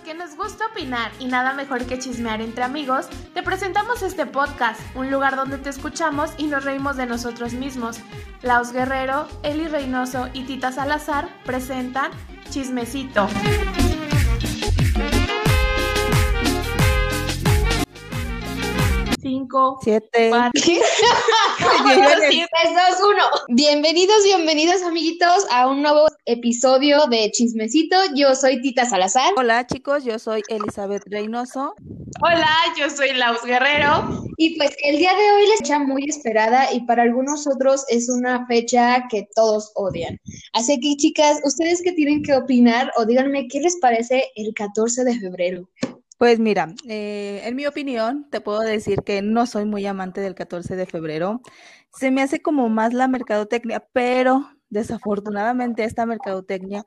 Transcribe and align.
Porque 0.00 0.14
nos 0.14 0.34
gusta 0.34 0.64
opinar 0.64 1.12
y 1.18 1.26
nada 1.26 1.52
mejor 1.52 1.84
que 1.84 1.98
chismear 1.98 2.40
entre 2.40 2.64
amigos, 2.64 3.06
te 3.34 3.42
presentamos 3.42 4.00
este 4.00 4.24
podcast, 4.24 4.80
un 4.96 5.10
lugar 5.10 5.36
donde 5.36 5.58
te 5.58 5.68
escuchamos 5.68 6.30
y 6.38 6.46
nos 6.46 6.64
reímos 6.64 6.96
de 6.96 7.04
nosotros 7.04 7.52
mismos. 7.52 8.00
Laos 8.40 8.72
Guerrero, 8.72 9.28
Eli 9.42 9.68
Reynoso 9.68 10.30
y 10.32 10.44
Tita 10.44 10.72
Salazar 10.72 11.28
presentan 11.44 12.12
Chismecito. 12.48 13.28
Cinco, 19.20 19.78
Siete. 19.82 20.30
cuatro, 20.30 20.52
Sí, 20.64 20.80
tres, 22.30 22.74
dos, 22.74 23.06
uno. 23.06 23.22
Bienvenidos, 23.48 24.24
bienvenidos 24.24 24.82
amiguitos 24.82 25.46
a 25.50 25.68
un 25.68 25.82
nuevo 25.82 26.06
episodio 26.24 27.06
de 27.06 27.30
Chismecito. 27.30 27.96
Yo 28.14 28.34
soy 28.34 28.62
Tita 28.62 28.86
Salazar. 28.86 29.34
Hola 29.36 29.66
chicos, 29.66 30.04
yo 30.04 30.18
soy 30.18 30.42
Elizabeth 30.48 31.02
Reynoso. 31.06 31.74
Hola, 32.22 32.56
yo 32.78 32.88
soy 32.88 33.12
Laos 33.12 33.44
Guerrero. 33.44 34.24
Y 34.38 34.56
pues 34.56 34.74
el 34.84 34.96
día 34.96 35.12
de 35.12 35.32
hoy 35.32 35.46
les 35.48 35.58
fecha 35.58 35.78
muy 35.78 36.04
esperada 36.08 36.72
y 36.72 36.80
para 36.86 37.02
algunos 37.02 37.46
otros 37.46 37.84
es 37.88 38.08
una 38.08 38.46
fecha 38.46 39.04
que 39.10 39.28
todos 39.34 39.70
odian. 39.74 40.18
Así 40.54 40.80
que 40.80 40.96
chicas, 40.96 41.40
¿ustedes 41.44 41.82
qué 41.82 41.92
tienen 41.92 42.22
que 42.22 42.34
opinar 42.34 42.90
o 42.96 43.04
díganme 43.04 43.48
qué 43.48 43.60
les 43.60 43.76
parece 43.80 44.30
el 44.36 44.54
14 44.54 45.04
de 45.04 45.18
febrero? 45.20 45.68
Pues 46.20 46.38
mira, 46.38 46.74
eh, 46.86 47.40
en 47.44 47.56
mi 47.56 47.64
opinión, 47.66 48.28
te 48.30 48.42
puedo 48.42 48.60
decir 48.60 48.98
que 49.06 49.22
no 49.22 49.46
soy 49.46 49.64
muy 49.64 49.86
amante 49.86 50.20
del 50.20 50.34
14 50.34 50.76
de 50.76 50.84
febrero. 50.84 51.40
Se 51.94 52.10
me 52.10 52.20
hace 52.20 52.42
como 52.42 52.68
más 52.68 52.92
la 52.92 53.08
mercadotecnia, 53.08 53.86
pero 53.94 54.46
desafortunadamente 54.70 55.84
esta 55.84 56.06
mercadotecnia, 56.06 56.84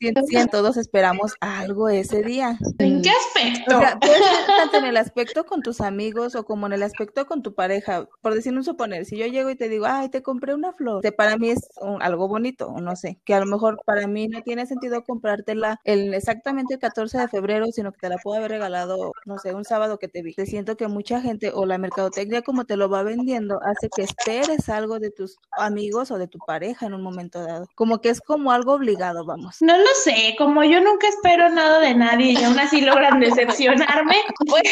si, 0.00 0.12
si 0.28 0.36
en 0.36 0.48
todos 0.48 0.76
esperamos 0.76 1.34
algo 1.40 1.88
ese 1.88 2.22
día. 2.22 2.58
¿En 2.78 3.02
qué 3.02 3.10
O 3.10 3.12
aspecto? 3.12 3.78
sea, 3.80 3.98
puede 3.98 4.14
ser 4.18 4.46
tanto 4.46 4.76
en 4.78 4.84
el 4.86 4.96
aspecto 4.96 5.44
con 5.44 5.62
tus 5.62 5.80
amigos 5.80 6.34
o 6.34 6.44
como 6.44 6.66
en 6.66 6.72
el 6.72 6.82
aspecto 6.82 7.26
con 7.26 7.42
tu 7.42 7.54
pareja. 7.54 8.08
Por 8.20 8.34
decir 8.34 8.52
un 8.54 8.64
suponer, 8.64 9.04
si 9.06 9.16
yo 9.16 9.26
llego 9.26 9.50
y 9.50 9.56
te 9.56 9.68
digo, 9.68 9.86
ay, 9.88 10.08
te 10.08 10.22
compré 10.22 10.54
una 10.54 10.72
flor, 10.72 11.02
que 11.02 11.12
para 11.12 11.36
mí 11.36 11.50
es 11.50 11.68
un- 11.80 12.02
algo 12.02 12.28
bonito, 12.28 12.68
o 12.68 12.80
no 12.80 12.96
sé, 12.96 13.20
que 13.24 13.34
a 13.34 13.40
lo 13.40 13.46
mejor 13.46 13.78
para 13.84 14.06
mí 14.06 14.28
no 14.28 14.42
tiene 14.42 14.66
sentido 14.66 15.02
comprártela 15.04 15.80
el, 15.84 16.14
exactamente 16.14 16.74
el 16.74 16.80
14 16.80 17.18
de 17.18 17.28
febrero, 17.28 17.66
sino 17.72 17.92
que 17.92 17.98
te 18.00 18.08
la 18.08 18.18
puedo 18.18 18.38
haber 18.38 18.50
regalado, 18.52 19.12
no 19.24 19.38
sé, 19.38 19.54
un 19.54 19.64
sábado 19.64 19.98
que 19.98 20.08
te 20.08 20.22
vi. 20.22 20.34
Te 20.34 20.46
siento 20.46 20.76
que 20.76 20.88
mucha 20.88 21.20
gente 21.20 21.50
o 21.54 21.66
la 21.66 21.78
mercadotecnia 21.78 22.42
como 22.42 22.64
te 22.64 22.76
lo 22.76 22.88
va 22.88 23.02
vendiendo 23.02 23.60
hace 23.62 23.88
que 23.94 24.02
esperes 24.02 24.68
algo 24.68 24.98
de 24.98 25.10
tus 25.10 25.36
amigos 25.58 26.10
o 26.10 26.18
de 26.18 26.28
tu 26.28 26.38
pareja 26.38 26.86
en 26.86 26.94
un 26.94 27.02
momento 27.02 27.25
dado. 27.30 27.68
Como 27.74 28.00
que 28.00 28.10
es 28.10 28.20
como 28.20 28.52
algo 28.52 28.74
obligado, 28.74 29.24
vamos. 29.24 29.56
No 29.60 29.76
lo 29.76 29.90
sé, 30.02 30.34
como 30.38 30.64
yo 30.64 30.80
nunca 30.80 31.08
espero 31.08 31.48
nada 31.50 31.80
de 31.80 31.94
nadie 31.94 32.32
y 32.32 32.44
aún 32.44 32.58
así 32.58 32.80
logran 32.80 33.20
decepcionarme, 33.20 34.16
pues 34.46 34.62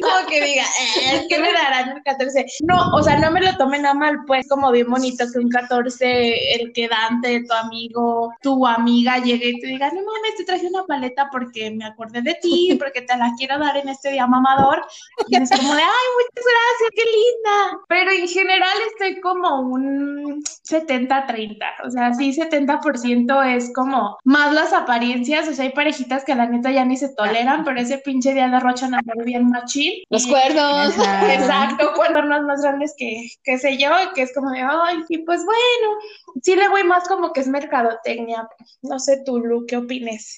como 0.00 0.26
que 0.28 0.44
diga, 0.44 0.64
"Eh, 1.00 1.26
¿qué 1.28 1.38
me 1.38 1.52
darán 1.52 1.96
el 1.96 2.02
14? 2.02 2.46
No, 2.64 2.90
o 2.94 3.02
sea, 3.02 3.18
no 3.18 3.30
me 3.30 3.40
lo 3.40 3.56
tomen 3.56 3.86
a 3.86 3.94
mal, 3.94 4.18
pues 4.26 4.48
como 4.48 4.70
bien 4.70 4.90
bonito 4.90 5.24
que 5.32 5.38
un 5.38 5.48
14, 5.48 6.54
el 6.54 6.72
quedante 6.72 7.44
tu 7.46 7.54
amigo, 7.54 8.34
tu 8.42 8.66
amiga 8.66 9.18
llegue 9.18 9.50
y 9.50 9.60
te 9.60 9.66
diga, 9.68 9.88
no 9.88 10.00
mames, 10.02 10.36
te 10.36 10.44
traje 10.44 10.66
una 10.66 10.84
paleta 10.84 11.28
porque 11.30 11.70
me 11.70 11.84
acordé 11.84 12.22
de 12.22 12.34
ti, 12.40 12.76
porque 12.78 13.02
te 13.02 13.16
la 13.16 13.32
quiero 13.36 13.58
dar 13.58 13.76
en 13.76 13.88
este 13.88 14.10
día 14.12 14.26
mamador. 14.26 14.84
Y 15.28 15.36
es 15.36 15.50
como 15.50 15.74
de, 15.74 15.82
ay, 15.82 16.08
muchas 16.16 16.44
gracias, 16.44 16.90
qué 16.94 17.04
linda. 17.04 17.84
Pero 17.88 18.10
en 18.10 18.28
general 18.28 18.78
estoy 18.92 19.20
como 19.20 19.60
un 19.60 20.42
70-30, 20.68 21.58
o 21.84 21.90
sea, 21.90 21.97
sí, 22.14 22.32
70% 22.32 23.56
es 23.56 23.72
como 23.74 24.16
más 24.24 24.52
las 24.52 24.72
apariencias, 24.72 25.48
o 25.48 25.54
sea, 25.54 25.64
hay 25.64 25.72
parejitas 25.72 26.24
que 26.24 26.34
la 26.34 26.46
neta 26.46 26.70
ya 26.70 26.84
ni 26.84 26.96
se 26.96 27.14
toleran, 27.14 27.64
pero 27.64 27.80
ese 27.80 27.98
pinche 27.98 28.34
día 28.34 28.48
derrochan 28.48 28.94
amor 28.94 29.24
bien 29.24 29.48
machín. 29.48 30.02
Los 30.10 30.26
cuernos. 30.26 30.98
Ajá. 30.98 31.34
Exacto, 31.34 31.92
cuernos 31.94 32.42
más 32.42 32.62
grandes 32.62 32.94
que, 32.96 33.28
que 33.42 33.58
sé 33.58 33.76
yo, 33.76 33.90
que 34.14 34.22
es 34.22 34.34
como 34.34 34.50
de, 34.50 34.60
ay, 34.60 34.98
y 35.08 35.18
pues 35.18 35.44
bueno, 35.44 35.98
sí 36.42 36.56
le 36.56 36.68
voy 36.68 36.84
más 36.84 37.06
como 37.08 37.32
que 37.32 37.40
es 37.40 37.48
mercadotecnia. 37.48 38.48
No 38.82 38.98
sé 38.98 39.22
tú, 39.24 39.38
Lu, 39.38 39.66
¿qué 39.66 39.76
opines? 39.76 40.36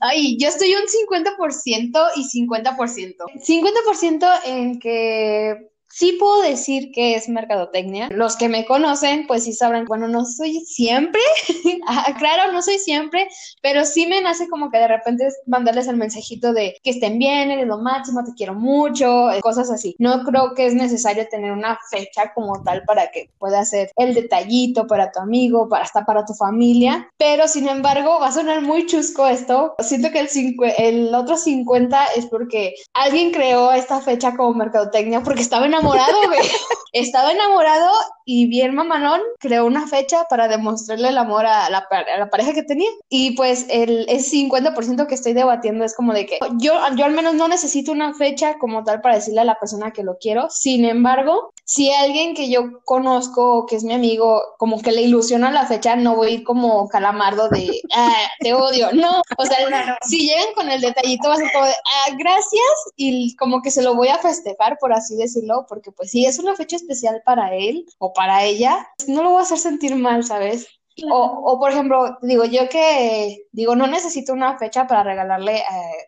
Ay, 0.00 0.36
yo 0.38 0.48
estoy 0.48 0.74
un 0.74 0.86
50% 0.86 2.10
y 2.16 2.46
50%. 2.46 3.16
50% 3.46 4.40
en 4.46 4.78
que 4.78 5.71
sí 5.92 6.16
puedo 6.18 6.42
decir 6.42 6.90
que 6.92 7.14
es 7.14 7.28
mercadotecnia. 7.28 8.08
Los 8.10 8.36
que 8.36 8.48
me 8.48 8.64
conocen, 8.64 9.26
pues 9.26 9.44
sí 9.44 9.52
sabrán, 9.52 9.84
bueno, 9.84 10.08
no 10.08 10.24
soy 10.24 10.60
siempre, 10.60 11.20
Ah, 11.86 12.14
claro, 12.18 12.52
no 12.52 12.62
soy 12.62 12.78
siempre, 12.78 13.28
pero 13.60 13.84
sí 13.84 14.06
me 14.06 14.20
nace 14.20 14.48
como 14.48 14.70
que 14.70 14.78
de 14.78 14.88
repente 14.88 15.26
es 15.26 15.40
mandarles 15.46 15.88
el 15.88 15.96
mensajito 15.96 16.52
de 16.52 16.76
que 16.82 16.90
estén 16.90 17.18
bien, 17.18 17.50
eres 17.50 17.66
lo 17.66 17.78
máximo, 17.78 18.24
te 18.24 18.32
quiero 18.34 18.54
mucho, 18.54 19.30
eh, 19.30 19.40
cosas 19.40 19.70
así. 19.70 19.94
No 19.98 20.22
creo 20.24 20.54
que 20.54 20.66
es 20.66 20.74
necesario 20.74 21.26
tener 21.28 21.52
una 21.52 21.78
fecha 21.90 22.32
como 22.34 22.62
tal 22.62 22.84
para 22.84 23.10
que 23.10 23.30
pueda 23.38 23.64
ser 23.64 23.90
el 23.96 24.14
detallito 24.14 24.86
para 24.86 25.10
tu 25.10 25.20
amigo, 25.20 25.68
para 25.68 25.84
hasta 25.84 26.04
para 26.04 26.24
tu 26.24 26.34
familia, 26.34 27.08
pero 27.18 27.48
sin 27.48 27.68
embargo 27.68 28.18
va 28.20 28.28
a 28.28 28.32
sonar 28.32 28.62
muy 28.62 28.86
chusco 28.86 29.26
esto. 29.26 29.74
Siento 29.80 30.10
que 30.10 30.20
el, 30.20 30.56
el 30.78 31.14
otro 31.14 31.36
50 31.36 32.04
es 32.16 32.26
porque 32.26 32.74
alguien 32.94 33.32
creó 33.32 33.72
esta 33.72 34.00
fecha 34.00 34.36
como 34.36 34.54
mercadotecnia 34.54 35.22
porque 35.22 35.42
estaba 35.42 35.66
enamorado, 35.66 35.81
güey. 35.82 36.40
estaba 36.92 37.32
enamorado 37.32 37.90
y 38.24 38.46
bien 38.46 38.74
mamanón 38.74 39.20
creó 39.38 39.66
una 39.66 39.88
fecha 39.88 40.26
para 40.28 40.46
demostrarle 40.46 41.08
el 41.08 41.18
amor 41.18 41.46
a 41.46 41.68
la, 41.70 41.78
a 41.90 42.18
la 42.18 42.30
pareja 42.30 42.52
que 42.52 42.62
tenía. 42.62 42.90
Y 43.08 43.32
pues 43.32 43.66
el, 43.68 44.06
ese 44.08 44.36
50% 44.36 45.06
que 45.06 45.14
estoy 45.14 45.32
debatiendo 45.32 45.84
es 45.84 45.94
como 45.94 46.12
de 46.12 46.26
que 46.26 46.38
yo, 46.58 46.74
yo 46.96 47.04
al 47.04 47.12
menos 47.12 47.34
no 47.34 47.48
necesito 47.48 47.92
una 47.92 48.14
fecha 48.14 48.58
como 48.58 48.84
tal 48.84 49.00
para 49.00 49.16
decirle 49.16 49.40
a 49.40 49.44
la 49.44 49.58
persona 49.58 49.92
que 49.92 50.02
lo 50.02 50.18
quiero. 50.18 50.48
Sin 50.50 50.84
embargo, 50.84 51.52
si 51.64 51.90
alguien 51.90 52.34
que 52.34 52.50
yo 52.50 52.82
conozco 52.84 53.58
o 53.58 53.66
que 53.66 53.76
es 53.76 53.84
mi 53.84 53.94
amigo, 53.94 54.42
como 54.58 54.80
que 54.80 54.92
le 54.92 55.02
ilusiona 55.02 55.50
la 55.50 55.66
fecha, 55.66 55.96
no 55.96 56.16
voy 56.16 56.28
a 56.28 56.34
ir 56.34 56.44
como 56.44 56.88
calamardo 56.88 57.48
de, 57.48 57.80
ah, 57.94 58.14
te 58.40 58.52
odio. 58.52 58.92
No, 58.92 59.22
o 59.38 59.46
sea, 59.46 59.98
si 60.02 60.28
llegan 60.28 60.52
con 60.54 60.70
el 60.70 60.80
detallito, 60.80 61.28
va 61.28 61.34
a 61.34 61.38
ser 61.38 61.52
como 61.52 61.64
de, 61.64 61.72
ah, 61.72 62.14
gracias, 62.18 62.92
y 62.96 63.34
como 63.36 63.62
que 63.62 63.70
se 63.70 63.82
lo 63.82 63.94
voy 63.94 64.08
a 64.08 64.18
festejar, 64.18 64.76
por 64.78 64.92
así 64.92 65.16
decirlo, 65.16 65.64
porque 65.72 65.90
pues 65.90 66.10
si 66.10 66.26
es 66.26 66.38
una 66.38 66.54
fecha 66.54 66.76
especial 66.76 67.22
para 67.24 67.54
él 67.54 67.86
o 67.96 68.12
para 68.12 68.44
ella, 68.44 68.86
no 69.08 69.22
lo 69.22 69.30
voy 69.30 69.38
a 69.38 69.44
hacer 69.44 69.56
sentir 69.56 69.96
mal, 69.96 70.22
¿sabes? 70.22 70.68
O, 71.10 71.16
o, 71.18 71.58
por 71.58 71.70
ejemplo, 71.70 72.18
digo 72.20 72.44
yo 72.44 72.68
que, 72.68 73.46
digo, 73.52 73.74
no 73.74 73.86
necesito 73.86 74.34
una 74.34 74.58
fecha 74.58 74.86
para 74.86 75.02
regalarle 75.02 75.60
eh, 75.60 75.62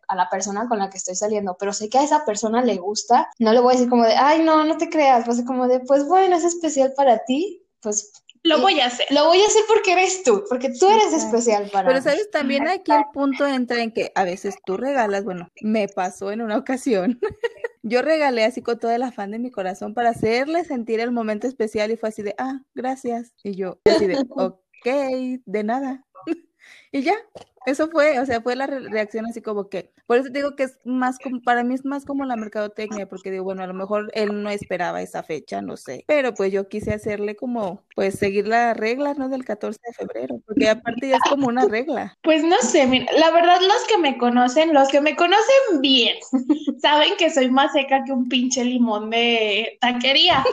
a 0.07 0.15
la 0.15 0.29
persona 0.29 0.69
con 0.69 0.81
la 0.81 0.91
que 0.91 0.99
estoy 0.99 1.15
saliendo, 1.15 1.57
pero 1.59 1.73
sé 1.73 1.89
que 1.89 1.97
a 1.97 2.03
esa 2.03 2.27
persona 2.27 2.61
le 2.61 2.77
gusta, 2.77 3.31
no 3.39 3.55
le 3.55 3.61
voy 3.61 3.73
a 3.73 3.77
decir 3.77 3.89
como 3.89 4.05
de, 4.05 4.13
ay, 4.13 4.43
no, 4.43 4.65
no 4.65 4.77
te 4.77 4.91
creas, 4.91 5.25
pues 5.25 5.43
como 5.47 5.67
de, 5.67 5.81
pues 5.81 6.07
bueno, 6.07 6.37
es 6.37 6.45
especial 6.45 6.93
para 6.95 7.25
ti, 7.25 7.63
pues 7.81 8.13
Lo 8.45 8.61
voy 8.61 8.79
a 8.79 8.87
hacer. 8.87 9.07
lo 9.11 9.25
voy 9.27 9.41
a 9.41 9.47
hacer 9.47 9.63
porque 9.67 9.93
eres 9.93 10.23
tú, 10.23 10.45
porque 10.51 10.69
tú 10.79 10.87
eres 10.89 11.05
Exacto. 11.13 11.39
especial 11.39 11.71
para 11.73 11.89
Pero 11.89 11.99
mí. 12.01 12.05
sabes, 12.05 12.31
también 12.31 12.69
aquí 12.69 12.93
el 12.93 13.05
punto 13.13 13.47
entra 13.47 13.83
en 13.83 13.91
que 13.91 14.13
a 14.15 14.25
veces 14.25 14.57
tú 14.67 14.77
regalas, 14.77 15.25
bueno, 15.25 15.49
me 15.63 15.89
pasó 15.89 16.31
en 16.31 16.43
una 16.43 16.59
ocasión. 16.59 17.19
Yo 17.83 18.03
regalé 18.03 18.45
así 18.45 18.63
con 18.63 18.79
todo 18.79 18.91
el 18.93 19.03
afán 19.03 19.31
de 19.31 19.39
mi 19.39 19.51
corazón 19.51 19.95
para 19.95 20.11
hacerle 20.11 20.65
sentir 20.65 21.01
el 21.01 21.11
momento 21.11 21.47
especial 21.47 21.91
y 21.91 21.97
fue 21.97 22.11
así 22.11 22.23
de, 22.23 22.35
ah, 22.39 22.61
gracias. 22.75 23.33
Y 23.43 23.55
yo 23.57 23.79
así 23.85 24.07
de, 24.07 24.17
ok, 24.31 25.41
de 25.45 25.65
nada. 25.65 26.05
Y 26.95 27.03
ya, 27.03 27.15
eso 27.67 27.89
fue, 27.91 28.21
o 28.21 28.25
sea, 28.27 28.41
fue 28.41 28.55
la 28.55 28.69
re- 28.69 28.89
reacción 28.89 29.27
así 29.27 29.43
como 29.43 29.69
que, 29.69 29.91
por 30.07 30.19
eso 30.19 30.29
digo 30.31 30.55
que 30.55 30.63
es 30.63 30.79
más 30.85 31.19
como, 31.19 31.43
para 31.43 31.65
mí 31.65 31.75
es 31.75 31.85
más 31.85 32.05
como 32.05 32.25
la 32.25 32.37
mercadotecnia, 32.37 33.09
porque 33.09 33.33
digo, 33.33 33.43
bueno, 33.43 33.65
a 33.65 33.67
lo 33.67 33.75
mejor 33.75 34.13
él 34.15 34.45
no 34.45 34.49
esperaba 34.49 35.03
esa 35.03 35.25
fecha, 35.25 35.61
no 35.61 35.77
sé, 35.77 36.05
pero 36.07 36.35
pues 36.35 36.53
yo 36.53 36.69
quise 36.69 36.93
hacerle 36.95 37.35
como, 37.35 37.83
pues 37.97 38.15
seguir 38.17 38.47
la 38.47 38.75
regla, 38.75 39.15
¿no? 39.15 39.29
Del 39.29 39.45
14 39.45 39.81
de 39.85 39.93
febrero, 39.93 40.41
porque 40.47 40.69
aparte 40.69 41.09
ya 41.09 41.17
es 41.17 41.23
como 41.29 41.49
una 41.49 41.65
regla. 41.67 42.17
Pues 42.23 42.45
no 42.45 42.57
sé, 42.59 42.87
mira, 42.87 43.07
la 43.19 43.33
verdad 43.33 43.59
los 43.61 43.85
que 43.89 43.99
me 43.99 44.17
conocen, 44.19 44.73
los 44.73 44.89
que 44.91 45.01
me 45.01 45.17
conocen 45.17 45.81
bien, 45.81 46.17
saben 46.81 47.17
que 47.19 47.29
soy 47.31 47.51
más 47.51 47.73
seca 47.73 48.05
que 48.05 48.13
un 48.13 48.29
pinche 48.29 48.65
limón 48.65 49.11
de 49.11 49.79
taquería. 49.81 50.45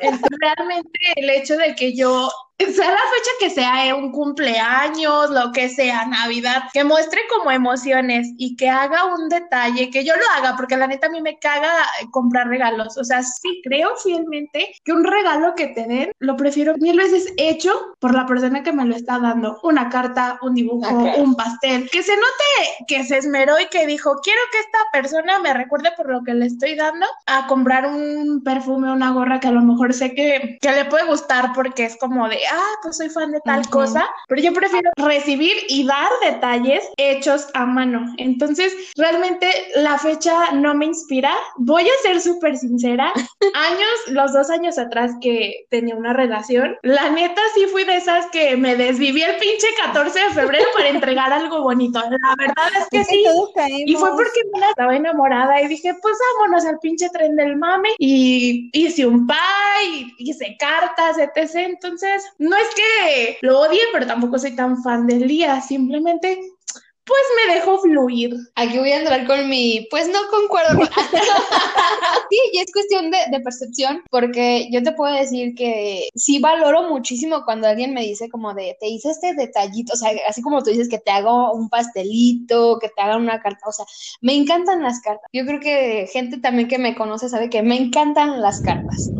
Entonces, 0.00 0.26
realmente 0.40 0.98
el 1.16 1.30
hecho 1.30 1.56
de 1.56 1.74
que 1.74 1.94
yo, 1.94 2.28
sea 2.58 2.90
la 2.90 2.96
fecha 2.96 3.30
que 3.40 3.50
sea, 3.50 3.86
eh, 3.86 3.92
un 3.94 4.12
cumpleaños, 4.12 5.30
lo 5.30 5.52
que 5.52 5.59
sea, 5.68 6.06
Navidad, 6.06 6.64
que 6.72 6.84
muestre 6.84 7.20
como 7.28 7.50
emociones 7.50 8.28
y 8.38 8.56
que 8.56 8.68
haga 8.68 9.04
un 9.04 9.28
detalle, 9.28 9.90
que 9.90 10.04
yo 10.04 10.14
lo 10.14 10.22
haga, 10.36 10.56
porque 10.56 10.76
la 10.76 10.86
neta 10.86 11.08
a 11.08 11.10
mí 11.10 11.20
me 11.20 11.38
caga 11.38 11.72
eh, 12.00 12.06
comprar 12.10 12.48
regalos. 12.48 12.96
O 12.96 13.04
sea, 13.04 13.22
sí 13.22 13.60
creo 13.64 13.96
fielmente 13.96 14.74
que 14.84 14.92
un 14.92 15.04
regalo 15.04 15.54
que 15.54 15.68
te 15.68 15.86
den, 15.86 16.12
lo 16.18 16.36
prefiero 16.36 16.74
mil 16.78 16.96
veces 16.96 17.32
hecho 17.36 17.72
por 17.98 18.14
la 18.14 18.26
persona 18.26 18.62
que 18.62 18.72
me 18.72 18.84
lo 18.84 18.96
está 18.96 19.18
dando. 19.18 19.58
Una 19.62 19.88
carta, 19.88 20.38
un 20.42 20.54
dibujo, 20.54 20.88
Ok. 20.88 21.18
un 21.18 21.34
pastel, 21.34 21.88
que 21.90 22.02
se 22.02 22.16
note 22.16 22.86
que 22.86 23.04
se 23.04 23.18
esmeró 23.18 23.58
y 23.60 23.66
que 23.66 23.86
dijo, 23.86 24.16
quiero 24.22 24.40
que 24.52 24.58
esta 24.58 24.78
persona 24.92 25.38
me 25.38 25.52
recuerde 25.54 25.90
por 25.96 26.10
lo 26.10 26.22
que 26.22 26.34
le 26.34 26.46
estoy 26.46 26.74
dando 26.74 27.06
a 27.26 27.46
comprar 27.46 27.86
un 27.86 28.42
perfume, 28.42 28.90
una 28.90 29.10
gorra 29.12 29.40
que 29.40 29.48
a 29.48 29.52
lo 29.52 29.62
mejor 29.62 29.92
sé 29.94 30.14
que, 30.14 30.58
que 30.60 30.72
le 30.72 30.84
puede 30.86 31.06
gustar 31.06 31.52
porque 31.54 31.84
es 31.84 31.96
como 31.98 32.28
de, 32.28 32.38
ah, 32.50 32.72
pues 32.82 32.96
soy 32.96 33.08
fan 33.10 33.32
de 33.32 33.40
tal 33.44 33.60
Ujú. 33.60 33.70
cosa, 33.70 34.06
pero 34.28 34.42
yo 34.42 34.52
prefiero 34.52 34.90
recibir 34.96 35.49
y 35.68 35.84
dar 35.84 36.10
detalles 36.22 36.88
hechos 36.96 37.48
a 37.54 37.66
mano. 37.66 38.12
Entonces, 38.18 38.72
realmente 38.96 39.46
la 39.76 39.98
fecha 39.98 40.52
no 40.52 40.74
me 40.74 40.86
inspira. 40.86 41.32
Voy 41.56 41.84
a 41.84 42.02
ser 42.02 42.20
súper 42.20 42.56
sincera. 42.56 43.12
Años, 43.54 43.90
los 44.08 44.32
dos 44.32 44.50
años 44.50 44.78
atrás 44.78 45.12
que 45.20 45.66
tenía 45.70 45.94
una 45.94 46.12
relación, 46.12 46.76
la 46.82 47.10
neta 47.10 47.40
sí 47.54 47.66
fui 47.66 47.84
de 47.84 47.96
esas 47.96 48.26
que 48.26 48.56
me 48.56 48.76
desviví 48.76 49.22
el 49.22 49.36
pinche 49.36 49.66
14 49.84 50.18
de 50.18 50.30
febrero 50.30 50.64
para 50.74 50.88
entregar 50.88 51.32
algo 51.32 51.62
bonito. 51.62 52.00
La 52.00 52.34
verdad 52.38 52.70
es 52.78 52.88
que 52.90 53.04
sí. 53.04 53.24
Y 53.86 53.94
fue 53.94 54.10
porque 54.10 54.40
me 54.52 54.68
estaba 54.68 54.96
enamorada 54.96 55.60
y 55.62 55.68
dije, 55.68 55.94
pues 56.00 56.16
vámonos 56.38 56.64
al 56.64 56.78
pinche 56.78 57.08
tren 57.10 57.36
del 57.36 57.56
mame 57.56 57.90
y 57.98 58.70
hice 58.72 59.06
un 59.06 59.26
pie, 59.26 60.14
hice 60.18 60.56
cartas, 60.58 61.18
etc. 61.18 61.54
Entonces, 61.56 62.24
no 62.38 62.56
es 62.56 62.68
que 62.74 63.38
lo 63.42 63.60
odie, 63.60 63.80
pero 63.92 64.06
tampoco 64.06 64.38
soy 64.38 64.54
tan 64.54 64.82
fan 64.82 65.06
del 65.06 65.26
Simplemente 65.66 66.38
pues 67.10 67.22
me 67.36 67.54
dejo 67.54 67.78
fluir. 67.78 68.36
Aquí 68.54 68.78
voy 68.78 68.92
a 68.92 68.98
entrar 68.98 69.26
con 69.26 69.48
mi, 69.48 69.86
pues 69.90 70.08
no 70.08 70.20
concuerdo 70.30 70.76
con... 70.78 70.86
sí, 72.30 72.38
y 72.52 72.58
es 72.58 72.72
cuestión 72.72 73.10
de, 73.10 73.18
de, 73.32 73.40
percepción, 73.40 74.02
porque 74.10 74.68
yo 74.70 74.80
te 74.82 74.92
puedo 74.92 75.12
decir 75.12 75.54
que 75.56 76.08
sí 76.14 76.38
valoro 76.38 76.88
muchísimo 76.88 77.44
cuando 77.44 77.66
alguien 77.66 77.94
me 77.94 78.02
dice 78.02 78.28
como 78.28 78.54
de, 78.54 78.76
te 78.78 78.86
hice 78.88 79.10
este 79.10 79.34
detallito, 79.34 79.94
o 79.94 79.96
sea, 79.96 80.12
así 80.28 80.40
como 80.40 80.62
tú 80.62 80.70
dices 80.70 80.88
que 80.88 80.98
te 80.98 81.10
hago 81.10 81.52
un 81.52 81.68
pastelito, 81.68 82.78
que 82.78 82.88
te 82.88 83.02
haga 83.02 83.16
una 83.16 83.40
carta, 83.40 83.66
o 83.66 83.72
sea, 83.72 83.86
me 84.20 84.34
encantan 84.34 84.82
las 84.82 85.00
cartas. 85.00 85.28
Yo 85.32 85.44
creo 85.44 85.58
que 85.58 86.08
gente 86.12 86.38
también 86.38 86.68
que 86.68 86.78
me 86.78 86.94
conoce 86.94 87.28
sabe 87.28 87.50
que 87.50 87.62
me 87.62 87.76
encantan 87.76 88.40
las 88.40 88.60
cartas. 88.60 89.10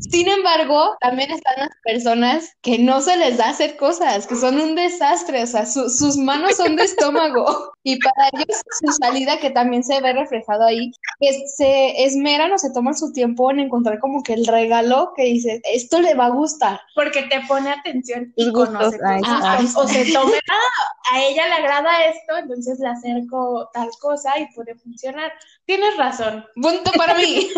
Sin 0.00 0.28
embargo, 0.28 0.96
también 1.00 1.30
están 1.30 1.54
las 1.58 1.70
personas 1.84 2.52
que 2.62 2.78
no 2.78 3.00
se 3.00 3.16
les 3.16 3.36
da 3.36 3.50
hacer 3.50 3.76
cosas, 3.76 4.26
que 4.26 4.36
son 4.36 4.58
un 4.60 4.74
desastre, 4.74 5.42
o 5.42 5.46
sea, 5.46 5.66
sus 5.66 6.16
manos 6.16 6.56
son 6.56 6.76
de 6.76 6.84
estómago. 6.84 7.72
Y 7.82 7.98
para 7.98 8.28
ellos 8.32 8.60
su 8.80 8.92
salida, 8.92 9.38
que 9.38 9.50
también 9.50 9.82
se 9.82 10.00
ve 10.00 10.12
reflejado 10.12 10.64
ahí, 10.64 10.92
es, 11.20 11.56
se 11.56 12.04
esmeran 12.04 12.52
o 12.52 12.58
se 12.58 12.72
toman 12.72 12.94
su 12.94 13.12
tiempo 13.12 13.50
en 13.50 13.60
encontrar 13.60 13.98
como 14.00 14.22
que 14.22 14.34
el 14.34 14.46
regalo 14.46 15.12
que 15.16 15.24
dice, 15.24 15.62
esto 15.64 16.00
le 16.00 16.14
va 16.14 16.26
a 16.26 16.30
gustar. 16.30 16.80
Porque 16.94 17.22
te 17.22 17.40
pone 17.48 17.70
atención 17.70 18.32
y 18.36 18.52
conoce. 18.52 18.98
o 19.76 19.88
se 19.88 20.12
toma, 20.12 20.32
ah, 20.50 21.12
a 21.12 21.22
ella 21.22 21.46
le 21.46 21.54
agrada 21.54 22.04
esto, 22.04 22.36
entonces 22.36 22.78
le 22.78 22.88
acerco 22.88 23.70
tal 23.72 23.88
cosa 23.98 24.38
y 24.38 24.52
puede 24.54 24.74
funcionar. 24.76 25.32
Tienes 25.64 25.96
razón. 25.96 26.44
Punto 26.54 26.92
para 26.96 27.14
mí. 27.14 27.48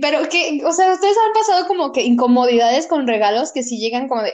pero 0.00 0.28
que, 0.28 0.62
o 0.64 0.72
sea, 0.72 0.92
ustedes 0.92 1.16
han 1.16 1.32
pasado 1.32 1.66
como 1.66 1.90
que 1.92 2.02
incomodidades 2.02 2.86
con 2.86 3.06
regalos 3.06 3.52
que 3.52 3.64
si 3.64 3.78
llegan 3.78 4.08
como 4.08 4.22
de, 4.22 4.32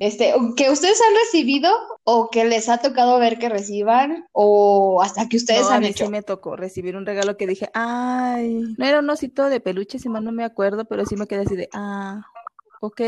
este, 0.00 0.34
que 0.56 0.70
ustedes 0.70 1.00
han 1.00 1.14
recibido 1.16 1.70
o 2.04 2.30
que 2.30 2.44
les 2.44 2.68
ha 2.68 2.78
tocado 2.78 3.18
ver 3.18 3.38
que 3.38 3.49
reciban 3.50 4.26
o 4.32 5.02
hasta 5.02 5.28
que 5.28 5.36
ustedes 5.36 5.66
han 5.66 5.74
a 5.74 5.80
mí 5.80 5.88
hecho. 5.88 6.06
Sí 6.06 6.10
me 6.10 6.22
tocó 6.22 6.56
recibir 6.56 6.96
un 6.96 7.04
regalo 7.04 7.36
que 7.36 7.46
dije, 7.46 7.68
ay, 7.74 8.74
no 8.78 8.86
era 8.86 9.00
un 9.00 9.10
osito 9.10 9.48
de 9.48 9.60
peluche, 9.60 9.98
si 9.98 10.08
mal 10.08 10.24
no 10.24 10.32
me 10.32 10.44
acuerdo, 10.44 10.86
pero 10.86 11.04
sí 11.04 11.16
me 11.16 11.26
quedé 11.26 11.42
así 11.42 11.56
de, 11.56 11.68
ah, 11.72 12.22
ok, 12.80 13.00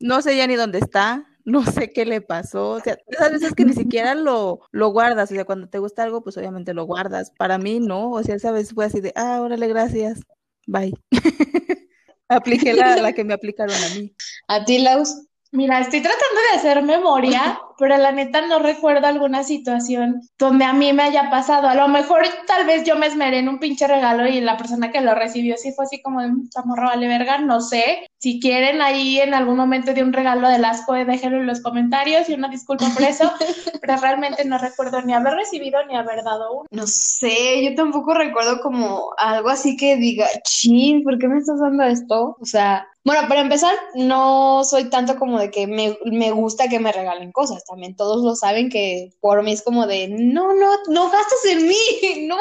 no 0.00 0.22
sé 0.22 0.36
ya 0.36 0.46
ni 0.46 0.56
dónde 0.56 0.78
está, 0.78 1.26
no 1.44 1.62
sé 1.88 1.92
qué 1.92 2.04
le 2.04 2.20
pasó, 2.20 2.70
o 2.70 2.80
sea, 2.80 2.98
esas 3.06 3.32
veces 3.32 3.54
que 3.54 3.64
ni 3.64 3.72
siquiera 3.72 4.14
lo, 4.14 4.60
lo 4.72 4.88
guardas, 4.88 5.30
o 5.30 5.34
sea, 5.34 5.44
cuando 5.44 5.68
te 5.68 5.78
gusta 5.78 6.02
algo, 6.02 6.22
pues 6.22 6.36
obviamente 6.36 6.74
lo 6.74 6.84
guardas, 6.84 7.32
para 7.38 7.58
mí 7.58 7.80
no, 7.80 8.10
o 8.10 8.22
sea, 8.22 8.34
esa 8.34 8.50
vez 8.50 8.74
fue 8.74 8.86
así 8.86 9.00
de, 9.00 9.12
ah, 9.14 9.40
órale, 9.40 9.68
gracias, 9.68 10.20
bye. 10.66 10.94
Apliqué 12.28 12.74
la, 12.74 12.96
la 12.96 13.12
que 13.12 13.24
me 13.24 13.34
aplicaron 13.34 13.74
a 13.74 13.94
mí. 13.96 14.14
¿A 14.48 14.64
ti, 14.64 14.78
Laus? 14.78 15.26
Mira, 15.52 15.80
estoy 15.80 16.00
tratando 16.00 16.40
de 16.52 16.58
hacer 16.58 16.82
memoria, 16.84 17.58
pero 17.80 17.96
la 17.96 18.12
neta 18.12 18.42
no 18.42 18.58
recuerdo 18.58 19.06
alguna 19.06 19.42
situación 19.42 20.20
donde 20.38 20.64
a 20.66 20.74
mí 20.74 20.92
me 20.92 21.02
haya 21.02 21.30
pasado. 21.30 21.66
A 21.66 21.74
lo 21.74 21.88
mejor 21.88 22.22
tal 22.46 22.66
vez 22.66 22.84
yo 22.84 22.94
me 22.96 23.06
esmeré 23.06 23.38
en 23.38 23.48
un 23.48 23.58
pinche 23.58 23.88
regalo 23.88 24.28
y 24.28 24.40
la 24.40 24.58
persona 24.58 24.92
que 24.92 25.00
lo 25.00 25.14
recibió 25.14 25.56
sí 25.56 25.72
fue 25.72 25.86
así 25.86 26.02
como 26.02 26.20
de 26.20 26.28
esta 26.44 26.62
morra 26.62 26.88
vale 26.88 27.08
verga, 27.08 27.38
no 27.38 27.60
sé. 27.60 28.06
Si 28.18 28.38
quieren 28.38 28.82
ahí 28.82 29.18
en 29.18 29.32
algún 29.32 29.56
momento 29.56 29.94
de 29.94 30.02
un 30.02 30.12
regalo 30.12 30.46
de 30.48 30.56
asco, 30.56 30.92
déjenlo 30.92 31.38
en 31.38 31.46
los 31.46 31.62
comentarios 31.62 32.28
y 32.28 32.34
una 32.34 32.48
disculpa 32.48 32.86
por 32.90 33.02
eso, 33.02 33.32
pero 33.80 33.96
realmente 33.96 34.44
no 34.44 34.58
recuerdo 34.58 35.00
ni 35.02 35.14
haber 35.14 35.34
recibido 35.34 35.84
ni 35.86 35.96
haber 35.96 36.22
dado 36.22 36.52
uno. 36.52 36.66
No 36.70 36.86
sé, 36.86 37.64
yo 37.64 37.74
tampoco 37.74 38.12
recuerdo 38.12 38.60
como 38.60 39.10
algo 39.16 39.48
así 39.48 39.76
que 39.76 39.96
diga, 39.96 40.26
chin, 40.44 41.02
¿por 41.02 41.18
qué 41.18 41.28
me 41.28 41.38
estás 41.38 41.60
dando 41.60 41.84
esto? 41.84 42.36
O 42.38 42.44
sea, 42.44 42.86
bueno, 43.02 43.26
para 43.28 43.40
empezar, 43.40 43.74
no 43.94 44.62
soy 44.62 44.90
tanto 44.90 45.18
como 45.18 45.38
de 45.38 45.50
que 45.50 45.66
me, 45.66 45.96
me, 46.04 46.32
gusta 46.32 46.68
que 46.68 46.78
me 46.78 46.92
regalen 46.92 47.32
cosas. 47.32 47.64
También 47.70 47.94
todos 47.94 48.22
lo 48.24 48.34
saben 48.34 48.68
que 48.68 49.12
por 49.20 49.42
mí 49.44 49.52
es 49.52 49.62
como 49.62 49.86
de, 49.86 50.08
no, 50.08 50.52
no, 50.54 50.72
no 50.88 51.10
gastes 51.10 51.44
en 51.52 51.68
mí, 51.68 51.76
no. 52.28 52.36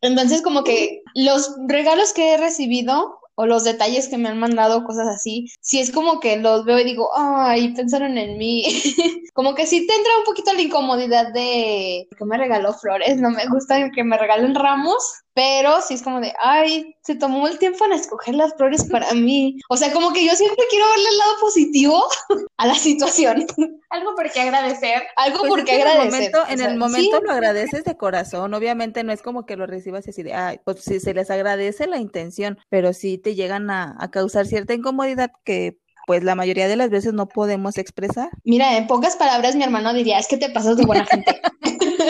Entonces, 0.00 0.42
como 0.42 0.62
que 0.62 1.02
los 1.14 1.56
regalos 1.66 2.12
que 2.12 2.34
he 2.34 2.36
recibido 2.36 3.18
o 3.34 3.46
los 3.46 3.64
detalles 3.64 4.06
que 4.06 4.18
me 4.18 4.28
han 4.28 4.38
mandado, 4.38 4.84
cosas 4.84 5.08
así, 5.08 5.50
si 5.60 5.80
es 5.80 5.90
como 5.90 6.20
que 6.20 6.36
los 6.36 6.64
veo 6.66 6.78
y 6.78 6.84
digo, 6.84 7.08
ay, 7.16 7.74
pensaron 7.74 8.18
en 8.18 8.36
mí. 8.38 8.62
como 9.32 9.54
que 9.54 9.66
sí 9.66 9.86
te 9.86 9.94
entra 9.94 10.12
un 10.18 10.24
poquito 10.24 10.52
la 10.52 10.60
incomodidad 10.60 11.32
de 11.32 12.06
que 12.16 12.24
me 12.24 12.36
regaló 12.36 12.74
flores, 12.74 13.16
no 13.16 13.30
me 13.30 13.46
gusta 13.46 13.90
que 13.90 14.04
me 14.04 14.18
regalen 14.18 14.54
ramos, 14.54 15.02
pero 15.34 15.80
sí 15.82 15.94
es 15.94 16.02
como 16.02 16.20
de, 16.20 16.32
ay, 16.40 16.94
se 17.02 17.14
tomó 17.14 17.46
el 17.46 17.58
tiempo 17.58 17.84
en 17.84 17.92
escoger 17.92 18.34
las 18.34 18.54
flores 18.54 18.84
para 18.84 19.12
mí. 19.14 19.58
O 19.68 19.76
sea, 19.76 19.92
como 19.92 20.12
que 20.12 20.24
yo 20.24 20.34
siempre 20.34 20.64
quiero 20.70 20.86
verle 20.90 21.08
el 21.08 21.18
lado 21.18 21.32
positivo 21.40 22.04
a 22.56 22.66
la 22.66 22.74
situación. 22.74 23.46
Algo 23.90 24.14
por 24.14 24.30
qué 24.30 24.40
agradecer. 24.40 25.02
Algo 25.16 25.40
Pues 25.40 25.50
por 25.50 25.64
qué 25.64 25.82
agradecer. 25.82 26.32
En 26.32 26.32
el 26.32 26.32
momento, 26.32 26.38
en 26.48 26.54
O 26.54 26.58
sea, 26.58 26.70
el 26.70 26.78
momento 26.78 27.18
sí, 27.18 27.24
lo 27.24 27.32
agradeces 27.32 27.84
de 27.84 27.96
corazón. 27.96 28.54
Obviamente 28.54 29.04
no 29.04 29.12
es 29.12 29.22
como 29.22 29.46
que 29.46 29.56
lo 29.56 29.66
recibas 29.66 30.06
así 30.06 30.22
de, 30.22 30.34
ay, 30.34 30.60
pues 30.64 30.82
sí, 30.82 31.00
se 31.00 31.14
les 31.14 31.30
agradece 31.30 31.86
la 31.86 31.98
intención, 31.98 32.58
pero 32.68 32.92
sí 32.92 33.18
te 33.18 33.34
llegan 33.34 33.70
a, 33.70 33.96
a 33.98 34.10
causar 34.10 34.46
cierta 34.46 34.74
incomodidad 34.74 35.30
que 35.44 35.78
pues 36.06 36.24
la 36.24 36.34
mayoría 36.34 36.66
de 36.66 36.74
las 36.74 36.90
veces 36.90 37.12
no 37.12 37.28
podemos 37.28 37.78
expresar. 37.78 38.30
Mira, 38.42 38.76
en 38.76 38.88
pocas 38.88 39.14
palabras 39.14 39.54
mi 39.54 39.62
hermano 39.62 39.92
diría, 39.92 40.18
es 40.18 40.26
que 40.26 40.38
te 40.38 40.50
pasas 40.50 40.76
de 40.76 40.84
buena 40.84 41.06
gente. 41.06 41.40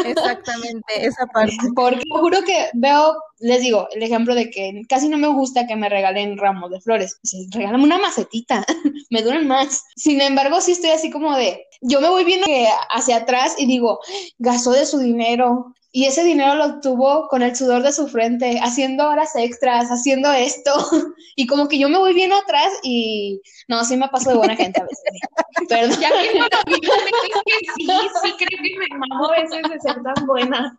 Exactamente, 0.05 1.07
esa 1.07 1.27
parte. 1.27 1.57
Porque 1.75 2.03
juro 2.11 2.43
que 2.43 2.71
veo, 2.75 3.15
les 3.39 3.61
digo, 3.61 3.89
el 3.93 4.03
ejemplo 4.03 4.35
de 4.35 4.51
que 4.51 4.83
casi 4.89 5.09
no 5.09 5.19
me 5.19 5.29
gusta 5.29 5.67
que 5.67 5.77
me 5.77 5.89
regalen 5.89 6.39
ramos 6.39 6.71
de 6.71 6.81
flores. 6.81 7.19
O 7.23 7.27
sea, 7.27 7.41
regálame 7.53 7.85
una 7.85 7.99
macetita, 7.99 8.65
me 9.11 9.23
duran 9.23 9.47
más. 9.47 9.85
Sin 9.97 10.21
embargo, 10.21 10.61
sí 10.61 10.73
estoy 10.73 10.91
así 10.91 11.11
como 11.11 11.37
de, 11.37 11.67
yo 11.81 12.01
me 12.01 12.09
voy 12.09 12.25
viendo 12.25 12.47
hacia 12.91 13.17
atrás 13.17 13.55
y 13.59 13.67
digo, 13.67 14.01
gastó 14.39 14.73
de 14.73 14.87
su 14.87 14.99
dinero. 14.99 15.75
Y 15.93 16.05
ese 16.07 16.23
dinero 16.23 16.55
lo 16.55 16.67
obtuvo 16.67 17.27
con 17.29 17.43
el 17.43 17.57
sudor 17.57 17.83
de 17.83 17.93
su 17.93 18.07
frente, 18.07 18.61
haciendo 18.63 19.09
horas 19.09 19.35
extras, 19.35 19.89
haciendo 19.89 20.33
esto. 20.33 20.73
Y 21.37 21.47
como 21.47 21.69
que 21.69 21.79
yo 21.79 21.89
me 21.89 21.97
voy 21.97 22.13
viendo 22.13 22.37
atrás 22.37 22.71
y 22.83 23.41
no, 23.67 23.83
sí 23.85 23.97
me 23.97 24.09
paso 24.09 24.29
de 24.29 24.37
buena 24.37 24.57
gente 24.57 24.79
a 24.79 24.85
veces. 24.85 25.01
Perdón. 25.71 25.99
Ya 25.99 26.11
que 26.11 26.39
no 26.39 26.45
lo 26.45 26.65
vi, 26.67 26.75
es 26.75 27.45
que 27.45 27.73
sí, 27.77 27.87
sí 28.23 28.35
creo 28.37 28.63
que 28.63 28.79
me 28.79 28.99
mamo 28.99 29.27
a 29.27 29.41
veces 29.41 29.63
de 29.63 29.81
ser 29.81 30.03
tan 30.03 30.27
buena. 30.27 30.79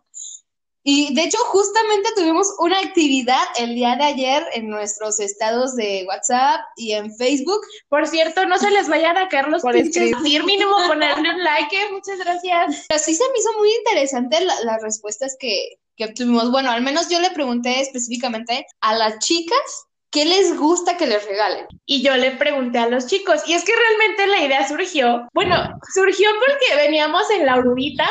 Y 0.84 1.14
de 1.14 1.22
hecho, 1.22 1.38
justamente 1.46 2.08
tuvimos 2.16 2.48
una 2.58 2.78
actividad 2.80 3.42
el 3.58 3.74
día 3.74 3.94
de 3.96 4.04
ayer 4.04 4.44
en 4.54 4.68
nuestros 4.68 5.20
estados 5.20 5.76
de 5.76 6.04
WhatsApp 6.08 6.60
y 6.76 6.92
en 6.92 7.14
Facebook. 7.16 7.60
Por 7.88 8.06
cierto, 8.08 8.44
no 8.46 8.58
se 8.58 8.70
les 8.70 8.88
vayan 8.88 9.16
a 9.16 9.28
caer 9.28 9.48
los 9.48 9.62
Por 9.62 9.74
pinches. 9.74 10.10
mínimo 10.20 10.74
ponerle 10.88 11.30
un 11.30 11.44
like, 11.44 11.76
eh, 11.76 11.92
muchas 11.92 12.18
gracias. 12.18 12.86
Pero 12.88 13.00
sí 13.00 13.14
se 13.14 13.24
me 13.32 13.38
hizo 13.38 13.52
muy 13.58 13.70
interesante 13.74 14.44
la- 14.44 14.60
las 14.64 14.82
respuestas 14.82 15.36
que, 15.38 15.78
que 15.96 16.06
obtuvimos. 16.06 16.50
Bueno, 16.50 16.70
al 16.70 16.82
menos 16.82 17.08
yo 17.08 17.20
le 17.20 17.30
pregunté 17.30 17.80
específicamente 17.80 18.66
a 18.80 18.94
las 18.96 19.18
chicas 19.20 19.86
qué 20.12 20.24
les 20.26 20.56
gusta 20.56 20.96
que 20.96 21.06
les 21.06 21.26
regalen. 21.26 21.66
Y 21.86 22.02
yo 22.02 22.16
le 22.16 22.32
pregunté 22.32 22.78
a 22.78 22.88
los 22.88 23.06
chicos, 23.06 23.42
y 23.46 23.54
es 23.54 23.64
que 23.64 23.72
realmente 23.74 24.26
la 24.28 24.46
idea 24.46 24.68
surgió, 24.68 25.28
bueno, 25.32 25.56
surgió 25.92 26.28
porque 26.38 26.76
veníamos 26.76 27.28
en 27.30 27.46
la 27.46 27.58
urubita, 27.58 28.08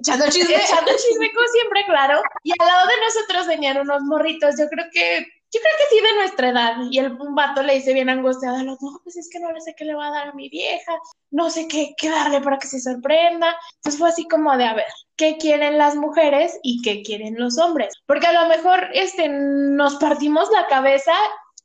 Echando 0.00 0.26
chisme. 0.28 0.54
echando 0.64 0.92
chisme 0.92 1.32
como 1.32 1.46
siempre, 1.48 1.84
claro, 1.86 2.22
y 2.42 2.52
al 2.58 2.66
lado 2.66 2.88
de 2.88 2.94
nosotros 3.00 3.46
venían 3.46 3.78
unos 3.78 4.02
morritos, 4.02 4.54
yo 4.58 4.66
creo 4.68 4.86
que, 4.92 5.26
yo 5.54 5.60
creo 5.60 5.72
que 5.78 5.94
sí 5.94 6.02
de 6.02 6.14
nuestra 6.18 6.48
edad, 6.48 6.76
y 6.90 6.98
el 6.98 7.12
un 7.12 7.34
vato 7.34 7.62
le 7.62 7.74
dice 7.74 7.94
bien 7.94 8.08
angustiado, 8.08 8.62
no, 8.64 8.76
pues 9.04 9.16
es 9.16 9.28
que 9.30 9.38
no 9.38 9.52
le 9.52 9.60
sé 9.60 9.74
qué 9.76 9.84
le 9.84 9.94
va 9.94 10.08
a 10.08 10.10
dar 10.10 10.28
a 10.28 10.32
mi 10.32 10.48
vieja, 10.48 10.92
no 11.30 11.48
sé 11.48 11.68
qué, 11.68 11.94
qué 11.96 12.10
darle 12.10 12.40
para 12.40 12.58
que 12.58 12.66
se 12.66 12.80
sorprenda, 12.80 13.54
entonces 13.76 13.98
fue 13.98 14.08
así 14.08 14.26
como 14.26 14.56
de, 14.56 14.64
a 14.64 14.74
ver, 14.74 14.86
qué 15.16 15.36
quieren 15.36 15.78
las 15.78 15.94
mujeres 15.94 16.58
y 16.62 16.82
qué 16.82 17.02
quieren 17.02 17.38
los 17.38 17.58
hombres. 17.58 17.94
Porque 18.06 18.26
a 18.26 18.32
lo 18.32 18.48
mejor 18.48 18.88
este, 18.94 19.28
nos 19.28 19.94
partimos 19.96 20.50
la 20.50 20.66
cabeza 20.66 21.14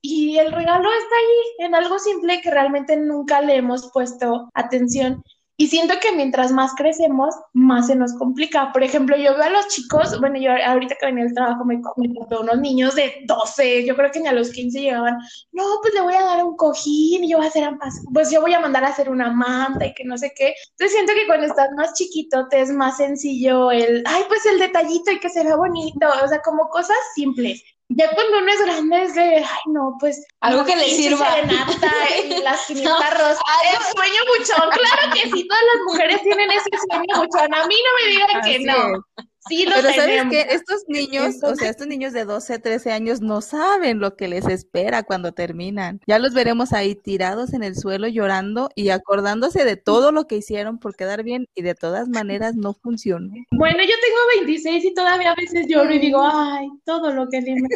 y 0.02 0.38
el 0.38 0.52
regalo 0.52 0.90
está 0.92 1.16
ahí 1.16 1.66
en 1.66 1.76
algo 1.76 1.98
simple 1.98 2.42
que 2.42 2.52
realmente 2.52 2.96
nunca 2.96 3.42
le 3.42 3.56
hemos 3.56 3.92
puesto 3.92 4.50
atención. 4.54 5.24
Y 5.62 5.68
siento 5.68 5.96
que 6.02 6.14
mientras 6.14 6.54
más 6.54 6.74
crecemos, 6.74 7.36
más 7.52 7.88
se 7.88 7.96
nos 7.98 8.14
complica. 8.14 8.72
Por 8.72 8.82
ejemplo, 8.82 9.18
yo 9.18 9.34
veo 9.34 9.44
a 9.44 9.50
los 9.50 9.68
chicos, 9.68 10.18
bueno, 10.22 10.40
yo 10.40 10.52
ahorita 10.52 10.96
que 10.96 11.06
venía 11.06 11.26
del 11.26 11.34
trabajo 11.34 11.66
me, 11.66 11.82
me 11.98 12.38
unos 12.38 12.60
niños 12.60 12.96
de 12.96 13.26
12, 13.26 13.86
yo 13.86 13.94
creo 13.94 14.10
que 14.10 14.22
ni 14.22 14.30
a 14.30 14.32
los 14.32 14.52
15 14.52 14.80
llegaban, 14.80 15.18
no, 15.52 15.66
pues 15.82 15.94
le 15.94 16.00
voy 16.00 16.14
a 16.14 16.22
dar 16.22 16.46
un 16.46 16.56
cojín 16.56 17.26
y 17.26 17.30
yo 17.30 17.40
voy 17.40 17.46
a 17.46 17.50
hacer, 17.50 17.70
pues 18.14 18.32
yo 18.32 18.40
voy 18.40 18.54
a 18.54 18.62
mandar 18.62 18.86
a 18.86 18.88
hacer 18.88 19.10
una 19.10 19.34
manta 19.34 19.86
y 19.86 19.94
que 19.94 20.06
no 20.06 20.18
sé 20.18 20.32
qué. 20.34 20.54
Entonces 20.70 20.94
siento 20.94 21.12
que 21.14 21.28
cuando 21.28 21.48
estás 21.48 21.72
más 21.76 21.94
chiquito 21.94 22.48
te 22.48 22.62
es 22.62 22.72
más 22.72 22.96
sencillo 22.96 23.70
el, 23.70 24.02
ay, 24.06 24.24
pues 24.30 24.46
el 24.46 24.60
detallito 24.60 25.12
y 25.12 25.20
que 25.20 25.30
se 25.30 25.44
vea 25.44 25.58
bonito, 25.58 26.08
o 26.24 26.28
sea, 26.30 26.40
como 26.42 26.70
cosas 26.70 26.96
simples. 27.16 27.62
Ya 27.92 28.08
cuando 28.14 28.38
uno 28.38 28.52
es 28.52 28.62
grande 28.62 29.04
es 29.04 29.16
de, 29.16 29.38
ay, 29.38 29.62
no, 29.66 29.98
pues. 30.00 30.24
Algo 30.42 30.64
que 30.64 30.76
le 30.76 30.90
sirva. 30.90 31.32
Serenata 31.32 31.92
y 32.24 32.40
las 32.44 32.66
500 32.68 33.10
rosas. 33.12 33.40
El 33.72 33.98
sueño 33.98 34.22
buchón. 34.28 34.70
Claro 34.70 35.14
que 35.14 35.22
sí, 35.30 35.48
todas 35.48 35.64
las 35.74 35.84
mujeres 35.86 36.22
tienen 36.22 36.52
ese 36.52 36.70
sueño 36.88 37.16
buchón. 37.16 37.54
A 37.54 37.66
mí 37.66 37.76
no 37.76 37.92
me 37.98 38.12
digan 38.12 38.42
que 38.44 38.60
no. 38.60 39.04
Sí, 39.50 39.66
lo 39.66 39.76
Pero 39.76 39.90
sabes 39.94 40.24
que 40.30 40.42
estos 40.52 40.84
niños, 40.88 41.36
o 41.44 41.56
sea, 41.56 41.70
estos 41.70 41.88
niños 41.88 42.14
de 42.14 42.24
12, 42.24 42.60
13 42.60 42.92
años 42.92 43.20
no 43.22 43.42
saben 43.42 44.00
lo 44.00 44.16
que 44.16 44.28
les 44.28 44.48
espera 44.48 45.04
cuando 45.04 45.32
terminan. 45.32 46.00
Ya 46.08 46.20
los 46.20 46.34
veremos 46.34 46.72
ahí 46.72 46.96
tirados 46.96 47.54
en 47.54 47.64
el 47.64 47.76
suelo 47.76 48.08
llorando 48.08 48.70
y 48.76 48.90
acordándose 48.90 49.66
de 49.66 49.76
todo 49.76 50.12
lo 50.12 50.28
que 50.28 50.38
hicieron 50.38 50.78
por 50.78 50.96
quedar 50.96 51.24
bien 51.24 51.48
y 51.56 51.64
de 51.64 51.74
todas 51.74 52.08
maneras 52.08 52.56
no 52.56 52.74
funcionó. 52.74 53.34
Bueno, 53.52 53.80
yo 53.80 53.96
tengo 54.02 54.46
26 54.46 54.86
y 54.86 54.94
todavía 54.94 55.32
a 55.32 55.36
veces 55.36 55.66
lloro 55.68 55.94
y 55.94 56.00
digo, 56.00 56.22
ay, 56.24 56.68
todo 56.86 57.12
lo 57.12 57.28
que 57.28 57.42
di 57.42 57.56
mi 57.56 57.68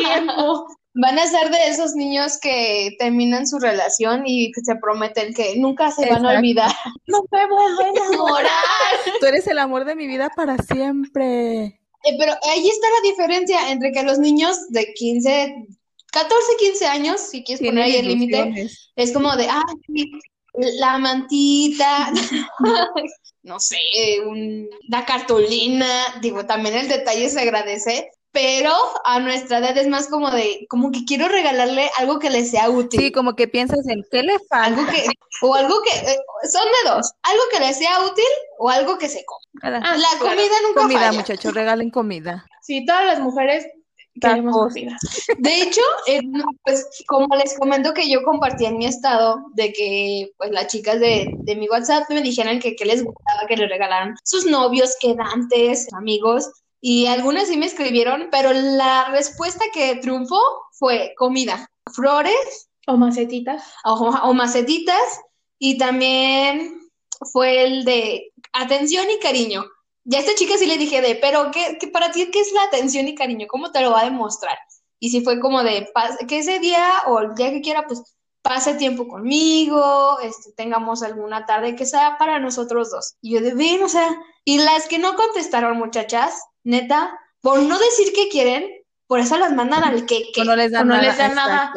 tiempo. 0.00 0.66
Van 1.00 1.16
a 1.16 1.26
ser 1.28 1.48
de 1.50 1.68
esos 1.68 1.94
niños 1.94 2.38
que 2.38 2.96
terminan 2.98 3.46
su 3.46 3.60
relación 3.60 4.26
y 4.26 4.52
se 4.52 4.74
prometen 4.76 5.32
que 5.32 5.54
nunca 5.56 5.92
se 5.92 6.10
van 6.10 6.26
a 6.26 6.38
olvidar. 6.38 6.72
No 7.06 7.22
me 7.30 7.46
vuelvo 7.46 7.80
a 7.80 7.88
enamorar. 7.88 8.50
Tú 9.20 9.26
eres 9.26 9.46
el 9.46 9.58
amor 9.58 9.84
de 9.84 9.94
mi 9.94 10.08
vida 10.08 10.28
para 10.34 10.58
siempre. 10.58 11.66
Eh, 11.66 12.16
pero 12.18 12.32
ahí 12.50 12.68
está 12.68 12.88
la 12.90 13.08
diferencia 13.08 13.70
entre 13.70 13.92
que 13.92 14.02
los 14.02 14.18
niños 14.18 14.68
de 14.70 14.92
15, 14.92 15.68
14, 16.10 16.44
15 16.58 16.86
años, 16.86 17.20
si 17.20 17.44
quieres 17.44 17.64
poner 17.64 17.84
ahí 17.84 17.96
el 17.96 18.08
límite, 18.08 18.68
es 18.96 19.12
como 19.12 19.36
de, 19.36 19.46
ah, 19.48 19.62
la 20.80 20.98
mantita, 20.98 22.12
no 23.44 23.60
sé, 23.60 23.78
una 24.26 25.04
cartulina, 25.06 26.18
digo, 26.20 26.44
también 26.44 26.74
el 26.74 26.88
detalle 26.88 27.28
se 27.30 27.40
agradece, 27.40 28.10
pero 28.32 28.72
a 29.04 29.20
nuestra 29.20 29.58
edad 29.58 29.76
es 29.76 29.88
más 29.88 30.08
como 30.08 30.30
de, 30.30 30.66
como 30.68 30.90
que 30.92 31.04
quiero 31.04 31.28
regalarle 31.28 31.90
algo 31.96 32.18
que 32.18 32.30
le 32.30 32.44
sea 32.44 32.68
útil. 32.68 33.00
Sí, 33.00 33.12
como 33.12 33.34
que 33.34 33.48
piensas 33.48 33.86
en 33.88 34.04
qué 34.10 34.22
le 34.22 34.38
falta. 34.48 34.80
Algo 34.80 34.92
que, 34.92 35.06
o 35.42 35.54
algo 35.54 35.74
que, 35.82 36.10
eh, 36.10 36.18
son 36.50 36.64
de 36.64 36.90
dos, 36.90 37.12
algo 37.22 37.42
que 37.50 37.60
le 37.60 37.72
sea 37.72 38.04
útil 38.04 38.24
o 38.58 38.68
algo 38.68 38.98
que 38.98 39.08
se 39.08 39.24
coma. 39.24 39.80
Ah, 39.82 39.96
la 39.96 40.18
comida 40.18 40.54
nunca 40.66 40.82
Comida, 40.82 41.12
muchachos, 41.12 41.54
regalen 41.54 41.90
comida. 41.90 42.44
Sí, 42.62 42.84
todas 42.84 43.06
las 43.06 43.20
mujeres 43.20 43.66
queremos 44.20 44.54
comida. 44.54 44.96
De 45.38 45.62
hecho, 45.62 45.80
eh, 46.06 46.20
pues 46.64 46.86
como 47.06 47.34
les 47.36 47.56
comento 47.58 47.94
que 47.94 48.10
yo 48.10 48.22
compartí 48.24 48.66
en 48.66 48.78
mi 48.78 48.86
estado 48.86 49.38
de 49.54 49.72
que 49.72 50.30
pues 50.36 50.50
las 50.50 50.66
chicas 50.66 51.00
de, 51.00 51.32
de 51.38 51.56
mi 51.56 51.68
WhatsApp 51.68 52.08
me 52.10 52.20
dijeran 52.20 52.58
que, 52.60 52.76
que 52.76 52.84
les 52.84 53.02
gustaba 53.02 53.46
que 53.48 53.56
le 53.56 53.68
regalaran 53.68 54.16
sus 54.24 54.44
novios, 54.44 54.96
quedantes, 55.00 55.92
amigos, 55.94 56.50
y 56.80 57.06
algunas 57.06 57.48
sí 57.48 57.56
me 57.56 57.66
escribieron, 57.66 58.28
pero 58.30 58.52
la 58.52 59.08
respuesta 59.10 59.64
que 59.72 59.96
triunfó 59.96 60.40
fue 60.72 61.14
comida, 61.16 61.68
flores. 61.92 62.70
O 62.86 62.96
macetitas. 62.96 63.64
O, 63.84 64.32
macetitas. 64.32 65.20
Y 65.58 65.76
también 65.76 66.88
fue 67.32 67.64
el 67.64 67.84
de 67.84 68.32
atención 68.52 69.10
y 69.10 69.18
cariño. 69.18 69.64
Ya 70.04 70.18
a 70.18 70.20
esta 70.20 70.34
chica 70.36 70.56
sí 70.56 70.66
le 70.66 70.78
dije 70.78 71.02
de, 71.02 71.16
pero 71.16 71.50
¿qué, 71.50 71.76
qué, 71.80 71.88
para 71.88 72.12
ti 72.12 72.30
qué 72.30 72.40
es 72.40 72.52
la 72.52 72.62
atención 72.62 73.08
y 73.08 73.14
cariño? 73.14 73.46
¿Cómo 73.48 73.72
te 73.72 73.80
lo 73.80 73.90
va 73.90 74.00
a 74.00 74.04
demostrar? 74.04 74.56
Y 75.00 75.10
si 75.10 75.20
fue 75.22 75.40
como 75.40 75.62
de, 75.62 75.90
que 76.26 76.38
ese 76.38 76.60
día 76.60 77.02
o 77.06 77.18
el 77.20 77.34
día 77.34 77.50
que 77.50 77.60
quiera, 77.60 77.86
pues 77.86 78.16
pase 78.40 78.74
tiempo 78.74 79.06
conmigo, 79.06 80.18
este, 80.20 80.52
tengamos 80.52 81.02
alguna 81.02 81.44
tarde 81.44 81.76
que 81.76 81.84
sea 81.84 82.16
para 82.18 82.38
nosotros 82.38 82.90
dos. 82.90 83.16
Y 83.20 83.34
yo 83.34 83.40
de, 83.40 83.52
ven, 83.54 83.82
o 83.82 83.88
sea, 83.88 84.16
y 84.44 84.58
las 84.58 84.86
que 84.86 84.98
no 84.98 85.14
contestaron, 85.14 85.76
muchachas, 85.76 86.40
neta, 86.68 87.18
por 87.40 87.62
no 87.62 87.78
decir 87.78 88.12
que 88.14 88.28
quieren, 88.28 88.64
por 89.06 89.20
eso 89.20 89.38
las 89.38 89.54
mandan 89.54 89.84
al 89.84 90.04
que, 90.04 90.22
no 90.44 90.54
les 90.54 90.70
dan, 90.70 90.86
nada, 90.86 91.72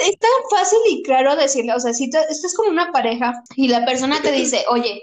Es, 0.00 0.18
tan 0.18 0.30
fácil 0.50 0.78
y 0.88 1.02
claro 1.02 1.36
decirle, 1.36 1.74
o 1.74 1.80
sea, 1.80 1.92
si 1.92 2.04
estás 2.04 2.54
con 2.54 2.68
una 2.68 2.90
pareja 2.90 3.42
y 3.54 3.68
la 3.68 3.84
persona 3.84 4.22
te 4.22 4.32
dice, 4.32 4.64
oye, 4.68 5.02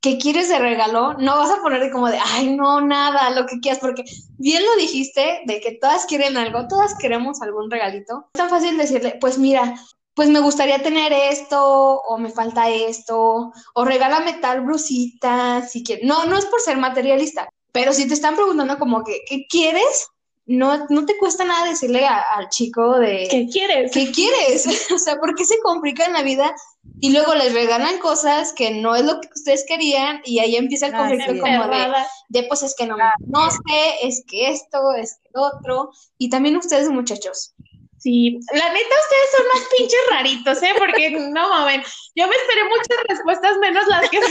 ¿qué 0.00 0.16
quieres 0.16 0.48
de 0.48 0.58
regalo? 0.58 1.12
No 1.18 1.36
vas 1.36 1.50
a 1.50 1.60
poner 1.60 1.90
como 1.90 2.08
de, 2.08 2.18
ay, 2.18 2.56
no, 2.56 2.80
nada, 2.80 3.28
lo 3.30 3.44
que 3.46 3.60
quieras, 3.60 3.78
porque 3.78 4.04
bien 4.38 4.64
lo 4.64 4.74
dijiste, 4.76 5.42
de 5.44 5.60
que 5.60 5.72
todas 5.72 6.06
quieren 6.06 6.38
algo, 6.38 6.66
todas 6.66 6.94
queremos 6.94 7.42
algún 7.42 7.70
regalito. 7.70 8.30
Es 8.32 8.38
tan 8.38 8.48
fácil 8.48 8.78
decirle, 8.78 9.18
pues 9.20 9.36
mira, 9.36 9.74
pues 10.14 10.30
me 10.30 10.40
gustaría 10.40 10.82
tener 10.82 11.12
esto, 11.12 12.00
o 12.00 12.16
me 12.16 12.30
falta 12.30 12.70
esto, 12.70 13.52
o 13.74 13.84
regálame 13.84 14.34
tal 14.34 14.62
brusita, 14.62 15.66
si 15.68 15.84
quieres. 15.84 16.06
No, 16.06 16.24
no 16.24 16.38
es 16.38 16.46
por 16.46 16.60
ser 16.62 16.78
materialista, 16.78 17.50
pero 17.72 17.92
si 17.92 18.06
te 18.06 18.14
están 18.14 18.36
preguntando 18.36 18.78
como 18.78 19.02
que, 19.02 19.22
¿qué 19.26 19.46
quieres? 19.48 20.08
No, 20.44 20.86
no 20.88 21.06
te 21.06 21.16
cuesta 21.18 21.44
nada 21.44 21.68
decirle 21.68 22.04
al 22.06 22.48
chico 22.48 22.98
de... 22.98 23.28
¿Qué 23.30 23.46
quieres? 23.50 23.92
¿Qué 23.92 24.10
quieres? 24.10 24.66
o 24.94 24.98
sea, 24.98 25.16
¿por 25.16 25.34
qué 25.34 25.44
se 25.44 25.58
complica 25.60 26.04
en 26.04 26.12
la 26.12 26.22
vida? 26.22 26.54
Y 27.00 27.12
luego 27.12 27.34
les 27.34 27.54
regalan 27.54 27.98
cosas 27.98 28.52
que 28.52 28.72
no 28.72 28.94
es 28.94 29.04
lo 29.04 29.20
que 29.20 29.28
ustedes 29.34 29.64
querían 29.66 30.20
y 30.24 30.40
ahí 30.40 30.56
empieza 30.56 30.86
el 30.86 30.94
conflicto 30.94 31.40
como 31.40 31.68
de, 31.68 31.92
de, 32.28 32.42
pues 32.44 32.62
es 32.62 32.74
que 32.76 32.86
no 32.86 32.96
no 32.96 33.50
sé, 33.50 34.06
es 34.06 34.24
que 34.26 34.50
esto, 34.50 34.92
es 34.96 35.18
que 35.22 35.30
otro. 35.34 35.90
Y 36.18 36.28
también 36.28 36.56
ustedes 36.56 36.90
muchachos, 36.90 37.54
Sí, 38.02 38.36
la 38.52 38.68
neta 38.72 38.96
ustedes 39.04 39.30
son 39.36 39.46
más 39.54 39.62
pinches 39.76 40.00
raritos, 40.10 40.60
¿eh? 40.64 40.74
Porque 40.76 41.10
no 41.10 41.48
mames, 41.48 41.86
yo 42.16 42.26
me 42.26 42.34
esperé 42.34 42.64
muchas 42.64 42.98
respuestas 43.08 43.58
menos 43.58 43.86
las 43.86 44.10
que 44.10 44.18
me 44.18 44.26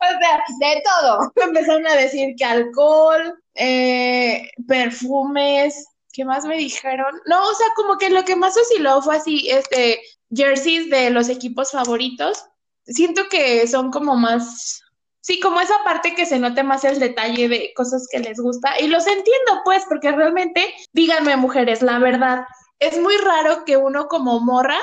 O 0.00 0.08
sea, 0.20 0.42
de 0.60 0.82
todo. 0.84 1.32
Me 1.36 1.44
empezaron 1.44 1.86
a 1.86 1.94
decir 1.94 2.34
que 2.36 2.44
alcohol, 2.44 3.42
eh, 3.54 4.50
perfumes, 4.68 5.86
¿qué 6.12 6.26
más 6.26 6.44
me 6.44 6.58
dijeron? 6.58 7.22
No, 7.24 7.42
o 7.48 7.54
sea, 7.54 7.68
como 7.74 7.96
que 7.96 8.10
lo 8.10 8.26
que 8.26 8.36
más 8.36 8.54
osciló 8.54 9.00
fue 9.00 9.16
así, 9.16 9.48
este, 9.48 10.02
jerseys 10.30 10.90
de 10.90 11.08
los 11.08 11.30
equipos 11.30 11.70
favoritos. 11.70 12.44
Siento 12.84 13.30
que 13.30 13.66
son 13.66 13.90
como 13.90 14.14
más 14.14 14.82
Sí, 15.26 15.40
como 15.40 15.60
esa 15.60 15.74
parte 15.82 16.14
que 16.14 16.24
se 16.24 16.38
note 16.38 16.62
más 16.62 16.84
el 16.84 17.00
detalle 17.00 17.48
de 17.48 17.72
cosas 17.74 18.06
que 18.08 18.20
les 18.20 18.38
gusta. 18.38 18.78
Y 18.78 18.86
los 18.86 19.08
entiendo, 19.08 19.60
pues, 19.64 19.84
porque 19.88 20.12
realmente, 20.12 20.72
díganme, 20.92 21.36
mujeres, 21.36 21.82
la 21.82 21.98
verdad, 21.98 22.44
es 22.78 22.96
muy 23.00 23.16
raro 23.16 23.64
que 23.64 23.76
uno 23.76 24.06
como 24.06 24.38
morra 24.38 24.78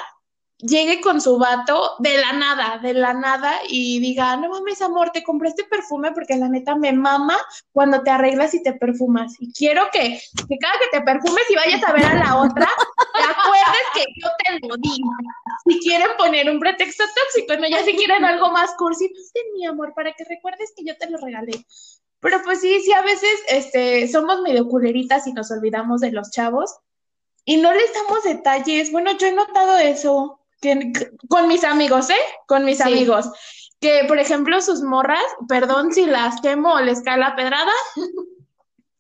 llegue 0.64 1.02
con 1.02 1.20
su 1.20 1.38
vato 1.38 1.96
de 2.00 2.18
la 2.18 2.34
nada, 2.34 2.80
de 2.80 2.94
la 2.94 3.14
nada, 3.14 3.54
y 3.68 4.00
diga, 4.00 4.36
no 4.38 4.50
mames, 4.50 4.82
amor, 4.82 5.12
te 5.12 5.24
compré 5.24 5.50
este 5.50 5.66
perfume 5.66 6.12
porque 6.14 6.38
la 6.38 6.48
neta 6.48 6.76
me 6.76 6.94
mama 6.94 7.38
cuando 7.72 8.02
te 8.02 8.10
arreglas 8.10 8.54
y 8.54 8.64
te 8.64 8.74
perfumas. 8.74 9.36
Y 9.40 9.52
quiero 9.52 9.84
que, 9.92 10.22
que 10.48 10.58
cada 10.58 10.74
que 10.80 10.98
te 10.98 11.02
perfumes 11.02 11.44
y 11.50 11.56
vayas 11.56 11.84
a 11.84 11.92
ver 11.92 12.06
a 12.06 12.14
la 12.16 12.38
otra, 12.38 12.70
te 13.14 13.24
acuerdes 13.24 13.86
que 13.94 14.06
yo 14.22 14.30
te 14.44 14.68
lo 14.68 14.76
di. 14.78 15.02
Si 15.68 15.80
quieren 15.80 16.10
poner 16.18 16.50
un 16.50 16.60
pretexto 16.60 17.04
tóxico, 17.04 17.56
no, 17.60 17.68
ya 17.68 17.84
si 17.84 17.96
quieren 17.96 18.24
algo 18.24 18.50
más 18.52 18.74
cursi, 18.78 19.10
pues 19.10 19.32
mi 19.54 19.66
amor, 19.66 19.94
para 19.94 20.14
que 20.14 20.24
recuerdes 20.24 20.74
que 20.76 20.86
yo 20.86 20.98
te 20.98 21.10
lo 21.10 21.18
regalé. 21.18 21.66
Pero 22.22 22.42
pues 22.44 22.62
sí, 22.62 22.80
sí, 22.82 22.94
a 22.94 23.02
veces 23.02 23.44
este, 23.50 24.08
somos 24.08 24.42
medio 24.42 24.68
culeritas 24.70 25.28
y 25.28 25.34
nos 25.34 25.52
olvidamos 25.52 26.00
de 26.00 26.14
los 26.14 26.32
chavos 26.32 26.78
y 27.44 27.58
no 27.58 27.74
les 27.74 27.94
damos 27.94 28.24
detalles. 28.24 28.94
Bueno, 28.94 29.12
yo 29.18 29.28
he 29.28 29.34
notado 29.34 29.78
eso 29.78 30.40
con 31.30 31.48
mis 31.48 31.64
amigos, 31.64 32.10
¿eh? 32.10 32.26
Con 32.48 32.66
mis 32.66 32.82
amigos. 32.82 33.30
Que, 33.80 34.06
por 34.08 34.18
ejemplo, 34.18 34.62
sus 34.62 34.82
morras, 34.82 35.24
perdón 35.48 35.94
si 35.94 36.06
las 36.06 36.40
quemo 36.42 36.74
o 36.74 36.80
les 36.82 37.02
cae 37.02 37.18
la 37.18 37.36
pedrada, 37.36 37.72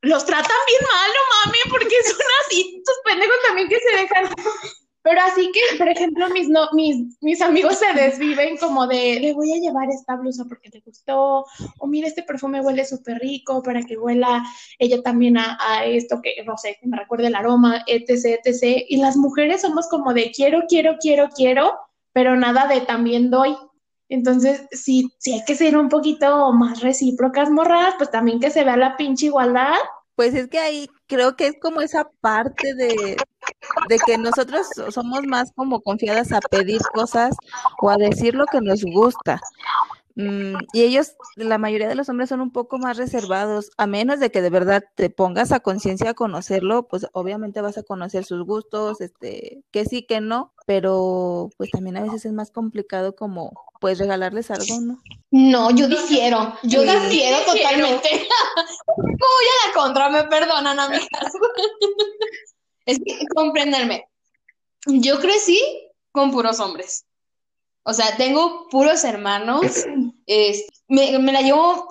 los 0.02 0.26
tratan 0.26 0.58
bien 0.68 0.82
mal, 0.82 1.10
no 1.10 1.52
mami, 1.52 1.60
porque 1.70 2.04
son 2.04 2.26
así, 2.46 2.76
estos 2.78 2.96
pendejos 3.06 3.38
también 3.48 3.70
que 3.70 3.80
se 3.80 3.96
dejan 3.96 4.30
pero 5.04 5.20
así 5.22 5.52
que, 5.52 5.78
por 5.78 5.90
ejemplo, 5.90 6.30
mis, 6.30 6.48
no, 6.48 6.70
mis, 6.72 7.18
mis 7.22 7.42
amigos 7.42 7.78
se 7.78 7.94
desviven 7.94 8.56
como 8.56 8.88
de, 8.88 9.20
le 9.20 9.34
voy 9.34 9.52
a 9.52 9.60
llevar 9.60 9.90
esta 9.90 10.16
blusa 10.16 10.46
porque 10.48 10.70
te 10.70 10.80
gustó, 10.80 11.46
o 11.78 11.88
mira, 11.88 12.08
este 12.08 12.24
perfume 12.24 12.62
huele 12.62 12.86
súper 12.86 13.20
rico 13.20 13.62
para 13.62 13.84
que 13.84 13.98
huela 13.98 14.42
ella 14.80 15.04
también 15.04 15.38
a, 15.38 15.58
a, 15.60 15.86
esto 15.86 16.22
que, 16.24 16.42
no 16.46 16.58
sé, 16.58 16.78
que 16.80 16.88
me 16.88 16.98
recuerde 16.98 17.28
el 17.28 17.36
aroma, 17.36 17.84
etc., 17.86 18.40
etc. 18.46 18.86
Y 18.88 18.96
las 18.96 19.18
mujeres 19.18 19.62
somos 19.62 19.90
como 19.90 20.14
de 20.14 20.32
quiero, 20.32 20.64
quiero, 20.70 20.96
quiero, 21.02 21.28
quiero, 21.36 21.78
pero 22.14 22.38
nada 22.38 22.68
de 22.68 22.80
también 22.80 23.30
doy. 23.30 23.58
Entonces, 24.08 24.68
si, 24.72 25.12
si 25.18 25.34
hay 25.34 25.44
que 25.44 25.56
ser 25.56 25.76
un 25.76 25.90
poquito 25.90 26.54
más 26.54 26.80
recíprocas, 26.80 27.50
morras, 27.50 27.96
pues 27.98 28.10
también 28.10 28.40
que 28.40 28.52
se 28.52 28.64
vea 28.64 28.78
la 28.78 28.96
pinche 28.96 29.26
igualdad. 29.26 29.76
Pues 30.16 30.34
es 30.34 30.48
que 30.48 30.60
ahí 30.60 30.88
creo 31.08 31.36
que 31.36 31.48
es 31.48 31.56
como 31.60 31.82
esa 31.82 32.08
parte 32.22 32.74
de 32.76 33.18
de 33.90 33.98
que 34.06 34.18
nosotros 34.18 34.68
somos 34.90 35.24
más 35.26 35.52
como 35.56 35.82
confiadas 35.82 36.32
a 36.32 36.40
pedir 36.40 36.82
cosas 36.94 37.36
o 37.82 37.90
a 37.90 37.98
decir 37.98 38.36
lo 38.36 38.46
que 38.46 38.62
nos 38.62 38.84
gusta. 38.84 39.42
Mm, 40.16 40.58
y 40.74 40.84
ellos, 40.84 41.16
la 41.36 41.58
mayoría 41.58 41.88
de 41.88 41.96
los 41.96 42.08
hombres 42.08 42.30
son 42.30 42.42
un 42.42 42.52
poco 42.52 42.78
más 42.78 42.98
reservados, 42.98 43.72
a 43.78 43.88
menos 43.88 44.20
de 44.20 44.30
que 44.30 44.44
de 44.44 44.52
verdad 44.52 44.84
te 44.96 45.10
pongas 45.10 45.52
a 45.52 45.62
conciencia 45.62 46.12
a 46.12 46.14
conocerlo, 46.14 46.88
pues 46.88 47.08
obviamente 47.14 47.62
vas 47.62 47.80
a 47.80 47.84
conocer 47.84 48.24
sus 48.24 48.46
gustos, 48.46 49.02
este, 49.02 49.64
que 49.72 49.86
sí, 49.86 50.04
que 50.04 50.22
no, 50.22 50.54
pero 50.68 51.50
pues 51.58 51.72
también 51.72 51.98
a 51.98 52.04
veces 52.04 52.26
es 52.26 52.34
más 52.34 52.52
complicado 52.52 53.16
como 53.16 53.52
pues 53.80 53.98
regalarles 53.98 54.50
algo, 54.52 54.80
¿no? 54.82 55.00
No, 55.32 55.72
yo 55.72 55.88
difiero, 55.88 56.54
yo 56.64 56.84
difiero 56.84 57.40
totalmente. 57.46 58.10
Voy 58.98 59.46
a 59.66 59.68
la 59.68 59.74
contra, 59.74 60.10
me 60.10 60.24
perdonan, 60.26 60.80
amigas. 60.80 61.10
es 62.86 63.00
que 63.00 63.26
comprenderme. 63.34 64.08
Yo 64.86 65.20
crecí 65.20 65.60
con 66.12 66.32
puros 66.32 66.60
hombres. 66.60 67.06
O 67.84 67.94
sea, 67.94 68.16
tengo 68.18 68.68
puros 68.70 69.04
hermanos. 69.04 69.86
me, 70.88 71.20
me, 71.20 71.32
la 71.32 71.42
llevo, 71.42 71.88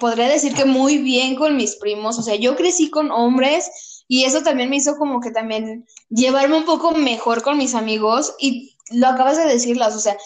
podría 0.00 0.28
decir 0.28 0.54
que 0.54 0.64
muy 0.64 0.98
bien 0.98 1.36
con 1.36 1.56
mis 1.56 1.76
primos. 1.76 2.18
O 2.18 2.22
sea, 2.22 2.34
yo 2.34 2.56
crecí 2.56 2.90
con 2.90 3.10
hombres 3.10 4.04
y 4.08 4.24
eso 4.24 4.42
también 4.42 4.70
me 4.70 4.76
hizo 4.76 4.96
como 4.96 5.20
que 5.20 5.30
también 5.30 5.86
llevarme 6.08 6.56
un 6.56 6.64
poco 6.64 6.92
mejor 6.92 7.42
con 7.42 7.58
mis 7.58 7.74
amigos. 7.74 8.34
Y 8.38 8.76
lo 8.90 9.08
acabas 9.08 9.36
de 9.36 9.44
decirlas, 9.44 9.94
o 9.94 10.00
sea, 10.00 10.16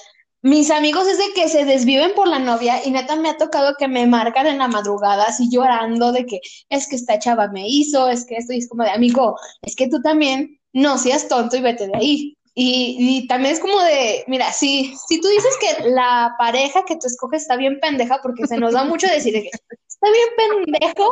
mis 0.42 0.72
amigos 0.72 1.06
es 1.06 1.18
de 1.18 1.32
que 1.34 1.48
se 1.48 1.64
desviven 1.64 2.14
por 2.14 2.26
la 2.26 2.40
novia 2.40 2.84
y 2.84 2.90
neta 2.90 3.14
me 3.14 3.30
ha 3.30 3.36
tocado 3.36 3.76
que 3.78 3.86
me 3.86 4.06
marcan 4.06 4.46
en 4.46 4.58
la 4.58 4.66
madrugada 4.66 5.24
así 5.24 5.48
llorando 5.48 6.10
de 6.10 6.26
que 6.26 6.40
es 6.68 6.88
que 6.88 6.96
esta 6.96 7.18
chava 7.18 7.48
me 7.48 7.68
hizo, 7.68 8.08
es 8.08 8.26
que 8.26 8.36
esto 8.36 8.52
y 8.52 8.58
es 8.58 8.68
como 8.68 8.82
de 8.82 8.90
amigo, 8.90 9.36
es 9.62 9.76
que 9.76 9.88
tú 9.88 10.02
también 10.02 10.58
no 10.72 10.98
seas 10.98 11.28
tonto 11.28 11.56
y 11.56 11.60
vete 11.60 11.86
de 11.86 11.96
ahí. 11.96 12.36
Y, 12.54 13.26
también 13.28 13.54
es 13.54 13.60
como 13.60 13.80
de, 13.80 14.24
mira, 14.26 14.52
si, 14.52 14.94
si 15.08 15.18
tú 15.22 15.28
dices 15.28 15.56
que 15.58 15.88
la 15.88 16.34
pareja 16.38 16.84
que 16.84 16.96
tú 16.96 17.06
escoges 17.06 17.42
está 17.42 17.56
bien 17.56 17.80
pendeja, 17.80 18.20
porque 18.22 18.46
se 18.46 18.58
nos 18.58 18.74
da 18.74 18.84
mucho 18.84 19.06
decir 19.06 19.32
que 19.32 19.48
está 19.48 20.06
bien 20.10 20.66
pendejo, 20.66 21.10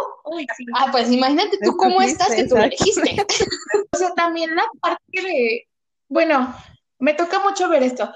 ah, 0.75 0.89
pues 0.93 1.11
imagínate 1.11 1.57
tú 1.65 1.79
cómo 1.79 2.03
estás 2.03 2.35
que 2.35 2.45
tú 2.45 2.57
lo 2.57 2.65
elegiste. 2.65 3.17
o 3.93 3.97
sea, 3.97 4.11
también 4.11 4.55
la 4.55 4.65
parte 4.83 5.23
de, 5.23 5.67
bueno, 6.09 6.55
me 6.99 7.15
toca 7.15 7.39
mucho 7.41 7.71
ver 7.71 7.85
esto. 7.85 8.13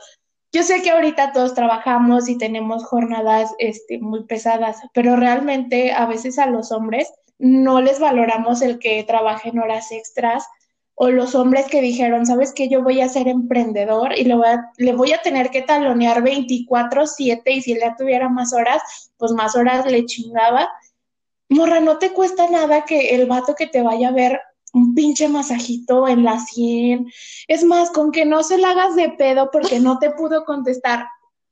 Yo 0.54 0.62
sé 0.62 0.82
que 0.82 0.90
ahorita 0.90 1.32
todos 1.32 1.52
trabajamos 1.52 2.28
y 2.28 2.38
tenemos 2.38 2.84
jornadas 2.84 3.52
este, 3.58 3.99
muy 3.99 4.23
pesadas, 4.23 4.78
pero 4.92 5.16
realmente 5.16 5.90
a 5.90 6.06
veces 6.06 6.38
a 6.38 6.46
los 6.46 6.70
hombres 6.70 7.12
no 7.40 7.80
les 7.80 7.99
valoramos 7.99 8.62
el 8.62 8.78
que 8.78 9.02
trabajen 9.02 9.58
horas 9.58 9.90
extras 9.90 10.46
o 10.94 11.11
los 11.11 11.34
hombres 11.34 11.66
que 11.66 11.80
dijeron, 11.80 12.25
sabes 12.25 12.52
que 12.52 12.68
yo 12.68 12.84
voy 12.84 13.00
a 13.00 13.08
ser 13.08 13.26
emprendedor 13.26 14.16
y 14.16 14.23
le 14.23 14.37
voy 14.37 14.46
a, 14.46 14.70
le 14.76 14.92
voy 14.92 15.12
a 15.12 15.23
tener 15.23 15.50
que 15.50 15.62
talonear 15.62 16.23
24/7 16.23 17.50
y 17.50 17.61
si 17.61 17.75
le 17.75 17.92
tuviera 17.99 18.28
más 18.28 18.52
horas, 18.52 19.11
pues 19.16 19.32
más 19.32 19.56
horas 19.56 19.90
le 19.90 20.06
chingaba. 20.06 20.70
Morra, 21.49 21.80
no 21.80 21.99
te 21.99 22.12
cuesta 22.12 22.49
nada 22.49 22.84
que 22.84 23.16
el 23.16 23.26
vato 23.26 23.56
que 23.56 23.66
te 23.66 23.82
vaya 23.82 24.11
a 24.11 24.12
ver 24.12 24.40
un 24.75 24.95
pinche 24.95 25.28
masajito 25.28 26.07
en 26.07 26.25
la 26.25 26.38
sien. 26.38 27.11
Es 27.49 27.64
más, 27.64 27.90
con 27.90 28.12
que 28.12 28.26
no 28.26 28.43
se 28.43 28.59
la 28.59 28.71
hagas 28.71 28.95
de 28.97 29.11
pedo 29.11 29.49
porque 29.50 29.81
no 29.81 29.99
te 29.99 30.11
pudo 30.11 30.45
contestar 30.45 31.07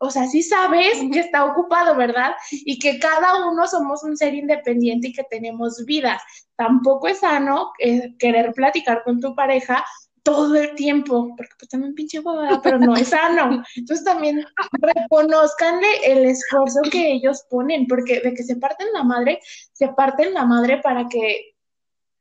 o 0.04 0.10
sea, 0.10 0.26
sí 0.26 0.42
sabes 0.42 0.98
que 1.12 1.20
está 1.20 1.44
ocupado, 1.44 1.94
¿verdad? 1.94 2.32
Y 2.50 2.80
que 2.80 2.98
cada 2.98 3.48
uno 3.48 3.68
somos 3.68 4.02
un 4.02 4.16
ser 4.16 4.34
independiente 4.34 5.08
y 5.08 5.12
que 5.12 5.22
tenemos 5.22 5.84
vidas. 5.86 6.20
Tampoco 6.56 7.06
es 7.06 7.20
sano 7.20 7.70
eh, 7.78 8.16
querer 8.18 8.52
platicar 8.52 9.04
con 9.04 9.20
tu 9.20 9.32
pareja 9.36 9.84
todo 10.24 10.56
el 10.56 10.74
tiempo, 10.74 11.32
porque 11.36 11.52
pues 11.56 11.68
también 11.68 11.94
pinche 11.94 12.18
boda, 12.18 12.60
pero 12.60 12.80
no 12.80 12.96
es 12.96 13.10
sano. 13.10 13.62
Entonces 13.76 14.04
también 14.04 14.44
reconozcanle 14.72 15.86
el 16.04 16.26
esfuerzo 16.26 16.80
que 16.90 17.12
ellos 17.12 17.44
ponen, 17.48 17.86
porque 17.86 18.20
de 18.20 18.34
que 18.34 18.42
se 18.42 18.56
parten 18.56 18.88
la 18.92 19.04
madre, 19.04 19.38
se 19.72 19.86
parten 19.86 20.34
la 20.34 20.44
madre 20.44 20.80
para 20.82 21.08
que 21.08 21.51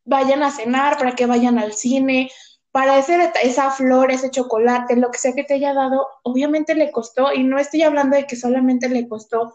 vayan 0.06 0.44
a 0.44 0.52
cenar, 0.52 0.98
para 0.98 1.16
que 1.16 1.26
vayan 1.26 1.58
al 1.60 1.74
cine, 1.74 2.30
para 2.72 2.98
ese, 2.98 3.32
esa 3.44 3.72
flor, 3.72 4.12
ese 4.12 4.32
chocolate, 4.32 4.96
lo 4.96 5.12
que 5.12 5.18
sea 5.18 5.34
que 5.34 5.44
te 5.44 5.56
haya 5.56 5.74
dado, 5.74 6.08
obviamente 6.24 6.76
le 6.76 6.92
costó, 6.92 7.34
y 7.34 7.44
no 7.44 7.60
estoy 7.60 7.84
hablando 7.84 8.16
de 8.16 8.26
que 8.26 8.36
solamente 8.36 8.88
le 8.90 9.08
costó 9.08 9.54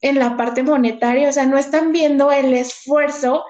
en 0.00 0.18
la 0.18 0.36
parte 0.36 0.62
monetaria, 0.62 1.28
o 1.28 1.32
sea, 1.32 1.46
no 1.46 1.58
están 1.58 1.92
viendo 1.92 2.32
el 2.32 2.54
esfuerzo 2.54 3.44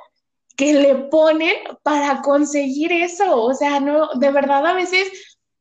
que 0.57 0.75
le 0.75 0.95
ponen 0.95 1.55
para 1.83 2.21
conseguir 2.23 2.93
eso, 2.93 3.43
o 3.43 3.54
sea, 3.54 3.81
no, 3.81 4.09
de 4.15 4.31
verdad 4.31 4.67
a 4.67 4.75
veces 4.75 5.11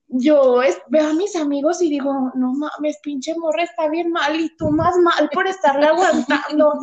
yo 0.09 0.61
veo 0.87 1.09
a 1.09 1.13
mis 1.13 1.35
amigos 1.35 1.81
y 1.81 1.89
digo, 1.89 2.11
no 2.33 2.53
mames, 2.53 2.97
pinche 3.03 3.35
morra 3.37 3.63
está 3.63 3.87
bien 3.87 4.11
mal 4.11 4.39
y 4.39 4.49
tú 4.57 4.71
más 4.71 4.97
mal 4.97 5.29
por 5.31 5.47
estarle 5.47 5.85
aguantando. 5.85 6.73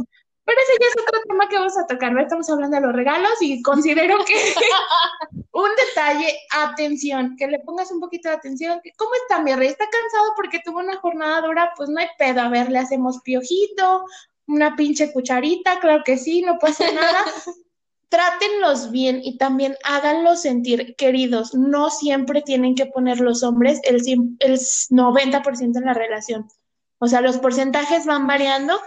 Pero 0.47 0.61
ese 0.61 0.79
ya 0.81 0.87
es 0.87 1.03
otro 1.03 1.21
tema 1.29 1.49
que 1.49 1.59
vamos 1.59 1.77
a 1.77 1.87
tocar, 1.89 2.13
¿no? 2.13 2.21
Estamos 2.21 2.49
hablando 2.49 2.77
de 2.77 2.87
los 2.87 2.95
regalos 2.95 3.33
y 3.41 3.61
considero 3.63 4.17
que 4.25 4.35
un 5.53 5.71
detalle, 5.87 6.39
atención, 6.53 7.35
que 7.37 7.49
le 7.49 7.59
pongas 7.59 7.91
un 7.91 7.99
poquito 7.99 8.29
de 8.29 8.37
atención. 8.37 8.81
¿Cómo 8.97 9.11
está 9.15 9.43
mi 9.43 9.53
rey? 9.55 9.67
¿Está 9.67 9.87
cansado 9.91 10.35
porque 10.37 10.61
tuvo 10.65 10.79
una 10.79 10.99
jornada 10.99 11.41
dura? 11.41 11.73
Pues 11.77 11.89
no 11.89 11.99
hay 11.99 12.07
pedo, 12.17 12.43
a 12.43 12.49
ver, 12.49 12.71
le 12.71 12.79
hacemos 12.79 13.21
piojito, 13.23 14.05
una 14.47 14.77
pinche 14.77 15.13
cucharita, 15.13 15.81
claro 15.81 16.05
que 16.05 16.17
sí, 16.17 16.43
no 16.43 16.61
pasa 16.61 16.85
nada. 16.93 17.25
Trátenlos 18.09 18.93
bien 18.93 19.21
y 19.25 19.39
también 19.39 19.77
háganlos 19.83 20.43
sentir 20.43 20.95
queridos. 20.95 21.55
No 21.55 21.91
siempre 21.91 22.41
tienen 22.41 22.77
que 22.77 22.87
poner 22.87 23.19
los 23.19 23.43
hombres 23.43 23.81
el, 23.83 23.97
el 24.39 24.59
90% 24.59 25.77
en 25.77 25.85
la 25.85 25.93
relación. 25.93 26.49
O 26.99 27.09
sea, 27.09 27.21
los 27.21 27.39
porcentajes 27.39 28.07
van 28.07 28.29
variando 28.29 28.81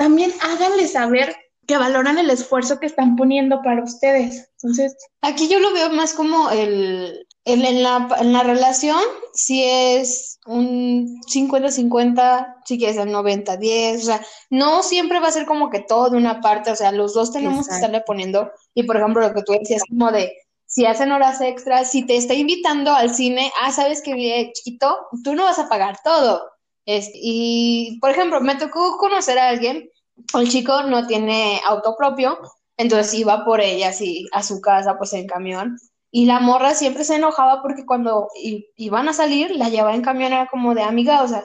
también 0.00 0.32
háganle 0.40 0.88
saber 0.88 1.36
que 1.66 1.76
valoran 1.76 2.16
el 2.16 2.30
esfuerzo 2.30 2.80
que 2.80 2.86
están 2.86 3.16
poniendo 3.16 3.60
para 3.62 3.84
ustedes. 3.84 4.48
Entonces, 4.54 4.96
aquí 5.20 5.46
yo 5.46 5.60
lo 5.60 5.74
veo 5.74 5.90
más 5.90 6.14
como 6.14 6.50
el, 6.50 7.26
en, 7.44 7.82
la, 7.82 8.08
en 8.18 8.32
la 8.32 8.42
relación, 8.42 8.98
si 9.34 9.62
es 9.62 10.38
un 10.46 11.20
50-50, 11.30 12.62
si 12.64 12.78
quieres 12.78 12.96
el 12.96 13.10
90-10, 13.10 13.96
o 13.98 14.00
sea, 14.00 14.26
no 14.48 14.82
siempre 14.82 15.20
va 15.20 15.28
a 15.28 15.32
ser 15.32 15.44
como 15.44 15.68
que 15.68 15.80
todo 15.80 16.08
de 16.08 16.16
una 16.16 16.40
parte, 16.40 16.70
o 16.70 16.76
sea, 16.76 16.92
los 16.92 17.12
dos 17.12 17.30
tenemos 17.30 17.68
que 17.68 17.74
estarle 17.74 18.00
poniendo, 18.00 18.50
y 18.72 18.84
por 18.84 18.96
ejemplo, 18.96 19.20
lo 19.20 19.34
que 19.34 19.42
tú 19.42 19.52
decías, 19.52 19.82
como 19.86 20.10
de, 20.10 20.32
si 20.64 20.86
hacen 20.86 21.12
horas 21.12 21.42
extras, 21.42 21.90
si 21.90 22.06
te 22.06 22.16
está 22.16 22.32
invitando 22.32 22.90
al 22.90 23.14
cine, 23.14 23.52
ah, 23.60 23.70
sabes 23.70 24.00
que 24.00 24.50
chiquito, 24.54 24.96
tú 25.22 25.34
no 25.34 25.44
vas 25.44 25.58
a 25.58 25.68
pagar 25.68 25.98
todo, 26.02 26.42
y, 26.86 27.98
por 28.00 28.10
ejemplo, 28.10 28.40
me 28.40 28.56
tocó 28.56 28.96
conocer 28.98 29.38
a 29.38 29.48
alguien, 29.48 29.90
el 30.34 30.48
chico 30.50 30.82
no 30.82 31.06
tiene 31.06 31.60
auto 31.66 31.94
propio, 31.96 32.38
entonces 32.76 33.14
iba 33.14 33.44
por 33.44 33.60
ella 33.60 33.88
así 33.88 34.26
a 34.32 34.42
su 34.42 34.60
casa, 34.60 34.96
pues 34.98 35.12
en 35.12 35.26
camión. 35.26 35.78
Y 36.10 36.26
la 36.26 36.40
morra 36.40 36.74
siempre 36.74 37.04
se 37.04 37.16
enojaba 37.16 37.62
porque 37.62 37.86
cuando 37.86 38.28
iban 38.76 39.08
a 39.08 39.12
salir, 39.12 39.52
la 39.52 39.68
llevaba 39.68 39.94
en 39.94 40.02
camión, 40.02 40.32
era 40.32 40.48
como 40.48 40.74
de 40.74 40.82
amiga, 40.82 41.22
o 41.22 41.28
sea, 41.28 41.44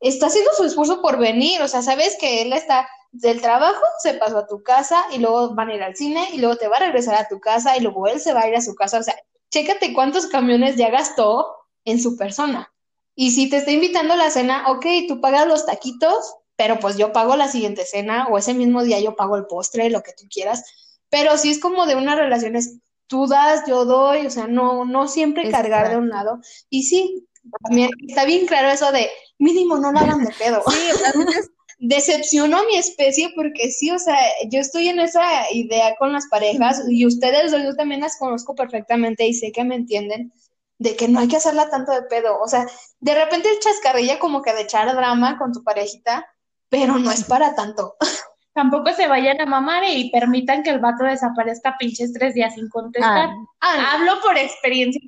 está 0.00 0.26
haciendo 0.26 0.52
su 0.56 0.64
esfuerzo 0.64 1.02
por 1.02 1.18
venir, 1.18 1.60
o 1.60 1.68
sea, 1.68 1.82
sabes 1.82 2.16
que 2.18 2.42
él 2.42 2.52
está 2.52 2.88
del 3.12 3.40
trabajo, 3.40 3.82
se 4.02 4.14
pasó 4.14 4.38
a 4.38 4.46
tu 4.46 4.62
casa 4.62 5.04
y 5.12 5.18
luego 5.18 5.54
van 5.54 5.68
a 5.68 5.74
ir 5.74 5.82
al 5.82 5.96
cine 5.96 6.28
y 6.32 6.38
luego 6.38 6.56
te 6.56 6.68
va 6.68 6.76
a 6.76 6.80
regresar 6.80 7.16
a 7.16 7.28
tu 7.28 7.40
casa 7.40 7.76
y 7.76 7.80
luego 7.80 8.06
él 8.06 8.20
se 8.20 8.32
va 8.32 8.42
a 8.42 8.48
ir 8.48 8.56
a 8.56 8.62
su 8.62 8.74
casa, 8.74 8.98
o 8.98 9.02
sea, 9.02 9.14
chécate 9.50 9.92
cuántos 9.92 10.26
camiones 10.26 10.76
ya 10.76 10.90
gastó 10.90 11.46
en 11.84 12.00
su 12.00 12.16
persona. 12.16 12.72
Y 13.20 13.32
si 13.32 13.50
te 13.50 13.58
está 13.58 13.70
invitando 13.70 14.14
a 14.14 14.16
la 14.16 14.30
cena, 14.30 14.64
ok, 14.68 14.86
tú 15.06 15.20
pagas 15.20 15.46
los 15.46 15.66
taquitos, 15.66 16.36
pero 16.56 16.78
pues 16.78 16.96
yo 16.96 17.12
pago 17.12 17.36
la 17.36 17.48
siguiente 17.48 17.84
cena 17.84 18.26
o 18.28 18.38
ese 18.38 18.54
mismo 18.54 18.82
día 18.82 18.98
yo 18.98 19.14
pago 19.14 19.36
el 19.36 19.44
postre, 19.44 19.90
lo 19.90 20.02
que 20.02 20.14
tú 20.14 20.24
quieras. 20.30 20.64
Pero 21.10 21.36
si 21.36 21.50
es 21.50 21.58
como 21.60 21.84
de 21.84 21.96
unas 21.96 22.16
relaciones, 22.16 22.78
tú 23.08 23.26
das, 23.26 23.64
yo 23.68 23.84
doy, 23.84 24.24
o 24.24 24.30
sea, 24.30 24.46
no, 24.46 24.86
no 24.86 25.06
siempre 25.06 25.50
cargar 25.50 25.90
de 25.90 25.98
un 25.98 26.08
lado. 26.08 26.40
Y 26.70 26.84
sí, 26.84 27.28
también 27.62 27.90
está 28.08 28.24
bien 28.24 28.46
claro 28.46 28.70
eso 28.70 28.90
de 28.90 29.10
mínimo 29.36 29.76
no 29.76 29.92
la 29.92 30.00
hagan 30.00 30.24
de 30.24 30.32
pedo. 30.38 30.62
Sí, 30.70 30.78
decepcionó 31.78 32.56
a 32.56 32.64
mi 32.64 32.76
especie 32.76 33.32
porque 33.36 33.70
sí, 33.70 33.90
o 33.90 33.98
sea, 33.98 34.16
yo 34.48 34.60
estoy 34.60 34.88
en 34.88 34.98
esa 34.98 35.22
idea 35.52 35.94
con 35.98 36.14
las 36.14 36.26
parejas 36.28 36.84
y 36.88 37.04
ustedes, 37.04 37.52
yo 37.52 37.76
también 37.76 38.00
las 38.00 38.16
conozco 38.16 38.54
perfectamente 38.54 39.26
y 39.26 39.34
sé 39.34 39.52
que 39.52 39.64
me 39.64 39.74
entienden 39.74 40.32
de 40.80 40.96
que 40.96 41.08
no 41.08 41.20
hay 41.20 41.28
que 41.28 41.36
hacerla 41.36 41.68
tanto 41.68 41.92
de 41.92 42.02
pedo. 42.02 42.40
O 42.40 42.48
sea, 42.48 42.66
de 43.00 43.14
repente 43.14 43.50
el 43.50 43.60
chascarrilla 43.60 44.18
como 44.18 44.40
que 44.40 44.54
de 44.54 44.62
echar 44.62 44.92
drama 44.96 45.38
con 45.38 45.52
tu 45.52 45.62
parejita, 45.62 46.26
pero 46.70 46.98
no 46.98 47.12
es 47.12 47.24
para 47.24 47.54
tanto. 47.54 47.96
Tampoco 48.54 48.92
se 48.94 49.06
vayan 49.06 49.40
a 49.40 49.46
mamar 49.46 49.84
y 49.86 50.10
permitan 50.10 50.62
que 50.62 50.70
el 50.70 50.80
vato 50.80 51.04
desaparezca 51.04 51.76
pinches 51.78 52.12
tres 52.14 52.34
días 52.34 52.54
sin 52.54 52.68
contestar. 52.68 53.28
Ah. 53.28 53.46
Ah, 53.60 53.92
hablo 53.92 54.20
por 54.22 54.36
experiencia, 54.38 55.00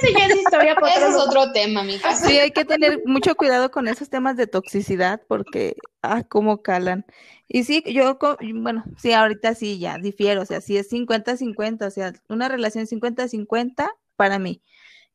ese 0.00 0.12
ya 0.12 0.26
es 0.26 0.36
historia. 0.36 0.76
Eso 0.94 1.08
es 1.08 1.16
otro 1.16 1.52
tema, 1.52 1.82
mija. 1.82 2.14
Sí, 2.14 2.38
hay 2.38 2.50
que 2.50 2.66
tener 2.66 3.02
mucho 3.06 3.34
cuidado 3.34 3.70
con 3.70 3.88
esos 3.88 4.10
temas 4.10 4.36
de 4.36 4.46
toxicidad 4.46 5.22
porque, 5.26 5.76
ah, 6.02 6.22
cómo 6.28 6.62
calan. 6.62 7.06
Y 7.48 7.64
sí, 7.64 7.82
yo, 7.86 8.18
bueno, 8.54 8.84
sí, 8.98 9.12
ahorita 9.12 9.54
sí, 9.54 9.78
ya 9.78 9.96
difiero, 9.96 10.42
o 10.42 10.46
sea, 10.46 10.60
si 10.60 10.76
es 10.76 10.92
50-50, 10.92 11.86
o 11.86 11.90
sea, 11.90 12.12
una 12.28 12.48
relación 12.48 12.86
50-50, 12.86 13.88
para 14.18 14.38
mí. 14.40 14.62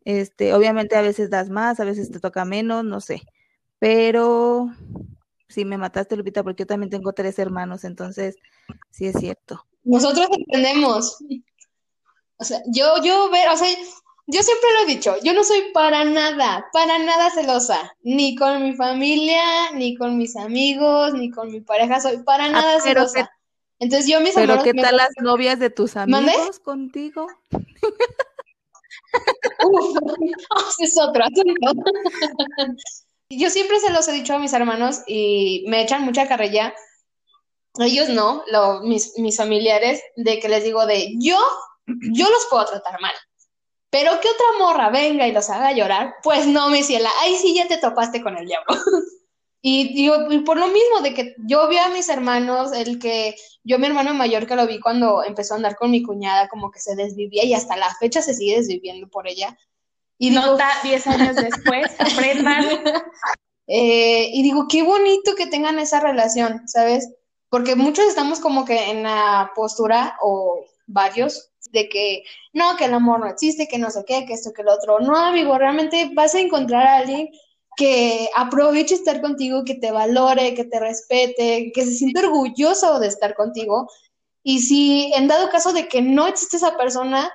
Este, 0.06 0.54
obviamente 0.54 0.96
a 0.96 1.02
veces 1.02 1.30
das 1.30 1.50
más, 1.50 1.80
a 1.80 1.86
veces 1.86 2.12
te 2.12 2.20
toca 2.20 2.46
menos, 2.46 2.84
no 2.84 3.00
sé. 3.00 3.22
Pero 3.80 4.70
sí 5.48 5.66
me 5.66 5.78
mataste, 5.78 6.16
Lupita, 6.16 6.44
porque 6.44 6.64
yo 6.64 6.68
también 6.68 6.90
tengo 6.90 7.14
tres 7.14 7.40
hermanos, 7.40 7.84
entonces 7.84 8.36
sí 8.90 9.08
es 9.08 9.16
cierto. 9.18 9.66
Nosotros 9.84 10.28
entendemos. 10.32 11.18
O 12.38 12.44
sea, 12.44 12.62
yo, 12.68 13.02
yo 13.04 13.30
ver, 13.30 13.50
o 13.50 13.58
sea, 13.58 13.68
yo 14.26 14.42
siempre 14.42 14.70
lo 14.74 14.84
he 14.84 14.94
dicho, 14.94 15.16
yo 15.24 15.34
no 15.34 15.44
soy 15.44 15.72
para 15.74 16.06
nada, 16.06 16.66
para 16.72 16.98
nada 17.00 17.30
celosa, 17.30 17.96
ni 18.02 18.36
con 18.36 18.64
mi 18.64 18.74
familia, 18.74 19.72
ni 19.74 19.96
con 19.96 20.18
mis 20.18 20.36
amigos, 20.36 21.14
ni 21.14 21.30
con 21.30 21.52
mi 21.52 21.62
pareja, 21.62 22.00
soy 22.00 22.18
para 22.24 22.46
ah, 22.46 22.52
nada 22.52 22.80
celosa. 22.80 23.30
Entonces 23.80 24.10
yo 24.10 24.22
mis 24.22 24.34
Pero 24.34 24.64
¿qué 24.64 24.74
tal 24.74 24.96
las 24.96 25.10
novias 25.22 25.60
de 25.60 25.70
tus 25.70 25.98
amigos 25.98 26.60
contigo? 26.60 27.28
Uf, 30.52 30.76
es 30.80 30.98
otro 31.00 31.24
asunto. 31.24 31.74
yo 33.30 33.50
siempre 33.50 33.80
se 33.80 33.92
los 33.92 34.08
he 34.08 34.14
dicho 34.14 34.34
a 34.34 34.40
mis 34.40 34.54
hermanos 34.54 35.02
y 35.08 35.66
me 35.68 35.82
echan 35.82 36.04
mucha 36.04 36.28
carrilla. 36.28 36.74
Ellos 37.80 38.10
no, 38.10 38.44
mis, 38.84 39.14
mis 39.18 39.38
familiares, 39.38 40.02
de 40.16 40.40
que 40.40 40.50
les 40.50 40.64
digo 40.64 40.86
de 40.86 41.16
yo, 41.20 41.40
yo 41.88 42.30
los 42.30 42.46
puedo 42.50 42.66
tratar 42.66 43.02
mal 43.02 43.14
pero 43.94 44.20
que 44.20 44.28
otra 44.28 44.58
morra 44.58 44.90
venga 44.90 45.28
y 45.28 45.32
los 45.32 45.52
haga 45.52 45.72
llorar, 45.72 46.16
pues 46.24 46.48
no, 46.48 46.68
mi 46.72 46.82
ciela, 46.82 47.12
ahí 47.22 47.36
sí 47.36 47.54
ya 47.54 47.68
te 47.68 47.78
topaste 47.78 48.24
con 48.24 48.36
el 48.36 48.48
diablo. 48.48 48.66
y 49.66 49.94
digo, 49.94 50.30
y 50.30 50.40
por 50.40 50.58
lo 50.58 50.68
mismo 50.68 51.00
de 51.02 51.14
que 51.14 51.36
yo 51.38 51.70
vi 51.70 51.78
a 51.78 51.88
mis 51.88 52.10
hermanos, 52.10 52.74
el 52.74 53.00
que 53.00 53.34
yo 53.64 53.80
mi 53.80 53.88
hermano 53.88 54.14
mayor 54.14 54.46
que 54.46 54.58
lo 54.58 54.68
vi 54.68 54.82
cuando 54.82 55.24
empezó 55.24 55.54
a 55.54 55.58
andar 55.58 55.78
con 55.78 55.90
mi 55.90 56.04
cuñada, 56.04 56.50
como 56.50 56.70
que 56.70 56.82
se 56.82 56.98
desvivía 56.98 57.46
y 57.46 57.54
hasta 57.54 57.78
la 57.78 57.96
fecha 57.96 58.22
se 58.22 58.34
sigue 58.34 58.58
desviviendo 58.58 59.08
por 59.08 59.26
ella. 59.26 59.58
Y 60.18 60.32
Nota 60.32 60.68
10 60.84 61.08
años 61.08 61.36
después, 61.38 61.86
aprendan. 61.98 62.66
Eh, 63.68 64.32
y 64.34 64.44
digo, 64.44 64.68
qué 64.68 64.84
bonito 64.84 65.34
que 65.36 65.48
tengan 65.48 65.80
esa 65.80 66.02
relación, 66.02 66.68
¿sabes? 66.68 67.14
Porque 67.48 67.78
muchos 67.78 68.04
estamos 68.04 68.42
como 68.42 68.66
que 68.66 68.92
en 68.92 69.04
la 69.04 69.54
postura, 69.56 70.18
o 70.22 70.66
varios, 70.88 71.52
de 71.72 71.88
que 71.88 72.26
no, 72.52 72.76
que 72.76 72.84
el 72.84 72.94
amor 72.94 73.22
no 73.22 73.28
existe, 73.28 73.70
que 73.70 73.78
no 73.78 73.90
sé 73.90 74.04
qué, 74.06 74.26
que 74.26 74.34
esto, 74.34 74.52
que 74.52 74.64
lo 74.64 74.74
otro. 74.74 75.00
No, 75.00 75.16
amigo, 75.16 75.58
realmente 75.58 76.12
vas 76.14 76.36
a 76.36 76.42
encontrar 76.42 76.86
a 76.86 76.98
alguien 76.98 77.30
que 77.76 78.30
aproveche 78.36 78.96
estar 78.96 79.22
contigo, 79.22 79.64
que 79.64 79.76
te 79.76 79.92
valore, 79.92 80.54
que 80.54 80.66
te 80.66 80.80
respete, 80.80 81.72
que 81.74 81.86
se 81.86 81.94
siente 81.94 82.20
orgulloso 82.26 83.00
de 83.00 83.08
estar 83.08 83.36
contigo. 83.36 83.90
Y 84.44 84.60
si 84.60 85.12
en 85.16 85.28
dado 85.28 85.50
caso 85.50 85.74
de 85.74 85.88
que 85.88 86.02
no 86.02 86.28
existe 86.28 86.58
esa 86.58 86.78
persona, 86.78 87.32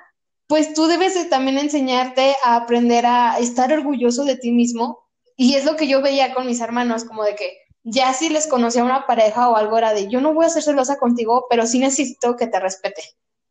pues 0.47 0.75
tú 0.75 0.87
debes 0.87 1.29
también 1.29 1.59
enseñarte 1.59 2.35
a 2.45 2.57
aprender 2.57 3.07
a 3.07 3.39
estar 3.39 3.73
orgulloso 3.73 4.25
de 4.25 4.37
ti 4.37 4.51
mismo. 4.51 5.01
Y 5.37 5.55
es 5.55 5.65
lo 5.65 5.77
que 5.77 5.89
yo 5.89 6.03
veía 6.03 6.35
con 6.35 6.47
mis 6.47 6.61
hermanos, 6.61 7.05
como 7.05 7.23
de 7.23 7.35
que 7.35 7.59
ya 7.85 8.13
si 8.13 8.29
les 8.29 8.47
conocía 8.47 8.85
una 8.85 9.07
pareja 9.07 9.49
o 9.49 9.57
algo 9.57 9.79
era 9.79 9.95
de 9.95 10.09
yo 10.09 10.21
no 10.21 10.35
voy 10.35 10.47
a 10.47 10.51
ser 10.51 10.63
celosa 10.63 10.99
contigo, 10.99 11.47
pero 11.49 11.67
sí 11.67 11.79
necesito 11.79 12.37
que 12.37 12.47
te 12.47 12.61
respete. 12.61 13.03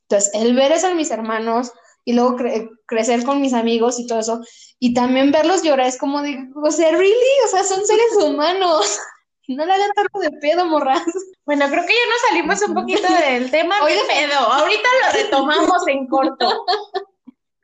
Entonces, 0.10 0.32
el 0.34 0.56
ver 0.56 0.72
eso 0.72 0.90
en 0.90 0.98
mis 0.98 1.12
hermanos 1.12 1.72
y 2.06 2.14
luego 2.14 2.38
crecer 2.86 3.24
con 3.24 3.42
mis 3.42 3.54
amigos 3.54 4.00
y 4.00 4.08
todo 4.08 4.20
eso, 4.20 4.42
y 4.80 4.94
también 4.94 5.32
verlos 5.32 5.64
llorar 5.64 5.88
es 5.88 5.98
como 5.98 6.22
de, 6.22 6.38
o 6.56 6.72
sea, 6.72 6.92
really, 6.92 7.14
o 7.46 7.48
sea, 7.48 7.64
son 7.64 7.86
seres 7.86 8.16
humanos. 8.24 9.00
No 9.50 9.66
le 9.66 9.72
hagan 9.72 9.92
tanto 9.96 10.20
de 10.20 10.32
pedo, 10.42 10.66
morras. 10.66 11.04
Bueno, 11.46 11.70
creo 11.70 11.86
que 11.86 11.94
ya 11.94 12.10
nos 12.10 12.22
salimos 12.28 12.62
un 12.68 12.74
poquito 12.74 13.08
del 13.14 13.50
tema 13.50 13.76
de 13.86 13.98
pedo. 14.06 14.40
Ahorita 14.40 14.90
lo 15.06 15.14
retomamos 15.14 15.88
en 15.88 16.06
corto. 16.06 16.66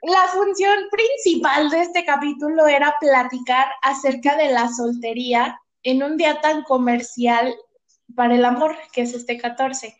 La 0.04 0.28
función 0.30 0.80
principal 0.89 1.69
de 1.69 1.82
este 1.82 2.06
capítulo 2.06 2.67
era 2.67 2.95
platicar 3.02 3.67
acerca 3.82 4.38
de 4.38 4.54
la 4.54 4.69
soltería 4.69 5.60
en 5.84 6.04
un 6.04 6.15
día 6.15 6.39
tan 6.39 6.63
comercial 6.63 7.54
para 8.15 8.34
el 8.36 8.45
amor, 8.45 8.78
que 8.93 9.02
es 9.02 9.13
este 9.13 9.38
14. 9.38 9.93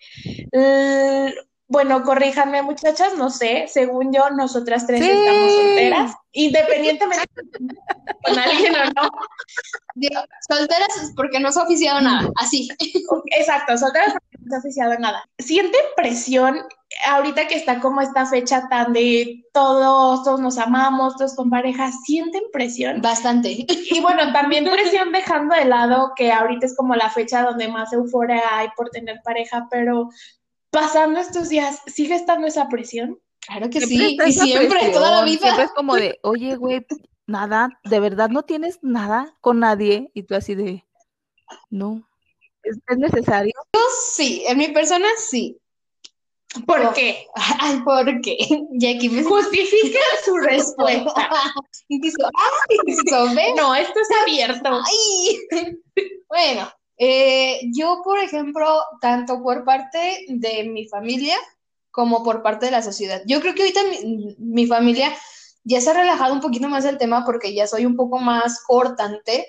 Bueno, 1.73 2.03
corríjanme 2.03 2.62
muchachas, 2.62 3.17
no 3.17 3.31
sé, 3.31 3.65
según 3.67 4.13
yo, 4.13 4.29
nosotras 4.29 4.86
tres 4.86 5.01
estamos 5.01 5.53
solteras, 5.53 6.15
independientemente 6.31 7.27
con 8.23 8.38
alguien 8.38 8.75
o 8.75 9.01
no. 9.01 9.09
solteras 10.47 11.13
porque 11.15 11.39
no 11.39 11.51
se 11.51 11.59
ha 11.59 11.63
oficiado 11.63 11.99
nada, 11.99 12.29
así. 12.36 12.69
Exacto, 13.39 13.75
solteras 13.75 14.13
porque 14.13 14.38
no 14.39 14.49
se 14.49 14.55
ha 14.55 14.59
oficiado 14.59 14.99
nada. 14.99 15.23
¿Sienten 15.39 15.81
presión 15.95 16.62
ahorita 17.07 17.47
que 17.47 17.55
está 17.55 17.79
como 17.79 18.01
esta 18.01 18.27
fecha 18.27 18.67
tan 18.69 18.93
de 18.93 19.43
todos, 19.51 20.23
todos 20.23 20.39
nos 20.39 20.59
amamos, 20.59 21.15
todos 21.15 21.36
con 21.36 21.49
pareja, 21.49 21.91
¿sienten 22.05 22.43
presión? 22.51 23.01
Bastante. 23.01 23.65
Y 23.67 23.99
bueno, 23.99 24.31
también 24.31 24.65
presión 24.65 25.12
dejando 25.12 25.55
de 25.55 25.65
lado 25.65 26.12
que 26.15 26.31
ahorita 26.31 26.67
es 26.67 26.75
como 26.75 26.95
la 26.95 27.09
fecha 27.09 27.41
donde 27.41 27.67
más 27.67 27.91
euforia 27.93 28.43
hay 28.51 28.67
por 28.77 28.91
tener 28.91 29.21
pareja, 29.23 29.67
pero 29.71 30.09
pasando 30.73 31.19
estos 31.19 31.49
días, 31.49 31.81
¿sigue 31.86 32.15
estando 32.15 32.47
esa 32.47 32.67
presión? 32.67 33.21
Claro 33.39 33.69
que 33.69 33.79
sí, 33.81 34.17
y 34.25 34.33
siempre, 34.33 34.89
toda 34.91 35.12
la 35.12 35.23
vida. 35.23 35.41
Siempre 35.41 35.65
es 35.65 35.71
como 35.71 35.95
de, 35.95 36.19
oye, 36.23 36.55
güey, 36.55 36.86
nada, 37.27 37.79
de 37.83 37.99
verdad 37.99 38.29
no 38.29 38.43
tienes 38.43 38.79
nada 38.81 39.38
con 39.39 39.59
nadie, 39.59 40.09
y 40.13 40.23
tú 40.23 40.36
así 40.36 40.55
de, 40.55 40.83
no, 41.69 42.09
¿es, 42.63 42.77
necesario? 42.97 43.53
Yo 43.73 43.81
sí, 44.13 44.43
en 44.47 44.57
mi 44.57 44.69
persona 44.69 45.07
sí. 45.17 45.57
¿Por, 46.65 46.93
qué? 46.93 47.27
Ay, 47.59 47.81
¿por 47.81 48.21
qué? 48.21 48.38
Jackie, 48.71 49.09
me 49.09 49.23
justifica 49.23 49.99
su 50.25 50.38
respuesta. 50.38 51.29
y 51.88 51.99
dice, 51.99 52.17
ay, 52.23 53.53
no, 53.57 53.75
esto 53.75 53.99
es 53.99 54.21
abierto. 54.21 54.69
Ay. 54.69 55.71
Bueno, 56.29 56.71
eh, 56.97 57.60
yo, 57.73 58.01
por 58.03 58.19
ejemplo, 58.19 58.65
tanto 59.01 59.41
por 59.41 59.63
parte 59.65 60.25
de 60.27 60.63
mi 60.65 60.88
familia 60.88 61.36
como 61.91 62.23
por 62.23 62.41
parte 62.41 62.65
de 62.65 62.71
la 62.71 62.82
sociedad. 62.82 63.21
Yo 63.27 63.39
creo 63.39 63.53
que 63.53 63.62
ahorita 63.62 63.82
mi, 64.39 64.65
familia 64.65 65.13
ya 65.63 65.79
se 65.79 65.91
ha 65.91 65.93
relajado 65.93 66.34
un 66.34 66.41
poquito 66.41 66.67
más 66.67 66.86
el 66.86 66.97
tema 66.97 67.23
porque 67.23 67.53
ya 67.53 67.67
soy 67.67 67.86
un 67.86 67.95
poco 67.95 68.17
más 68.17 68.63
cortante, 68.65 69.47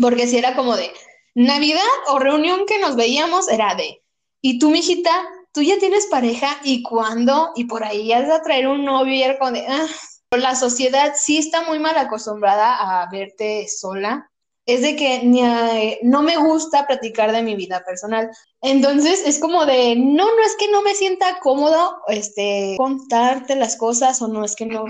porque 0.00 0.26
si 0.26 0.38
era 0.38 0.56
como 0.56 0.76
de 0.76 0.90
Navidad 1.34 1.82
o 2.08 2.18
reunión 2.18 2.64
que 2.66 2.78
nos 2.78 2.96
veíamos 2.96 3.48
era 3.48 3.74
de, 3.74 4.02
y 4.40 4.58
tú, 4.58 4.70
mijita, 4.70 5.10
tú 5.52 5.62
ya 5.62 5.78
tienes 5.78 6.06
pareja 6.06 6.58
y 6.64 6.82
cuándo, 6.82 7.50
y 7.54 7.64
por 7.64 7.84
ahí 7.84 8.08
ya 8.08 8.22
vas 8.22 8.40
a 8.40 8.42
traer 8.42 8.66
un 8.66 8.84
novio 8.84 9.12
y 9.12 9.22
era 9.22 9.38
como 9.38 9.52
de, 9.52 9.66
ah. 9.68 9.86
la 10.30 10.54
sociedad 10.54 11.12
sí 11.16 11.36
está 11.36 11.62
muy 11.62 11.78
mal 11.78 11.96
acostumbrada 11.98 13.02
a 13.02 13.10
verte 13.10 13.68
sola, 13.68 14.30
es 14.66 14.82
de 14.82 14.96
que 14.96 15.98
no 16.02 16.22
me 16.22 16.36
gusta 16.36 16.86
platicar 16.86 17.32
de 17.32 17.42
mi 17.42 17.56
vida 17.56 17.82
personal. 17.84 18.30
Entonces 18.60 19.22
es 19.26 19.38
como 19.38 19.66
de, 19.66 19.96
no, 19.96 20.24
no 20.24 20.42
es 20.44 20.56
que 20.58 20.70
no 20.70 20.82
me 20.82 20.94
sienta 20.94 21.40
cómodo 21.40 21.98
este, 22.08 22.74
contarte 22.76 23.56
las 23.56 23.76
cosas 23.76 24.20
o 24.22 24.28
no 24.28 24.44
es 24.44 24.54
que 24.54 24.66
no, 24.66 24.84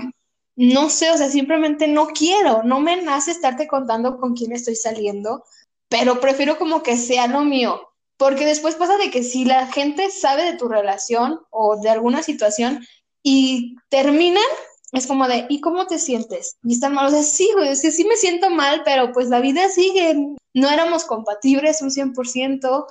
no 0.55 0.89
sé, 0.89 1.11
o 1.11 1.17
sea, 1.17 1.29
simplemente 1.29 1.87
no 1.87 2.07
quiero, 2.07 2.63
no 2.63 2.79
me 2.79 3.01
nace 3.01 3.31
estarte 3.31 3.67
contando 3.67 4.19
con 4.19 4.35
quién 4.35 4.51
estoy 4.51 4.75
saliendo, 4.75 5.43
pero 5.89 6.19
prefiero 6.19 6.57
como 6.57 6.83
que 6.83 6.97
sea 6.97 7.27
lo 7.27 7.41
mío. 7.41 7.87
Porque 8.17 8.45
después 8.45 8.75
pasa 8.75 8.97
de 8.97 9.09
que 9.09 9.23
si 9.23 9.45
la 9.45 9.65
gente 9.67 10.11
sabe 10.11 10.43
de 10.43 10.57
tu 10.57 10.67
relación 10.67 11.39
o 11.49 11.81
de 11.81 11.89
alguna 11.89 12.21
situación 12.21 12.85
y 13.23 13.77
terminan, 13.89 14.43
es 14.91 15.07
como 15.07 15.27
de, 15.27 15.45
¿y 15.49 15.61
cómo 15.61 15.87
te 15.87 15.99
sientes? 15.99 16.57
Y 16.63 16.73
están 16.73 16.93
mal, 16.93 17.07
o 17.07 17.09
sea, 17.09 17.23
sí, 17.23 17.49
güey, 17.53 17.75
sí, 17.75 17.91
sí 17.91 18.03
me 18.05 18.17
siento 18.17 18.49
mal, 18.49 18.81
pero 18.83 19.11
pues 19.13 19.29
la 19.29 19.39
vida 19.39 19.69
sigue, 19.69 20.35
no 20.53 20.69
éramos 20.69 21.05
compatibles 21.05 21.81
un 21.81 21.91
100%, 21.91 22.85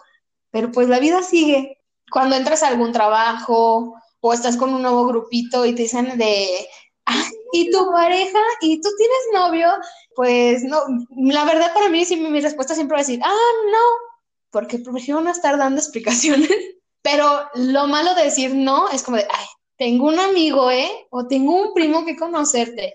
pero 0.50 0.72
pues 0.72 0.88
la 0.88 0.98
vida 0.98 1.22
sigue. 1.22 1.78
Cuando 2.10 2.36
entras 2.36 2.62
a 2.62 2.68
algún 2.68 2.92
trabajo 2.92 3.94
o 4.20 4.32
estás 4.32 4.56
con 4.56 4.74
un 4.74 4.82
nuevo 4.82 5.06
grupito 5.06 5.66
y 5.66 5.74
te 5.74 5.82
dicen 5.82 6.18
de, 6.18 6.66
¿y 7.52 7.70
tu 7.70 7.90
pareja? 7.92 8.40
¿Y 8.60 8.80
tú 8.80 8.88
tienes 8.96 9.18
novio? 9.32 9.68
Pues 10.14 10.64
no, 10.64 10.80
la 11.16 11.44
verdad 11.44 11.72
para 11.74 11.88
mí 11.88 12.04
sí, 12.04 12.16
mi 12.16 12.40
respuesta 12.40 12.74
siempre 12.74 12.94
va 12.94 13.00
a 13.00 13.04
decir, 13.04 13.20
ah, 13.22 13.52
no, 13.70 13.78
porque 14.50 14.78
prefiero 14.78 15.20
no 15.20 15.30
estar 15.30 15.56
dando 15.58 15.80
explicaciones. 15.80 16.50
Pero 17.02 17.48
lo 17.54 17.86
malo 17.86 18.14
de 18.14 18.24
decir 18.24 18.54
no 18.54 18.90
es 18.90 19.02
como 19.02 19.16
de, 19.16 19.26
ay, 19.30 19.46
tengo 19.81 20.09
un 20.09 20.21
amigo, 20.21 20.71
¿eh? 20.71 20.90
O 21.09 21.27
tengo 21.27 21.55
un 21.55 21.73
primo 21.73 22.05
que 22.05 22.14
conocerte. 22.14 22.93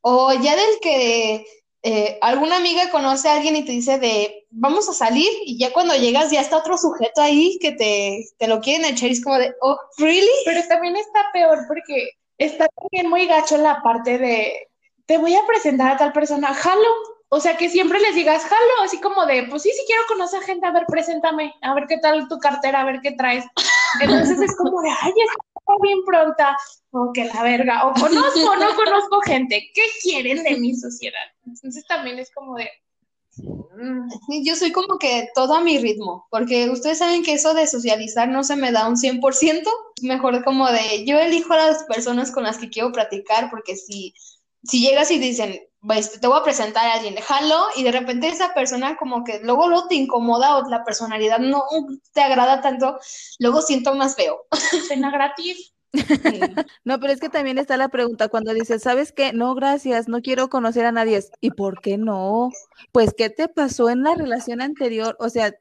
O 0.00 0.32
ya 0.32 0.54
del 0.54 0.78
que 0.80 1.44
eh, 1.82 2.18
alguna 2.20 2.58
amiga 2.58 2.88
conoce 2.92 3.28
a 3.28 3.34
alguien 3.34 3.56
y 3.56 3.64
te 3.64 3.72
dice 3.72 3.98
de, 3.98 4.46
vamos 4.50 4.88
a 4.88 4.92
salir, 4.92 5.28
y 5.44 5.58
ya 5.58 5.72
cuando 5.72 5.96
llegas 5.96 6.30
ya 6.30 6.40
está 6.40 6.56
otro 6.56 6.78
sujeto 6.78 7.20
ahí 7.20 7.58
que 7.60 7.72
te, 7.72 8.26
te 8.38 8.46
lo 8.46 8.60
quieren 8.60 8.84
echar 8.84 9.08
y 9.08 9.14
es 9.14 9.24
como 9.24 9.38
de, 9.38 9.52
oh, 9.60 9.76
¿really? 9.98 10.28
Pero 10.44 10.60
también 10.68 10.94
está 10.94 11.26
peor 11.32 11.64
porque 11.66 12.10
está 12.38 12.68
también 12.68 13.10
muy 13.10 13.26
gacho 13.26 13.58
la 13.58 13.82
parte 13.82 14.18
de, 14.18 14.68
te 15.04 15.18
voy 15.18 15.34
a 15.34 15.44
presentar 15.48 15.90
a 15.90 15.96
tal 15.96 16.12
persona, 16.12 16.54
jalo. 16.54 16.88
O 17.30 17.40
sea, 17.40 17.56
que 17.56 17.68
siempre 17.68 18.00
les 18.00 18.14
digas, 18.14 18.42
jalo, 18.42 18.82
así 18.82 19.00
como 19.00 19.26
de, 19.26 19.44
pues 19.50 19.62
sí, 19.62 19.70
sí 19.70 19.82
quiero 19.86 20.02
conocer 20.08 20.42
gente, 20.42 20.66
a 20.66 20.72
ver, 20.72 20.84
preséntame, 20.88 21.54
a 21.60 21.74
ver 21.74 21.84
qué 21.86 21.98
tal 21.98 22.26
tu 22.26 22.38
cartera, 22.38 22.80
a 22.80 22.84
ver 22.84 23.00
qué 23.02 23.12
traes. 23.12 23.44
Entonces 24.00 24.40
es 24.40 24.56
como 24.56 24.80
de, 24.80 24.88
ay, 24.88 25.12
está 25.12 25.74
bien 25.82 25.98
pronta, 26.06 26.56
o 26.90 27.12
que 27.12 27.26
la 27.26 27.42
verga, 27.42 27.86
o 27.86 27.92
conozco 27.92 28.50
o 28.50 28.56
no 28.56 28.74
conozco 28.74 29.20
gente, 29.20 29.70
¿qué 29.74 29.82
quieren 30.02 30.42
de 30.42 30.56
mi 30.56 30.74
sociedad? 30.74 31.20
Entonces 31.46 31.86
también 31.86 32.18
es 32.18 32.30
como 32.32 32.54
de, 32.56 32.70
mm, 33.42 34.08
yo 34.44 34.56
soy 34.56 34.72
como 34.72 34.98
que 34.98 35.28
todo 35.34 35.54
a 35.54 35.60
mi 35.60 35.78
ritmo, 35.78 36.26
porque 36.30 36.70
ustedes 36.70 36.98
saben 36.98 37.22
que 37.22 37.34
eso 37.34 37.52
de 37.52 37.66
socializar 37.66 38.28
no 38.28 38.42
se 38.42 38.56
me 38.56 38.72
da 38.72 38.88
un 38.88 38.96
100%, 38.96 39.70
mejor 40.02 40.42
como 40.44 40.66
de 40.70 41.04
yo 41.04 41.18
elijo 41.18 41.52
a 41.52 41.58
las 41.58 41.84
personas 41.84 42.30
con 42.30 42.44
las 42.44 42.56
que 42.56 42.70
quiero 42.70 42.90
platicar, 42.90 43.50
porque 43.50 43.76
si, 43.76 44.14
si 44.62 44.80
llegas 44.80 45.10
y 45.10 45.18
dicen, 45.18 45.60
pues, 45.80 46.20
te 46.20 46.26
voy 46.26 46.38
a 46.38 46.44
presentar 46.44 46.86
a 46.86 46.94
alguien, 46.94 47.16
jalo, 47.16 47.66
y 47.76 47.84
de 47.84 47.92
repente 47.92 48.28
esa 48.28 48.52
persona 48.52 48.96
como 48.96 49.24
que 49.24 49.40
luego 49.42 49.68
lo 49.68 49.86
te 49.86 49.94
incomoda 49.94 50.56
o 50.56 50.68
la 50.68 50.84
personalidad 50.84 51.38
no 51.38 51.64
te 52.12 52.20
agrada 52.20 52.60
tanto, 52.60 52.98
luego 53.38 53.62
siento 53.62 53.94
más 53.94 54.16
feo. 54.16 54.46
Cena 54.88 55.10
gratis. 55.10 55.74
no, 56.84 57.00
pero 57.00 57.12
es 57.12 57.20
que 57.20 57.30
también 57.30 57.56
está 57.58 57.76
la 57.76 57.88
pregunta 57.88 58.28
cuando 58.28 58.52
dices, 58.52 58.82
¿sabes 58.82 59.12
qué? 59.12 59.32
No, 59.32 59.54
gracias, 59.54 60.08
no 60.08 60.20
quiero 60.20 60.48
conocer 60.48 60.84
a 60.84 60.92
nadie. 60.92 61.20
¿Y 61.40 61.52
por 61.52 61.80
qué 61.80 61.96
no? 61.96 62.50
Pues, 62.92 63.14
¿qué 63.16 63.30
te 63.30 63.48
pasó 63.48 63.88
en 63.88 64.02
la 64.02 64.14
relación 64.14 64.60
anterior? 64.60 65.16
O 65.20 65.30
sea, 65.30 65.54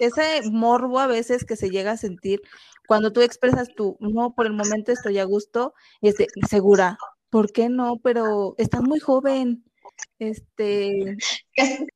ese 0.00 0.42
morbo 0.50 1.00
a 1.00 1.06
veces 1.06 1.44
que 1.44 1.56
se 1.56 1.70
llega 1.70 1.92
a 1.92 1.96
sentir 1.96 2.40
cuando 2.86 3.12
tú 3.12 3.22
expresas 3.22 3.68
tu, 3.74 3.96
no, 4.00 4.34
por 4.34 4.46
el 4.46 4.52
momento 4.52 4.92
estoy 4.92 5.18
a 5.18 5.24
gusto, 5.24 5.74
y 6.00 6.08
este, 6.08 6.26
segura, 6.48 6.98
¿por 7.32 7.50
qué 7.50 7.70
no? 7.70 7.96
Pero 7.96 8.54
estás 8.58 8.82
muy 8.82 9.00
joven. 9.00 9.64
Este, 10.18 11.16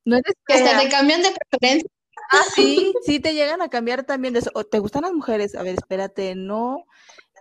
no 0.03 0.17
es 0.17 0.23
que 0.45 0.53
hasta 0.55 0.79
te 0.79 0.89
cambian 0.89 1.21
de 1.21 1.29
preferencia. 1.49 1.89
Ah, 2.31 2.43
sí, 2.55 2.91
sí 3.05 3.19
te 3.19 3.35
llegan 3.35 3.61
a 3.61 3.69
cambiar 3.69 4.03
también 4.03 4.33
de 4.33 4.39
eso. 4.39 4.51
¿Te 4.69 4.79
gustan 4.79 5.03
las 5.03 5.13
mujeres? 5.13 5.53
A 5.53 5.61
ver, 5.61 5.75
espérate, 5.75 6.33
no. 6.35 6.85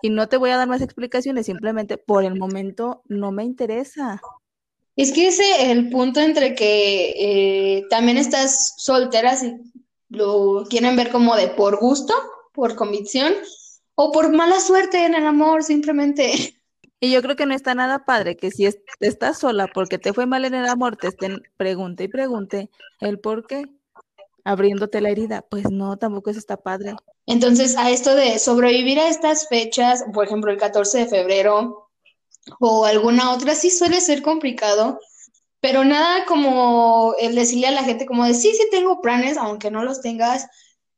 Y 0.03 0.11
no 0.11 0.29
te 0.29 0.37
voy 0.37 0.51
a 0.51 0.59
dar 0.59 0.69
más 0.69 0.83
explicaciones, 0.83 1.47
simplemente 1.47 1.97
por 1.97 2.23
el 2.23 2.39
momento 2.39 3.03
no 3.09 3.33
me 3.33 3.45
interesa. 3.45 4.21
Es 4.95 5.11
que 5.13 5.29
ese 5.29 5.51
es 5.63 5.69
el 5.71 5.89
punto 5.89 6.21
entre 6.21 6.55
que 6.55 7.15
eh, 7.17 7.85
también 7.89 8.19
estás 8.19 8.75
soltera 8.77 9.37
si 9.37 9.57
lo 10.11 10.67
quieren 10.69 10.97
ver 10.97 11.11
como 11.11 11.35
de 11.35 11.49
por 11.49 11.81
gusto, 11.81 12.13
por 12.53 12.77
convicción, 12.77 13.33
o 13.95 14.13
por 14.13 14.31
mala 14.33 14.61
suerte 14.61 15.07
en 15.07 15.15
el 15.15 15.27
amor, 15.27 15.65
simplemente. 15.65 16.56
Y 16.99 17.13
yo 17.13 17.21
creo 17.23 17.37
que 17.37 17.47
no 17.47 17.55
está 17.55 17.75
nada 17.75 18.05
padre 18.05 18.37
que 18.37 18.51
si 18.51 18.67
estás 19.01 19.39
sola 19.39 19.69
porque 19.73 19.99
te 19.99 20.15
fue 20.15 20.27
mal 20.27 20.45
en 20.45 20.55
el 20.55 20.67
amor, 20.67 20.97
te 20.97 21.09
estén 21.09 21.43
pregunte 21.57 22.05
y 22.05 22.09
pregunte 22.09 22.71
el 23.01 23.21
por 23.21 23.47
qué, 23.47 23.65
abriéndote 24.45 25.01
la 25.03 25.11
herida. 25.11 25.45
Pues 25.49 25.71
no, 25.71 25.99
tampoco 25.99 26.31
eso 26.31 26.39
está 26.39 26.57
padre. 26.57 26.95
Entonces, 27.27 27.77
a 27.77 27.91
esto 27.91 28.15
de 28.15 28.39
sobrevivir 28.39 28.99
a 28.99 29.09
estas 29.09 29.49
fechas, 29.49 30.05
por 30.15 30.25
ejemplo, 30.25 30.51
el 30.51 30.59
14 30.59 30.99
de 30.99 31.07
febrero 31.07 31.91
o 32.61 32.85
alguna 32.85 33.33
otra, 33.33 33.55
sí 33.55 33.71
suele 33.71 34.01
ser 34.01 34.23
complicado, 34.23 35.01
pero 35.61 35.85
nada 35.85 36.25
como 36.27 37.15
el 37.21 37.35
decirle 37.35 37.67
a 37.67 37.73
la 37.73 37.83
gente 37.83 38.07
como 38.07 38.25
de, 38.25 38.35
sí, 38.35 38.53
sí 38.53 38.69
tengo 38.71 39.01
planes, 39.01 39.37
aunque 39.37 39.71
no 39.71 39.83
los 39.83 40.01
tengas, 40.01 40.47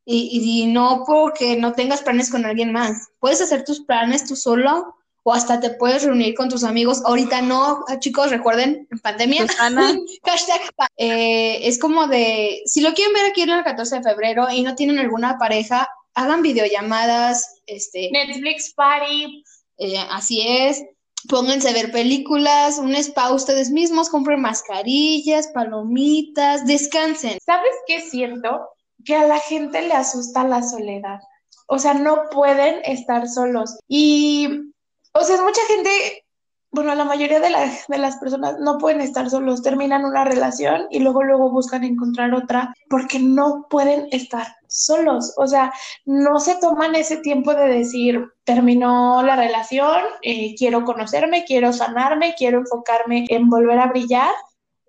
y, 0.04 0.62
y 0.62 0.66
no 0.66 1.04
porque 1.06 1.56
no 1.56 1.72
tengas 1.72 2.02
planes 2.02 2.30
con 2.30 2.44
alguien 2.44 2.72
más. 2.72 3.08
Puedes 3.18 3.40
hacer 3.40 3.64
tus 3.64 3.80
planes 3.80 4.26
tú 4.26 4.36
solo 4.36 4.97
o 5.28 5.32
hasta 5.34 5.60
te 5.60 5.68
puedes 5.68 6.04
reunir 6.04 6.34
con 6.34 6.48
tus 6.48 6.64
amigos. 6.64 7.02
Ahorita 7.04 7.42
no, 7.42 7.84
ah, 7.86 7.98
chicos, 7.98 8.30
recuerden, 8.30 8.88
en 8.90 8.98
pandemia. 8.98 9.46
hashtag, 10.24 10.60
eh, 10.96 11.68
es 11.68 11.78
como 11.78 12.06
de, 12.06 12.62
si 12.64 12.80
lo 12.80 12.94
quieren 12.94 13.12
ver 13.12 13.26
aquí 13.26 13.42
en 13.42 13.50
el 13.50 13.62
14 13.62 13.96
de 13.96 14.02
febrero 14.02 14.46
y 14.50 14.62
no 14.62 14.74
tienen 14.74 14.98
alguna 14.98 15.36
pareja, 15.36 15.86
hagan 16.14 16.40
videollamadas, 16.40 17.60
este. 17.66 18.08
Netflix 18.10 18.72
Party. 18.72 19.44
Eh, 19.76 19.98
así 20.10 20.40
es. 20.48 20.82
Pónganse 21.28 21.68
a 21.68 21.74
ver 21.74 21.92
películas, 21.92 22.78
un 22.78 22.94
spa 22.94 23.30
ustedes 23.30 23.70
mismos, 23.70 24.08
compren 24.08 24.40
mascarillas, 24.40 25.48
palomitas, 25.48 26.64
descansen. 26.64 27.36
¿Sabes 27.44 27.72
qué 27.86 27.96
es 27.96 28.10
cierto? 28.10 28.66
Que 29.04 29.14
a 29.14 29.26
la 29.26 29.40
gente 29.40 29.82
le 29.82 29.92
asusta 29.92 30.44
la 30.44 30.62
soledad. 30.62 31.20
O 31.66 31.78
sea, 31.78 31.92
no 31.92 32.30
pueden 32.30 32.80
estar 32.84 33.28
solos. 33.28 33.78
Y 33.88 34.72
o 35.18 35.24
sea, 35.24 35.42
mucha 35.42 35.60
gente, 35.66 36.24
bueno, 36.70 36.94
la 36.94 37.04
mayoría 37.04 37.40
de, 37.40 37.50
las 37.50 38.16
personas 38.16 38.58
no 38.60 38.78
pueden 38.78 39.00
estar 39.00 39.28
solos, 39.28 39.62
terminan 39.62 40.04
una 40.04 40.24
relación 40.24 40.86
y 40.90 41.00
luego, 41.00 41.22
luego 41.22 41.50
buscan 41.50 41.84
encontrar 41.84 42.34
otra 42.34 42.74
porque 42.88 43.18
no 43.18 43.66
pueden 43.68 44.08
estar 44.12 44.46
solos. 44.68 45.34
O 45.36 45.46
sea, 45.46 45.72
no 46.04 46.38
se 46.40 46.56
toman 46.56 46.94
ese 46.94 47.18
tiempo 47.18 47.54
de 47.54 47.68
decir, 47.68 48.24
terminó 48.44 49.22
la 49.22 49.36
relación, 49.36 50.02
eh, 50.22 50.54
quiero 50.56 50.84
conocerme, 50.84 51.44
quiero 51.44 51.72
sanarme, 51.72 52.34
quiero 52.36 52.58
enfocarme 52.58 53.26
en 53.28 53.48
volver 53.48 53.78
a 53.78 53.86
brillar. 53.86 54.32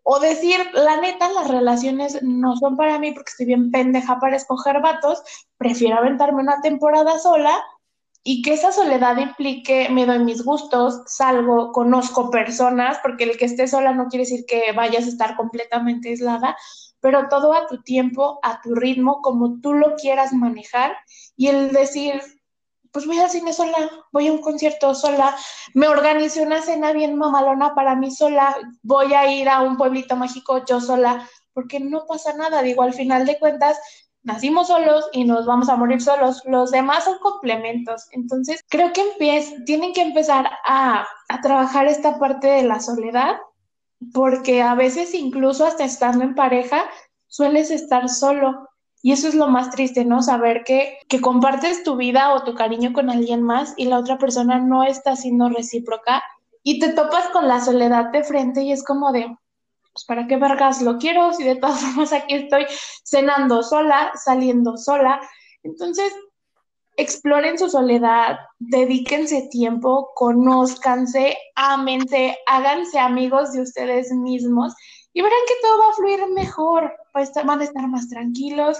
O 0.03 0.19
decir, 0.19 0.57
la 0.73 0.99
neta, 1.01 1.29
las 1.29 1.49
relaciones 1.49 2.21
no 2.23 2.55
son 2.57 2.75
para 2.77 2.97
mí 2.99 3.11
porque 3.11 3.29
estoy 3.29 3.45
bien 3.45 3.69
pendeja 3.69 4.19
para 4.19 4.37
escoger 4.37 4.81
vatos, 4.81 5.21
prefiero 5.57 5.97
aventarme 5.97 6.41
una 6.41 6.61
temporada 6.61 7.19
sola 7.19 7.61
y 8.31 8.43
que 8.43 8.53
esa 8.53 8.71
soledad 8.71 9.17
implique 9.17 9.89
me 9.89 10.05
doy 10.05 10.19
mis 10.19 10.43
gustos, 10.43 11.01
salgo, 11.07 11.71
conozco 11.71 12.29
personas, 12.29 12.99
porque 13.01 13.23
el 13.23 13.37
que 13.37 13.45
esté 13.45 13.67
sola 13.67 13.91
no 13.91 14.05
quiere 14.05 14.23
decir 14.23 14.45
que 14.47 14.71
vayas 14.71 15.05
a 15.05 15.07
estar 15.07 15.35
completamente 15.35 16.09
aislada, 16.09 16.55
pero 16.99 17.27
todo 17.27 17.53
a 17.53 17.65
tu 17.65 17.81
tiempo, 17.81 18.37
a 18.43 18.61
tu 18.61 18.75
ritmo, 18.75 19.23
como 19.23 19.59
tú 19.61 19.73
lo 19.73 19.95
quieras 19.95 20.31
manejar 20.31 20.95
y 21.35 21.47
el 21.47 21.71
decir, 21.71 22.21
pues 22.91 23.07
voy 23.07 23.17
al 23.17 23.31
cine 23.31 23.51
sola, 23.51 23.89
voy 24.11 24.27
a 24.27 24.31
un 24.31 24.41
concierto 24.41 24.93
sola, 24.93 25.35
me 25.73 25.87
organicé 25.87 26.43
una 26.43 26.61
cena 26.61 26.93
bien 26.93 27.17
mamalona 27.17 27.73
para 27.73 27.95
mí 27.95 28.11
sola, 28.11 28.55
voy 28.83 29.11
a 29.15 29.31
ir 29.33 29.49
a 29.49 29.63
un 29.63 29.75
pueblito 29.75 30.15
mágico 30.15 30.63
yo 30.65 30.79
sola, 30.79 31.27
porque 31.51 31.79
no 31.79 32.05
pasa 32.05 32.33
nada, 32.33 32.61
digo, 32.61 32.83
al 32.83 32.93
final 32.93 33.25
de 33.25 33.39
cuentas, 33.39 33.79
nacimos 34.23 34.67
solos 34.67 35.05
y 35.11 35.25
nos 35.25 35.45
vamos 35.45 35.69
a 35.69 35.75
morir 35.75 36.01
solos. 36.01 36.41
Los 36.45 36.71
demás 36.71 37.05
son 37.05 37.19
complementos. 37.19 38.07
Entonces, 38.11 38.63
creo 38.69 38.91
que 38.93 39.03
tienen 39.65 39.93
que 39.93 40.01
empezar 40.01 40.49
a, 40.65 41.05
a 41.29 41.41
trabajar 41.41 41.87
esta 41.87 42.19
parte 42.19 42.47
de 42.47 42.63
la 42.63 42.79
soledad, 42.79 43.37
porque 44.13 44.61
a 44.61 44.75
veces 44.75 45.13
incluso 45.13 45.65
hasta 45.65 45.83
estando 45.83 46.23
en 46.23 46.35
pareja, 46.35 46.83
sueles 47.27 47.71
estar 47.71 48.09
solo. 48.09 48.67
Y 49.01 49.13
eso 49.13 49.29
es 49.29 49.35
lo 49.35 49.47
más 49.47 49.69
triste, 49.71 50.03
¿no? 50.03 50.21
Saber 50.21 50.63
que, 50.65 50.97
que 51.07 51.21
compartes 51.21 51.83
tu 51.83 51.95
vida 51.95 52.33
o 52.33 52.43
tu 52.43 52.53
cariño 52.53 52.91
con 52.91 53.09
alguien 53.09 53.41
más 53.41 53.73
y 53.77 53.85
la 53.85 53.97
otra 53.97 54.17
persona 54.17 54.59
no 54.59 54.83
está 54.83 55.15
siendo 55.15 55.47
recíproca 55.47 56.21
y 56.63 56.79
te 56.79 56.93
topas 56.93 57.29
con 57.29 57.47
la 57.47 57.61
soledad 57.61 58.11
de 58.11 58.23
frente 58.23 58.63
y 58.63 58.73
es 58.73 58.83
como 58.83 59.13
de, 59.13 59.33
pues, 59.93 60.05
¿para 60.05 60.27
qué 60.27 60.37
vergas 60.37 60.81
lo 60.81 60.97
quiero 60.97 61.33
si 61.33 61.43
de 61.43 61.55
todas 61.55 61.81
formas 61.85 62.13
aquí 62.13 62.35
estoy 62.35 62.65
cenando 63.03 63.63
sola, 63.63 64.11
saliendo 64.15 64.77
sola? 64.77 65.19
Entonces, 65.63 66.13
exploren 66.97 67.57
su 67.57 67.69
soledad, 67.69 68.39
dedíquense 68.59 69.47
tiempo, 69.49 70.11
conózcanse, 70.15 71.37
ámense, 71.55 72.37
háganse 72.45 72.99
amigos 72.99 73.53
de 73.53 73.61
ustedes 73.61 74.11
mismos 74.11 74.73
y 75.13 75.21
verán 75.21 75.39
que 75.47 75.53
todo 75.61 75.79
va 75.79 75.89
a 75.91 75.93
fluir 75.93 76.19
mejor, 76.35 76.93
van 77.13 77.61
a 77.61 77.63
estar 77.63 77.87
más 77.87 78.09
tranquilos 78.09 78.79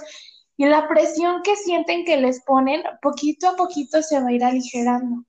y 0.56 0.66
la 0.66 0.86
presión 0.86 1.40
que 1.42 1.56
sienten 1.56 2.04
que 2.04 2.18
les 2.18 2.42
ponen, 2.44 2.82
poquito 3.00 3.48
a 3.48 3.56
poquito 3.56 4.02
se 4.02 4.20
va 4.20 4.28
a 4.28 4.32
ir 4.32 4.44
aligerando. 4.44 5.24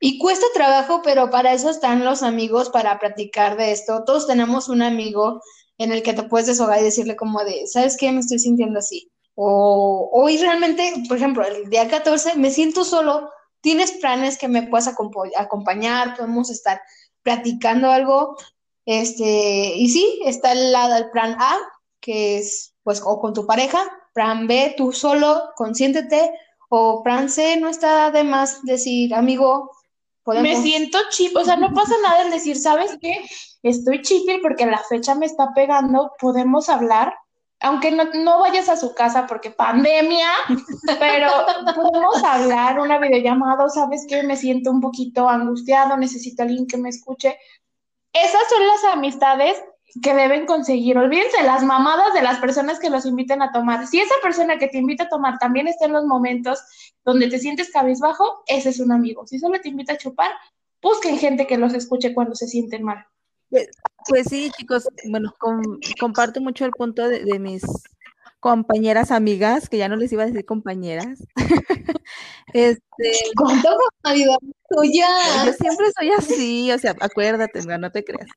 Y 0.00 0.18
cuesta 0.18 0.46
trabajo, 0.54 1.00
pero 1.02 1.30
para 1.30 1.52
eso 1.52 1.70
están 1.70 2.04
los 2.04 2.22
amigos, 2.22 2.70
para 2.70 2.98
platicar 2.98 3.56
de 3.56 3.72
esto. 3.72 4.04
Todos 4.04 4.26
tenemos 4.26 4.68
un 4.68 4.82
amigo 4.82 5.40
en 5.76 5.92
el 5.92 6.02
que 6.02 6.14
te 6.14 6.22
puedes 6.24 6.46
deshogar 6.46 6.80
y 6.80 6.84
decirle 6.84 7.16
como 7.16 7.44
de, 7.44 7.66
¿sabes 7.66 7.96
qué? 7.96 8.12
Me 8.12 8.20
estoy 8.20 8.38
sintiendo 8.38 8.78
así. 8.78 9.10
O 9.34 10.10
hoy 10.12 10.36
realmente, 10.38 11.04
por 11.08 11.16
ejemplo, 11.16 11.44
el 11.44 11.70
día 11.70 11.88
14 11.88 12.34
me 12.36 12.50
siento 12.50 12.84
solo, 12.84 13.30
tienes 13.60 13.92
planes 13.92 14.38
que 14.38 14.48
me 14.48 14.64
puedas 14.64 14.88
acompañar, 14.88 16.16
podemos 16.16 16.50
estar 16.50 16.80
platicando 17.22 17.90
algo. 17.90 18.36
Este, 18.84 19.74
y 19.76 19.88
sí, 19.90 20.20
está 20.24 20.52
el, 20.52 20.72
lado 20.72 20.96
el 20.96 21.10
plan 21.10 21.36
A, 21.38 21.56
que 22.00 22.38
es 22.38 22.74
pues 22.82 23.02
o 23.04 23.20
con 23.20 23.34
tu 23.34 23.46
pareja, 23.46 23.78
plan 24.14 24.46
B, 24.46 24.74
tú 24.76 24.92
solo, 24.92 25.50
consiéntete, 25.56 26.32
o 26.70 27.02
plan 27.02 27.28
C, 27.28 27.58
no 27.58 27.68
está 27.68 28.10
de 28.10 28.24
más 28.24 28.62
decir, 28.64 29.14
amigo, 29.14 29.70
me 30.34 30.56
siento 30.56 30.98
chip, 31.10 31.36
o 31.36 31.44
sea, 31.44 31.56
no 31.56 31.72
pasa 31.72 31.94
nada 32.02 32.22
en 32.22 32.30
decir, 32.30 32.56
¿sabes 32.56 32.96
qué? 33.00 33.24
Estoy 33.62 34.02
chipil 34.02 34.40
porque 34.40 34.66
la 34.66 34.78
fecha 34.78 35.14
me 35.14 35.26
está 35.26 35.52
pegando, 35.54 36.12
podemos 36.20 36.68
hablar, 36.68 37.14
aunque 37.60 37.90
no, 37.90 38.40
vayas 38.40 38.68
a 38.68 38.76
su 38.76 38.94
casa 38.94 39.26
porque 39.26 39.50
pandemia, 39.50 40.28
pero 40.98 41.28
podemos 41.74 42.22
hablar 42.22 42.78
una 42.78 42.98
videollamada, 42.98 43.68
¿sabes 43.68 44.06
qué? 44.08 44.22
Me 44.22 44.36
siento 44.36 44.70
un 44.70 44.80
poquito 44.80 45.28
angustiado, 45.28 45.96
necesito 45.96 46.42
alguien 46.42 46.66
que 46.66 46.76
me 46.76 46.88
escuche. 46.88 47.36
Esas 48.12 48.48
son 48.48 48.66
las 48.66 48.84
amistades 48.92 49.62
que 50.02 50.14
deben 50.14 50.46
conseguir. 50.46 50.98
Olvídense 50.98 51.42
las 51.42 51.62
mamadas 51.62 52.14
de 52.14 52.22
las 52.22 52.38
personas 52.38 52.78
que 52.78 52.90
los 52.90 53.06
inviten 53.06 53.42
a 53.42 53.52
tomar. 53.52 53.86
Si 53.86 54.00
esa 54.00 54.14
persona 54.22 54.58
que 54.58 54.68
te 54.68 54.78
invita 54.78 55.04
a 55.04 55.08
tomar 55.08 55.38
también 55.38 55.68
está 55.68 55.86
en 55.86 55.92
los 55.92 56.04
momentos 56.04 56.60
donde 57.04 57.28
te 57.28 57.38
sientes 57.38 57.70
cabizbajo, 57.70 58.42
ese 58.46 58.70
es 58.70 58.80
un 58.80 58.92
amigo. 58.92 59.26
Si 59.26 59.38
solo 59.38 59.60
te 59.60 59.68
invita 59.68 59.94
a 59.94 59.98
chupar, 59.98 60.30
busquen 60.82 61.18
gente 61.18 61.46
que 61.46 61.58
los 61.58 61.74
escuche 61.74 62.14
cuando 62.14 62.34
se 62.34 62.46
sienten 62.46 62.82
mal. 62.82 63.04
Pues, 63.50 63.68
pues 64.06 64.26
sí, 64.28 64.50
chicos, 64.58 64.86
bueno, 65.06 65.34
comparto 65.98 66.40
mucho 66.40 66.66
el 66.66 66.72
punto 66.72 67.08
de, 67.08 67.38
mis 67.38 67.62
compañeras 68.40 69.10
amigas, 69.10 69.68
que 69.68 69.78
ya 69.78 69.88
no 69.88 69.96
les 69.96 70.12
iba 70.12 70.22
a 70.22 70.26
decir 70.26 70.44
compañeras. 70.44 71.24
este, 72.52 72.82
¿Cuánto 73.36 73.68
tuya? 74.70 75.08
Yo 75.46 75.52
siempre 75.52 75.86
soy 75.98 76.10
así, 76.10 76.72
o 76.72 76.78
sea, 76.78 76.94
acuérdate, 77.00 77.60
no, 77.78 77.90
te 77.90 78.04
creas. 78.04 78.28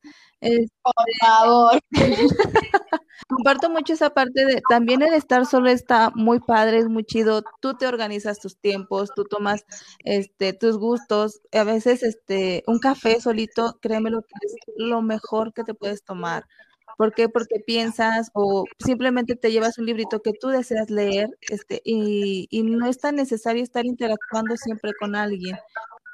Por 0.82 0.94
favor. 1.22 1.80
Comparto 3.28 3.70
mucho 3.70 3.94
esa 3.94 4.10
parte 4.10 4.46
de 4.46 4.62
también 4.68 5.02
el 5.02 5.14
estar 5.14 5.46
solo 5.46 5.70
está 5.70 6.12
muy 6.16 6.40
padre, 6.40 6.80
es 6.80 6.90
muy 6.90 7.04
chido. 7.06 7.44
Tú 7.62 7.76
te 7.76 7.88
organizas 7.88 8.40
tus 8.40 8.58
tiempos, 8.58 9.12
tú 9.16 9.24
tomas 9.26 9.64
este 10.04 10.54
tus 10.54 10.78
gustos. 10.78 11.42
A 11.54 11.64
veces 11.64 12.04
este 12.04 12.64
un 12.68 12.80
café 12.80 13.22
solito, 13.22 13.78
créeme 13.82 14.10
lo 14.10 14.22
que 14.22 14.34
es 14.42 14.56
lo 14.76 15.02
mejor 15.02 15.54
que 15.54 15.64
te 15.64 15.74
puedes 15.74 16.04
tomar. 16.04 16.46
¿Por 16.98 17.14
qué? 17.14 17.30
Porque 17.30 17.60
piensas 17.66 18.30
o 18.34 18.66
simplemente 18.80 19.36
te 19.36 19.52
llevas 19.52 19.78
un 19.78 19.86
librito 19.86 20.22
que 20.22 20.34
tú 20.34 20.50
deseas 20.50 20.90
leer 20.90 21.30
este, 21.50 21.82
y, 21.84 22.48
y 22.50 22.64
no 22.64 22.88
es 22.88 23.00
tan 23.00 23.16
necesario 23.16 23.64
estar 23.64 23.86
interactuando 23.86 24.56
siempre 24.58 24.92
con 25.00 25.16
alguien. 25.16 25.58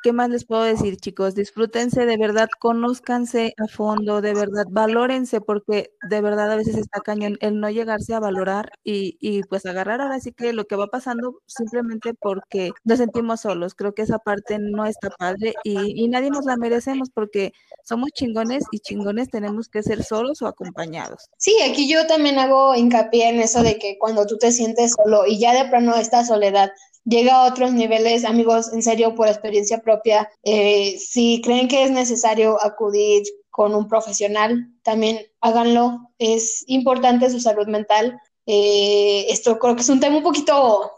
¿Qué 0.04 0.14
más 0.14 0.30
les 0.30 0.46
puedo 0.46 0.64
decir, 0.64 0.98
chicos? 0.98 1.36
Disfrútense, 1.36 2.06
de 2.06 2.18
verdad, 2.18 2.48
conózcanse 2.60 3.54
a 3.58 3.68
fondo, 3.68 4.22
de 4.22 4.34
verdad, 4.34 4.66
valórense, 4.70 5.42
porque 5.42 5.92
de 6.10 6.22
verdad 6.22 6.52
a 6.52 6.56
veces 6.56 6.78
está 6.78 7.02
cañón 7.02 7.38
el 7.42 7.60
no 7.60 7.70
llegarse 7.70 8.14
a 8.14 8.20
valorar 8.20 8.72
y, 8.84 9.18
y 9.20 9.42
pues 9.44 9.66
agarrar 9.66 10.02
ahora 10.02 10.20
sí 10.20 10.32
que 10.32 10.54
lo 10.54 10.66
que 10.66 10.76
va 10.76 10.88
pasando 10.88 11.42
simplemente 11.48 12.14
porque 12.14 12.72
nos 12.84 13.00
sentimos 13.00 13.42
solos. 13.42 13.76
Creo 13.76 13.94
que 13.94 14.04
esa 14.04 14.20
parte 14.20 14.58
no 14.60 14.86
está 14.86 15.10
padre 15.10 15.54
y, 15.64 16.04
y 16.04 16.08
nadie 16.08 16.30
nos 16.30 16.46
la 16.46 16.58
merecemos 16.58 17.10
porque 17.10 17.54
somos 17.84 18.12
chingones 18.12 18.66
y 18.72 18.80
chingones 18.80 19.30
tenemos 19.30 19.68
que 19.68 19.84
ser 19.84 20.04
solos 20.04 20.42
o 20.42 20.48
acompañados. 20.48 21.30
Sí, 21.38 21.56
aquí 21.70 21.90
yo 21.90 22.06
también 22.08 22.40
hago 22.40 22.76
hincapié 22.76 23.30
en 23.30 23.40
eso 23.40 23.64
de 23.64 23.80
que 23.80 23.98
cuando 23.98 24.26
tú 24.26 24.38
te 24.38 24.52
sientes 24.52 24.94
solo 24.94 25.26
y 25.26 25.40
ya 25.40 25.54
de 25.54 25.70
plano 25.70 25.96
esta 25.96 26.24
soledad 26.24 26.72
llega 27.08 27.36
a 27.36 27.48
otros 27.48 27.74
niveles, 27.74 28.26
amigos, 28.26 28.72
en 28.74 28.84
serio, 28.84 29.16
por 29.16 29.28
experiencia 29.28 29.80
propia, 29.80 30.30
eh, 30.44 30.98
si 31.00 31.42
creen 31.42 31.68
que 31.68 31.84
es 31.84 31.92
necesario 31.92 32.58
acudir 32.64 33.24
con 33.50 33.74
un 33.74 33.88
profesional, 33.88 34.68
también 34.84 35.20
háganlo. 35.42 36.12
Es 36.20 36.64
importante 36.68 37.30
su 37.30 37.40
salud 37.40 37.68
mental. 37.68 38.20
Eh, 38.46 39.26
esto 39.30 39.58
creo 39.58 39.76
que 39.76 39.82
es 39.82 39.90
un 39.90 40.00
tema 40.00 40.18
un 40.18 40.24
poquito 40.24 40.92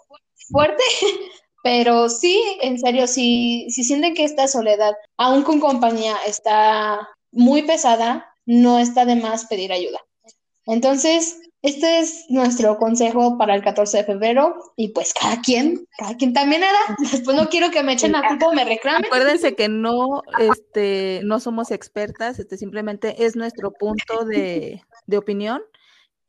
fuerte, 0.50 0.84
pero 1.64 2.10
sí, 2.10 2.42
en 2.62 2.80
serio, 2.80 3.08
si, 3.08 3.70
si 3.70 3.84
sienten 3.84 4.14
que 4.14 4.26
esta 4.26 4.48
soledad, 4.48 4.94
aún 5.18 5.44
con 5.44 5.60
compañía, 5.60 6.16
está 6.26 7.08
muy 7.32 7.62
pesada, 7.62 8.26
no 8.46 8.80
está 8.80 9.06
de 9.06 9.16
más 9.16 9.46
pedir 9.46 9.72
ayuda. 9.72 10.00
Entonces, 10.66 11.40
este 11.62 12.00
es 12.00 12.26
nuestro 12.30 12.78
consejo 12.78 13.38
para 13.38 13.54
el 13.56 13.64
14 13.64 13.98
de 13.98 14.04
febrero 14.06 14.56
y 14.78 14.90
pues 14.90 15.14
cada 15.14 15.42
quien, 15.42 15.86
cada 15.98 16.16
quien 16.16 16.34
también 16.34 16.64
era. 16.64 16.98
Después 17.12 17.36
no 17.36 17.50
quiero 17.50 17.70
que 17.70 17.84
me 17.84 17.94
echen 17.94 18.14
la 18.14 18.28
culpa 18.28 18.48
o 18.48 18.54
me 18.54 18.64
reclamen. 18.64 19.06
Acuérdense 19.06 19.56
que 19.56 19.68
no, 19.68 20.24
este, 20.40 21.22
no 21.24 21.40
somos 21.40 21.72
expertas, 21.72 22.40
este 22.40 22.58
simplemente 22.58 23.26
es 23.26 23.36
nuestro 23.36 23.72
punto 23.72 24.24
de, 24.26 24.82
de 25.06 25.18
opinión. 25.18 25.62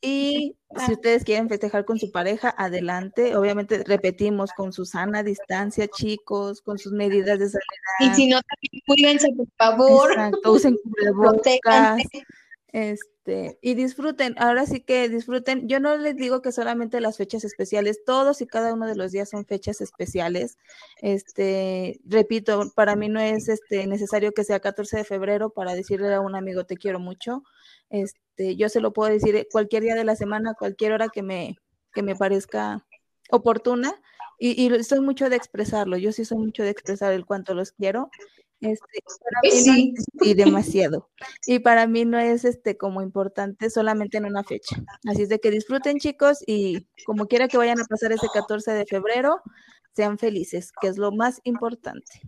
Y 0.03 0.57
si 0.87 0.93
ustedes 0.93 1.25
quieren 1.25 1.49
festejar 1.49 1.85
con 1.85 1.99
su 1.99 2.11
pareja, 2.11 2.55
adelante. 2.57 3.37
Obviamente, 3.37 3.85
repetimos, 3.85 4.51
con 4.57 4.73
su 4.73 4.87
sana 4.87 5.23
distancia, 5.23 5.89
chicos, 5.89 6.63
con 6.63 6.79
sus 6.79 6.93
medidas 6.93 7.39
de 7.39 7.51
salud. 7.51 7.63
Y 8.01 8.15
si 8.15 8.27
no, 8.27 8.41
también 8.41 8.83
cuídense, 8.87 9.29
por 9.37 9.47
favor. 9.59 10.13
Exacto, 10.13 10.53
usen 10.53 10.77
cubrebocas. 10.83 12.03
Este, 12.73 13.59
y 13.61 13.75
disfruten, 13.75 14.35
ahora 14.39 14.65
sí 14.67 14.81
que 14.81 15.09
disfruten. 15.09 15.69
Yo 15.69 15.81
no 15.81 15.97
les 15.97 16.17
digo 16.17 16.41
que 16.41 16.53
solamente 16.53 17.01
las 17.01 17.17
fechas 17.17 17.45
especiales, 17.45 18.05
todos 18.05 18.41
y 18.41 18.47
cada 18.47 18.73
uno 18.75 18.87
de 18.87 18.97
los 18.97 19.13
días 19.13 19.31
son 19.31 19.45
fechas 19.45 19.81
especiales. 19.81 20.57
Este, 21.01 22.01
repito, 22.05 22.71
para 22.75 22.97
mí 22.97 23.09
no 23.09 23.21
es 23.21 23.49
este 23.49 23.87
necesario 23.87 24.33
que 24.33 24.45
sea 24.45 24.61
14 24.61 24.99
de 24.99 25.05
febrero 25.05 25.51
para 25.51 25.75
decirle 25.75 26.15
a 26.15 26.21
un 26.21 26.37
amigo 26.37 26.65
te 26.65 26.77
quiero 26.77 27.01
mucho. 27.01 27.43
Este, 27.91 28.57
yo 28.57 28.69
se 28.69 28.81
lo 28.81 28.93
puedo 28.93 29.13
decir 29.13 29.49
cualquier 29.51 29.83
día 29.83 29.95
de 29.97 30.05
la 30.05 30.17
semana, 30.17 30.55
cualquier 30.55 30.93
hora 30.93 31.09
que 31.09 31.23
me, 31.23 31.57
que 31.93 32.03
me 32.03 32.15
parezca 32.15 32.87
oportuna. 33.31 34.01
Y, 34.39 34.75
y 34.75 34.85
soy 34.85 35.01
mucho 35.01 35.29
de 35.29 35.37
expresarlo, 35.37 35.99
yo 35.99 36.13
sí 36.13 36.25
soy 36.25 36.39
mucho 36.39 36.63
de 36.63 36.71
expresar 36.71 37.13
el 37.13 37.27
cuánto 37.27 37.53
los 37.53 37.73
quiero. 37.73 38.11
Este, 38.61 39.01
sí. 39.51 39.95
y 40.21 40.35
demasiado. 40.35 41.09
Y 41.47 41.59
para 41.61 41.87
mí 41.87 42.05
no 42.05 42.19
es 42.19 42.45
este 42.45 42.77
como 42.77 43.03
importante 43.03 43.71
solamente 43.71 44.19
en 44.19 44.27
una 44.27 44.45
fecha. 44.45 44.77
Así 45.09 45.23
es 45.23 45.29
de 45.29 45.41
que 45.41 45.51
disfruten 45.51 45.99
chicos 45.99 46.45
y 46.47 46.87
como 47.07 47.27
quiera 47.27 47.49
que 47.49 47.57
vayan 47.57 47.81
a 47.81 47.85
pasar 47.85 48.13
ese 48.13 48.27
14 48.33 48.73
de 48.73 48.87
febrero, 48.87 49.41
sean 49.95 50.19
felices, 50.19 50.71
que 50.81 50.89
es 50.89 50.99
lo 50.99 51.13
más 51.13 51.41
importante. 51.45 52.21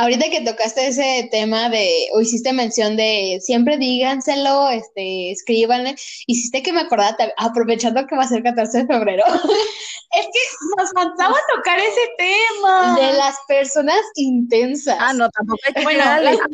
Ahorita 0.00 0.30
que 0.30 0.40
tocaste 0.40 0.86
ese 0.86 1.28
tema 1.30 1.68
de, 1.68 2.08
o 2.14 2.22
hiciste 2.22 2.54
mención 2.54 2.96
de 2.96 3.38
siempre 3.42 3.76
díganselo, 3.76 4.70
este, 4.70 5.30
escríbanle, 5.30 5.94
hiciste 6.26 6.62
que 6.62 6.72
me 6.72 6.80
acordara, 6.80 7.34
aprovechando 7.36 8.06
que 8.06 8.16
va 8.16 8.22
a 8.22 8.28
ser 8.28 8.42
14 8.42 8.78
de 8.78 8.86
febrero. 8.86 9.24
es 10.12 10.26
que 10.26 10.40
nos 10.78 10.90
faltaba 10.94 11.34
tocar 11.54 11.78
ese 11.78 12.00
tema. 12.16 12.96
De 12.98 13.12
las 13.12 13.36
personas 13.46 14.00
intensas. 14.14 14.96
Ah, 14.98 15.12
no, 15.12 15.28
tampoco 15.28 15.60
hay 15.66 15.74
que 15.74 15.82
Bueno, 15.82 16.02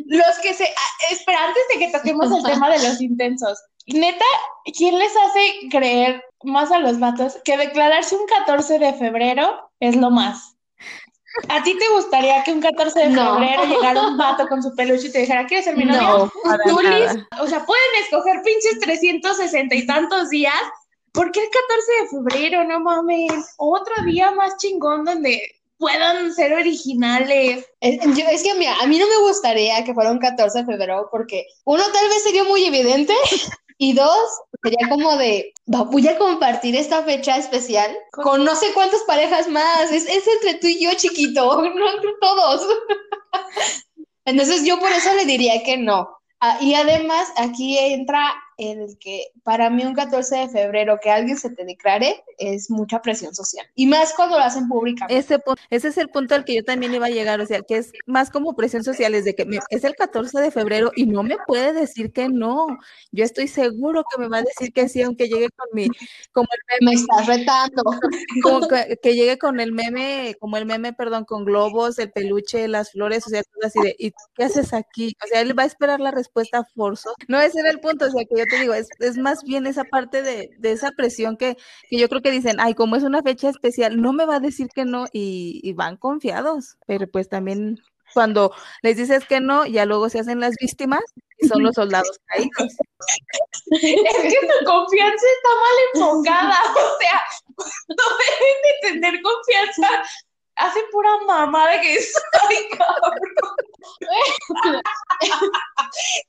los 0.06 0.38
que 0.42 0.52
se, 0.52 0.64
ah, 0.64 1.12
espera, 1.12 1.46
antes 1.46 1.62
de 1.72 1.78
que 1.78 1.92
toquemos 1.92 2.32
el 2.32 2.42
tema 2.42 2.68
de 2.68 2.82
los 2.82 3.00
intensos, 3.00 3.62
neta, 3.87 4.24
¿quién 4.76 4.98
les 4.98 5.12
hace 5.16 5.68
creer 5.70 6.20
más 6.42 6.72
a 6.72 6.80
los 6.80 6.98
vatos 6.98 7.38
que 7.44 7.56
declararse 7.56 8.16
un 8.16 8.26
14 8.26 8.80
de 8.80 8.92
febrero 8.94 9.70
es 9.78 9.94
lo 9.94 10.11
más? 10.11 10.56
¿A 11.49 11.62
ti 11.62 11.77
te 11.79 11.88
gustaría 11.88 12.42
que 12.44 12.53
un 12.53 12.61
14 12.61 12.99
de 12.99 13.07
febrero 13.07 13.64
llegara 13.64 14.09
un 14.09 14.16
vato 14.16 14.46
con 14.49 14.62
su 14.62 14.75
peluche 14.75 15.09
y 15.09 15.12
te 15.12 15.20
dijera, 15.20 15.46
¿quieres 15.46 15.64
ser 15.64 15.77
mi 15.77 15.85
novia? 15.85 16.01
No, 16.01 16.31
o 17.40 17.46
sea, 17.46 17.64
pueden 17.64 18.03
escoger 18.03 18.42
pinches 18.42 18.81
360 18.81 19.75
y 19.75 19.87
tantos 19.87 20.31
días. 20.31 20.55
¿Por 21.12 21.31
qué 21.33 21.40
el 21.40 21.49
14 21.51 21.92
de 22.03 22.09
febrero? 22.09 22.64
No 22.64 22.81
mames. 22.81 23.55
Otro 23.59 23.94
día 24.05 24.31
más 24.33 24.57
chingón 24.59 25.05
donde 25.05 25.40
puedan 25.79 26.33
ser 26.35 26.53
originales. 26.53 27.66
Es, 27.81 27.99
es 28.03 28.42
que 28.42 28.55
mira, 28.55 28.75
a 28.81 28.87
mí 28.87 28.99
no 28.99 29.07
me 29.07 29.18
gustaría 29.18 29.85
que 29.85 29.94
fuera 29.94 30.11
un 30.11 30.18
14 30.18 30.59
de 30.59 30.64
febrero 30.64 31.09
porque 31.11 31.46
uno 31.64 31.83
tal 31.92 32.09
vez 32.09 32.22
sería 32.22 32.44
muy 32.44 32.64
evidente 32.64 33.14
y 33.78 33.92
dos, 33.92 34.40
sería 34.62 34.88
como 34.88 35.16
de, 35.16 35.52
voy 35.66 36.08
a 36.08 36.16
compartir 36.18 36.74
esta 36.76 37.02
fecha 37.02 37.36
especial 37.36 37.94
con 38.12 38.44
no 38.44 38.54
sé 38.54 38.72
cuántas 38.72 39.02
parejas 39.02 39.48
más. 39.48 39.92
Es, 39.92 40.08
es 40.08 40.26
entre 40.26 40.54
tú 40.54 40.66
y 40.66 40.82
yo, 40.82 40.90
chiquito, 40.94 41.62
no 41.74 41.90
entre 41.90 42.12
todos. 42.20 42.66
Entonces 44.24 44.64
yo 44.64 44.78
por 44.78 44.90
eso 44.90 45.12
le 45.14 45.24
diría 45.24 45.62
que 45.62 45.76
no. 45.76 46.08
Ah, 46.40 46.58
y 46.60 46.74
además 46.74 47.32
aquí 47.36 47.78
entra 47.78 48.34
el 48.58 48.98
que 48.98 49.28
para 49.42 49.70
mí 49.70 49.84
un 49.84 49.94
14 49.94 50.36
de 50.36 50.48
febrero 50.48 50.98
que 51.02 51.10
alguien 51.10 51.38
se 51.38 51.50
te 51.50 51.64
declare 51.64 52.22
es 52.38 52.70
mucha 52.70 53.01
presión 53.03 53.35
social. 53.35 53.66
Y 53.75 53.87
más 53.87 54.12
cuando 54.14 54.38
lo 54.38 54.44
hacen 54.44 54.68
públicamente. 54.68 55.18
Ese, 55.18 55.42
ese 55.70 55.88
es 55.88 55.99
el 55.99 56.09
punto 56.09 56.35
al 56.35 56.44
que 56.44 56.57
yo 56.57 56.64
también 56.64 56.94
iba 56.94 57.07
a 57.07 57.11
llegar, 57.11 57.40
o 57.40 57.46
sea, 57.46 57.62
que 57.62 57.77
es 57.77 57.92
más 58.07 58.31
como 58.31 58.55
presión 58.55 58.85
social, 58.85 59.14
es 59.14 59.25
de 59.25 59.35
que 59.35 59.46
es 59.70 59.85
el 59.85 59.94
14 59.94 60.40
de 60.40 60.51
febrero 60.51 60.92
y 60.94 61.07
no 61.07 61.22
me 61.22 61.37
puede 61.46 61.72
decir 61.72 62.12
que 62.12 62.29
no. 62.29 62.66
Yo 63.12 63.25
estoy 63.25 63.49
seguro 63.49 64.05
que 64.11 64.20
me 64.20 64.29
va 64.29 64.38
a 64.38 64.42
decir 64.42 64.72
que 64.72 64.88
sí, 64.88 65.03
aunque 65.03 65.29
llegue 65.29 65.49
con 65.57 65.68
mi, 65.72 65.88
como 66.33 66.49
el 66.53 66.81
meme. 66.81 66.96
Me 66.96 67.01
estás 67.01 67.27
retando. 67.27 67.83
que, 69.03 69.14
llegue 69.14 69.38
con 69.38 69.61
el 69.61 69.72
meme, 69.72 70.37
como 70.40 70.57
el 70.57 70.66
meme, 70.66 70.92
perdón, 70.92 71.25
con 71.25 71.44
globos, 71.44 71.99
el 71.99 72.11
peluche, 72.11 72.68
las 72.68 72.92
flores, 72.92 73.27
o 73.27 73.31
sea, 73.31 73.42
todo 73.42 73.66
así 73.66 73.81
de, 73.81 73.96
¿y 73.99 74.12
qué 74.35 74.44
haces 74.44 74.72
aquí? 74.72 75.16
O 75.25 75.29
sea, 75.29 75.40
él 75.40 75.59
va 75.59 75.64
a 75.64 75.66
esperar 75.66 76.01
la 76.01 76.11
respuesta 76.11 76.66
forzo. 76.75 77.14
No, 77.29 77.40
ese 77.40 77.61
era 77.61 77.70
el 77.70 77.81
punto, 77.81 78.07
o 78.07 78.11
sea, 78.11 78.25
que 78.25 78.38
yo 78.38 78.44
te 78.46 78.61
digo, 78.61 78.75
es, 78.75 78.88
es 79.01 79.16
más 79.16 79.42
bien 79.42 79.66
esa 79.66 79.85
parte 79.85 80.22
de, 80.22 80.51
de 80.59 80.72
esa 80.72 80.90
presión 80.92 81.37
que, 81.37 81.57
que, 81.88 81.99
yo 81.99 82.09
creo 82.09 82.22
que 82.22 82.25
dicen, 82.30 82.56
ay, 82.60 82.74
como 82.74 82.96
es 82.96 83.02
una 83.02 83.22
fecha 83.22 83.48
especial, 83.48 84.00
no 84.00 84.12
me 84.12 84.26
va 84.26 84.36
a 84.36 84.40
decir 84.40 84.68
que 84.74 84.84
no 84.84 85.06
y, 85.12 85.72
van 85.74 85.96
confiados, 85.96 86.76
pero 86.86 87.08
pues 87.08 87.28
también 87.28 87.80
cuando 88.14 88.52
les 88.82 88.96
dices 88.96 89.26
que 89.26 89.40
no, 89.40 89.66
ya 89.66 89.84
luego 89.84 90.08
se 90.08 90.20
hacen 90.20 90.40
las 90.40 90.54
víctimas 90.60 91.02
y 91.38 91.48
son 91.48 91.62
los 91.62 91.74
soldados 91.74 92.18
caídos. 92.26 92.50
Es 93.68 94.22
que 94.22 94.31
su 94.31 94.64
confianza 94.64 95.27
está 95.37 95.50
mal 95.60 95.77
enfocada, 95.94 96.58
o 96.70 97.00
sea, 97.00 97.22
no 97.88 98.04
deben 98.18 98.58
de 98.62 99.00
tener 99.00 99.22
confianza 99.22 100.04
hace 100.56 100.81
pura 100.90 101.10
mamada 101.27 101.81
que 101.81 101.98
soy 102.00 102.68
cabrón. 102.79 103.20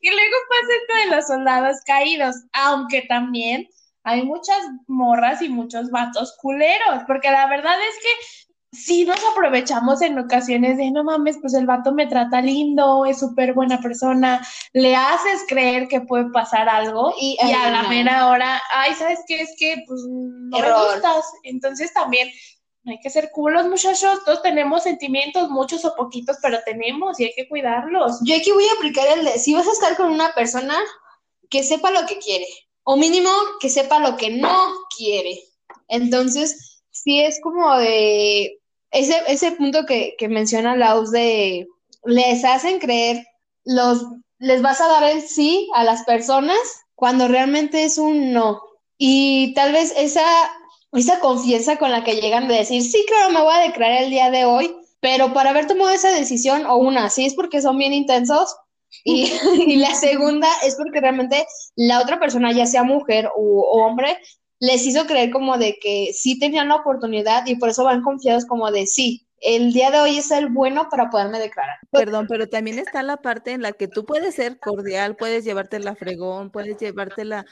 y 0.02 0.10
luego 0.10 0.38
pasa 0.50 0.74
esto 0.82 0.96
de 0.96 1.16
los 1.16 1.28
soldados 1.28 1.78
caídos, 1.86 2.36
aunque 2.54 3.04
también 3.04 3.68
hay 4.08 4.24
muchas 4.24 4.58
morras 4.88 5.42
y 5.42 5.50
muchos 5.50 5.92
vatos 5.92 6.38
culeros, 6.42 7.04
porque 7.08 7.30
la 7.30 7.46
verdad 7.48 7.76
es 7.78 7.96
que 8.02 8.78
sí 8.78 9.04
nos 9.04 9.20
aprovechamos 9.34 10.02
en 10.02 10.18
ocasiones 10.18 10.78
de, 10.78 10.92
no 10.92 11.04
mames, 11.04 11.38
pues 11.42 11.54
el 11.54 11.66
vato 11.66 11.92
me 11.92 12.08
trata 12.08 12.42
lindo, 12.42 13.06
es 13.06 13.20
súper 13.20 13.54
buena 13.54 13.82
persona, 13.82 14.48
le 14.72 14.96
haces 14.96 15.44
creer 15.50 15.90
que 15.90 16.00
puede 16.00 16.30
pasar 16.32 16.70
algo 16.70 17.14
y, 17.20 17.38
a 17.42 17.70
la 17.70 17.84
mera 17.90 18.30
hora, 18.30 18.62
ay, 18.74 18.94
¿sabes 18.94 19.20
qué? 19.28 19.42
Es 19.42 19.54
que, 19.60 19.84
pues, 19.86 20.02
no 20.08 20.58
me 20.58 20.72
gustas. 20.72 21.26
Entonces 21.44 21.92
también 21.94 22.30
hay 22.86 23.00
que 23.02 23.10
ser 23.10 23.30
culos, 23.32 23.68
muchachos, 23.68 24.24
todos 24.24 24.42
tenemos 24.42 24.84
sentimientos, 24.84 25.50
muchos 25.50 25.84
o 25.84 25.94
poquitos, 25.98 26.38
pero 26.42 26.60
tenemos 26.64 27.20
y 27.20 27.26
hay 27.26 27.34
que 27.36 27.50
cuidarlos. 27.50 28.20
Yo 28.24 28.38
aquí 28.38 28.52
voy 28.52 28.68
a 28.70 28.78
aplicar 28.78 29.06
el 29.18 29.26
de, 29.26 29.32
si 29.38 29.54
vas 29.54 29.68
a 29.68 29.74
estar 29.74 29.98
con 29.98 30.14
una 30.14 30.32
persona, 30.32 30.78
que 31.50 31.64
sepa 31.64 31.92
lo 31.92 32.06
que 32.06 32.18
quiere, 32.20 32.46
o 32.90 32.96
mínimo 32.96 33.30
que 33.60 33.68
sepa 33.68 34.00
lo 34.00 34.16
que 34.16 34.30
no 34.30 34.72
quiere. 34.96 35.44
Entonces, 35.90 36.80
sí 36.90 37.20
es 37.20 37.42
como 37.42 37.78
de 37.78 38.62
ese, 38.92 39.22
ese 39.28 39.52
punto 39.52 39.86
que, 39.86 40.16
que 40.18 40.30
menciona 40.30 40.78
Laus 40.78 41.12
de 41.12 41.68
les 42.06 42.46
hacen 42.46 42.80
creer, 42.80 43.28
los, 43.66 44.06
les 44.40 44.62
vas 44.62 44.80
a 44.80 44.88
dar 44.88 45.04
el 45.04 45.22
sí 45.22 45.70
a 45.74 45.84
las 45.84 46.04
personas 46.04 46.58
cuando 46.96 47.28
realmente 47.28 47.84
es 47.84 47.98
un 47.98 48.32
no. 48.32 48.62
Y 48.98 49.54
tal 49.54 49.74
vez 49.74 49.94
esa, 49.98 50.24
esa 50.94 51.20
confianza 51.20 51.76
con 51.76 51.92
la 51.92 52.06
que 52.06 52.22
llegan 52.22 52.48
de 52.48 52.56
decir, 52.56 52.82
sí, 52.82 53.04
claro, 53.06 53.32
me 53.32 53.42
voy 53.42 53.54
a 53.54 53.68
declarar 53.68 54.04
el 54.04 54.12
día 54.12 54.32
de 54.32 54.46
hoy, 54.46 54.74
pero 55.02 55.34
para 55.34 55.50
haber 55.50 55.68
tomado 55.68 55.90
esa 55.90 56.14
decisión, 56.14 56.66
o 56.66 56.78
una, 56.78 57.10
sí 57.10 57.26
es 57.26 57.34
porque 57.34 57.62
son 57.62 57.78
bien 57.78 57.92
intensos, 57.92 58.56
y, 59.04 59.76
la 59.78 59.94
segunda 59.96 60.48
es 60.64 60.76
porque 60.76 61.02
realmente 61.02 61.46
la 61.76 62.02
otra 62.02 62.20
persona, 62.20 62.52
ya 62.52 62.66
sea 62.66 62.84
mujer 62.84 63.30
o, 63.36 63.84
hombre, 63.84 64.18
les 64.60 64.86
hizo 64.86 65.06
creer 65.06 65.32
como 65.32 65.58
de 65.58 65.78
que 65.82 66.12
sí 66.14 66.40
tenían 66.40 66.70
la 66.70 66.76
oportunidad 66.76 67.46
y 67.46 67.56
por 67.56 67.70
eso 67.70 67.84
van 67.84 68.02
confiados 68.02 68.46
como 68.46 68.72
de 68.72 68.88
sí, 68.88 69.28
el 69.40 69.72
día 69.72 69.92
de 69.92 70.00
hoy 70.00 70.18
es 70.18 70.32
el 70.32 70.50
bueno 70.50 70.88
para 70.90 71.10
poderme 71.12 71.40
declarar. 71.40 71.78
Perdón, 71.92 72.26
pero 72.28 72.48
también 72.48 72.80
está 72.80 73.04
la 73.04 73.18
parte 73.18 73.52
en 73.52 73.62
la 73.62 73.72
que 73.72 73.88
tú 73.88 74.04
puedes 74.04 74.34
ser 74.36 74.60
cordial, 74.60 75.16
puedes 75.16 75.46
llevarte 75.46 75.80
la 75.80 75.96
fregón, 75.96 76.50
puedes 76.50 76.78
llevártela 76.78 77.46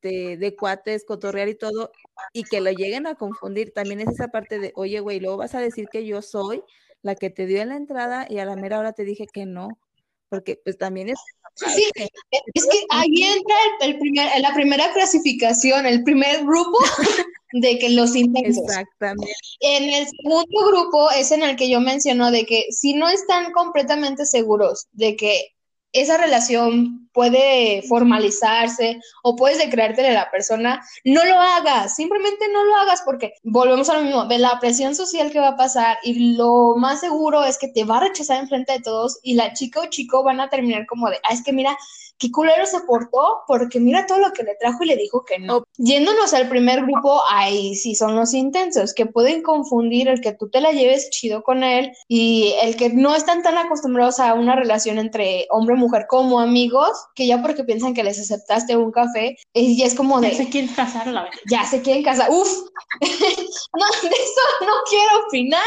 de, 0.00 0.38
de 0.38 0.56
cuates, 0.56 1.04
cotorrear 1.04 1.48
y 1.48 1.54
todo, 1.54 1.92
y 2.32 2.44
que 2.44 2.62
lo 2.62 2.70
lleguen 2.70 3.06
a 3.06 3.16
confundir. 3.16 3.74
También 3.74 4.00
es 4.00 4.08
esa 4.08 4.28
parte 4.28 4.58
de, 4.58 4.72
oye, 4.76 5.00
güey, 5.00 5.20
luego 5.20 5.36
vas 5.36 5.54
a 5.54 5.60
decir 5.60 5.88
que 5.92 6.06
yo 6.06 6.22
soy 6.22 6.62
la 7.02 7.14
que 7.16 7.28
te 7.28 7.46
dio 7.46 7.60
en 7.60 7.68
la 7.68 7.76
entrada 7.76 8.26
y 8.28 8.38
a 8.38 8.46
la 8.46 8.56
mera 8.56 8.78
hora 8.78 8.92
te 8.92 9.04
dije 9.04 9.26
que 9.30 9.44
no, 9.44 9.68
porque 10.28 10.60
pues 10.64 10.76
también 10.78 11.08
es 11.10 11.18
Sí, 11.56 11.90
es 12.54 12.66
que 12.66 12.86
ahí 12.90 13.22
entra 13.22 13.56
el, 13.80 13.98
primer, 13.98 14.28
la 14.40 14.52
primera 14.52 14.92
clasificación, 14.92 15.86
el 15.86 16.04
primer 16.04 16.44
grupo 16.44 16.76
de 17.52 17.78
que 17.78 17.88
los 17.90 18.14
intentos. 18.14 18.62
Exactamente. 18.62 19.32
En 19.60 19.84
el 19.84 20.06
segundo 20.06 20.66
grupo 20.66 21.10
es 21.12 21.32
en 21.32 21.42
el 21.42 21.56
que 21.56 21.70
yo 21.70 21.80
menciono 21.80 22.30
de 22.30 22.44
que 22.44 22.66
si 22.70 22.92
no 22.92 23.08
están 23.08 23.52
completamente 23.52 24.26
seguros 24.26 24.86
de 24.92 25.16
que 25.16 25.54
esa 25.92 26.18
relación 26.18 27.05
puede 27.16 27.82
formalizarse 27.88 29.00
o 29.22 29.34
puedes 29.36 29.56
declararte 29.56 30.06
a 30.06 30.12
la 30.12 30.30
persona, 30.30 30.84
no 31.02 31.24
lo 31.24 31.40
hagas, 31.40 31.96
simplemente 31.96 32.44
no 32.52 32.62
lo 32.62 32.76
hagas 32.76 33.00
porque 33.06 33.32
volvemos 33.42 33.88
a 33.88 33.94
lo 33.94 34.02
mismo, 34.02 34.26
de 34.26 34.38
la 34.38 34.60
presión 34.60 34.94
social 34.94 35.32
que 35.32 35.40
va 35.40 35.48
a 35.48 35.56
pasar 35.56 35.96
y 36.02 36.36
lo 36.36 36.76
más 36.76 37.00
seguro 37.00 37.42
es 37.42 37.56
que 37.56 37.68
te 37.68 37.84
va 37.84 37.96
a 37.96 38.00
rechazar 38.00 38.38
en 38.38 38.48
frente 38.48 38.74
de 38.74 38.80
todos 38.80 39.18
y 39.22 39.32
la 39.32 39.54
chica 39.54 39.80
o 39.80 39.86
chico 39.86 40.22
van 40.22 40.40
a 40.40 40.50
terminar 40.50 40.84
como 40.86 41.08
de, 41.08 41.16
ah, 41.24 41.32
es 41.32 41.42
que 41.42 41.54
mira, 41.54 41.74
qué 42.18 42.30
culero 42.30 42.66
se 42.66 42.80
portó, 42.80 43.42
porque 43.46 43.80
mira 43.80 44.06
todo 44.06 44.18
lo 44.18 44.32
que 44.32 44.42
le 44.42 44.54
trajo 44.56 44.84
y 44.84 44.86
le 44.86 44.96
dijo 44.96 45.24
que 45.24 45.38
no. 45.38 45.64
Yéndonos 45.76 46.32
al 46.34 46.48
primer 46.48 46.82
grupo, 46.82 47.20
ahí 47.30 47.74
sí 47.74 47.94
son 47.94 48.16
los 48.16 48.34
intensos, 48.34 48.94
que 48.94 49.06
pueden 49.06 49.42
confundir 49.42 50.08
el 50.08 50.20
que 50.20 50.32
tú 50.32 50.48
te 50.48 50.60
la 50.60 50.72
lleves 50.72 51.10
chido 51.10 51.42
con 51.42 51.62
él 51.62 51.92
y 52.08 52.54
el 52.62 52.76
que 52.76 52.90
no 52.90 53.14
están 53.14 53.42
tan 53.42 53.58
acostumbrados 53.58 54.20
a 54.20 54.34
una 54.34 54.56
relación 54.56 54.98
entre 54.98 55.46
hombre 55.50 55.76
y 55.76 55.78
mujer 55.78 56.06
como 56.08 56.40
amigos, 56.40 56.90
que 57.14 57.26
ya 57.26 57.42
porque 57.42 57.64
piensan 57.64 57.94
que 57.94 58.04
les 58.04 58.18
aceptaste 58.18 58.76
un 58.76 58.92
café, 58.92 59.36
y 59.52 59.82
es 59.82 59.94
como 59.94 60.20
de... 60.20 60.30
Ya 60.30 60.36
se 60.36 60.48
quieren 60.48 60.74
casar, 60.74 61.06
la 61.06 61.22
verdad. 61.24 61.38
Ya 61.50 61.64
se 61.64 61.82
quieren 61.82 62.02
casar. 62.02 62.30
Uf, 62.30 62.48
no, 63.00 63.08
de 63.08 64.08
eso 64.08 64.42
no 64.60 64.72
quiero 64.88 65.26
opinar. 65.26 65.62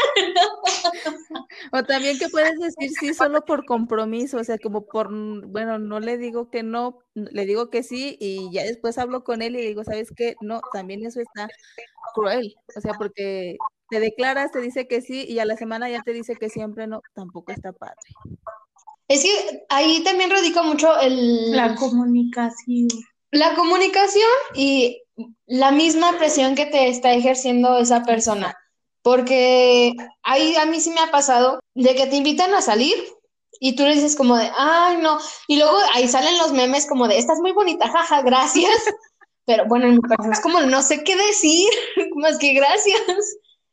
o 1.72 1.82
también 1.84 2.18
que 2.18 2.28
puedes 2.28 2.58
decir 2.58 2.90
sí 2.98 3.14
solo 3.14 3.44
por 3.44 3.64
compromiso, 3.66 4.38
o 4.38 4.44
sea, 4.44 4.58
como 4.58 4.84
por, 4.84 5.08
bueno, 5.46 5.78
no 5.78 6.00
le 6.00 6.16
digo 6.18 6.39
que 6.48 6.62
no, 6.62 7.00
le 7.14 7.44
digo 7.44 7.68
que 7.68 7.82
sí 7.82 8.16
y 8.20 8.50
ya 8.52 8.62
después 8.62 8.96
hablo 8.96 9.24
con 9.24 9.42
él 9.42 9.56
y 9.56 9.60
digo, 9.60 9.84
¿sabes 9.84 10.08
qué? 10.16 10.36
No, 10.40 10.60
también 10.72 11.04
eso 11.04 11.20
está 11.20 11.48
cruel, 12.14 12.54
o 12.76 12.80
sea, 12.80 12.94
porque 12.94 13.58
te 13.90 14.00
declaras, 14.00 14.52
te 14.52 14.60
dice 14.60 14.86
que 14.86 15.02
sí 15.02 15.26
y 15.28 15.40
a 15.40 15.44
la 15.44 15.56
semana 15.56 15.90
ya 15.90 16.02
te 16.02 16.12
dice 16.12 16.36
que 16.36 16.48
siempre 16.48 16.86
no, 16.86 17.02
tampoco 17.14 17.52
está 17.52 17.72
padre. 17.72 17.96
Es 19.08 19.24
que 19.24 19.64
ahí 19.68 20.02
también 20.04 20.30
radica 20.30 20.62
mucho 20.62 20.98
el... 21.00 21.50
La 21.50 21.74
comunicación. 21.74 22.86
La 23.32 23.54
comunicación 23.56 24.30
y 24.54 25.02
la 25.46 25.72
misma 25.72 26.16
presión 26.16 26.54
que 26.54 26.66
te 26.66 26.88
está 26.88 27.12
ejerciendo 27.12 27.76
esa 27.78 28.04
persona. 28.04 28.54
Porque 29.02 29.94
ahí 30.22 30.54
a 30.56 30.66
mí 30.66 30.80
sí 30.80 30.90
me 30.90 31.00
ha 31.00 31.10
pasado 31.10 31.60
de 31.74 31.94
que 31.96 32.06
te 32.06 32.16
invitan 32.16 32.54
a 32.54 32.62
salir 32.62 32.94
y 33.58 33.76
tú 33.76 33.84
le 33.84 33.94
dices 33.94 34.16
como 34.16 34.36
de, 34.36 34.50
ay, 34.56 34.98
no. 34.98 35.18
Y 35.48 35.56
luego 35.56 35.76
ahí 35.94 36.08
salen 36.08 36.38
los 36.38 36.52
memes 36.52 36.86
como 36.86 37.08
de, 37.08 37.18
estás 37.18 37.40
muy 37.40 37.52
bonita, 37.52 37.88
jaja, 37.88 38.22
gracias. 38.22 38.70
Pero 39.46 39.66
bueno, 39.66 39.86
en 39.86 39.94
mi 39.94 40.00
caso 40.02 40.30
es 40.30 40.40
como, 40.40 40.60
no 40.60 40.82
sé 40.82 41.02
qué 41.02 41.16
decir, 41.16 41.68
más 42.16 42.38
que 42.38 42.52
gracias. 42.52 43.02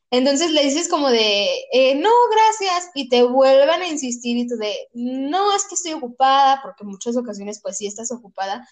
Entonces 0.10 0.52
le 0.52 0.64
dices 0.64 0.88
como 0.88 1.10
de, 1.10 1.50
eh, 1.72 1.96
no, 1.96 2.10
gracias, 2.32 2.90
y 2.96 3.10
te 3.10 3.24
vuelven 3.24 3.82
a 3.82 3.88
insistir 3.88 4.38
y 4.38 4.48
tú 4.48 4.56
de, 4.56 4.74
no, 4.94 5.54
es 5.56 5.66
que 5.68 5.76
estoy 5.76 5.94
ocupada, 5.94 6.62
porque 6.64 6.84
en 6.84 6.90
muchas 6.90 7.18
ocasiones 7.18 7.60
pues 7.62 7.78
sí 7.78 7.88
estás 7.88 8.12
ocupada. 8.12 8.66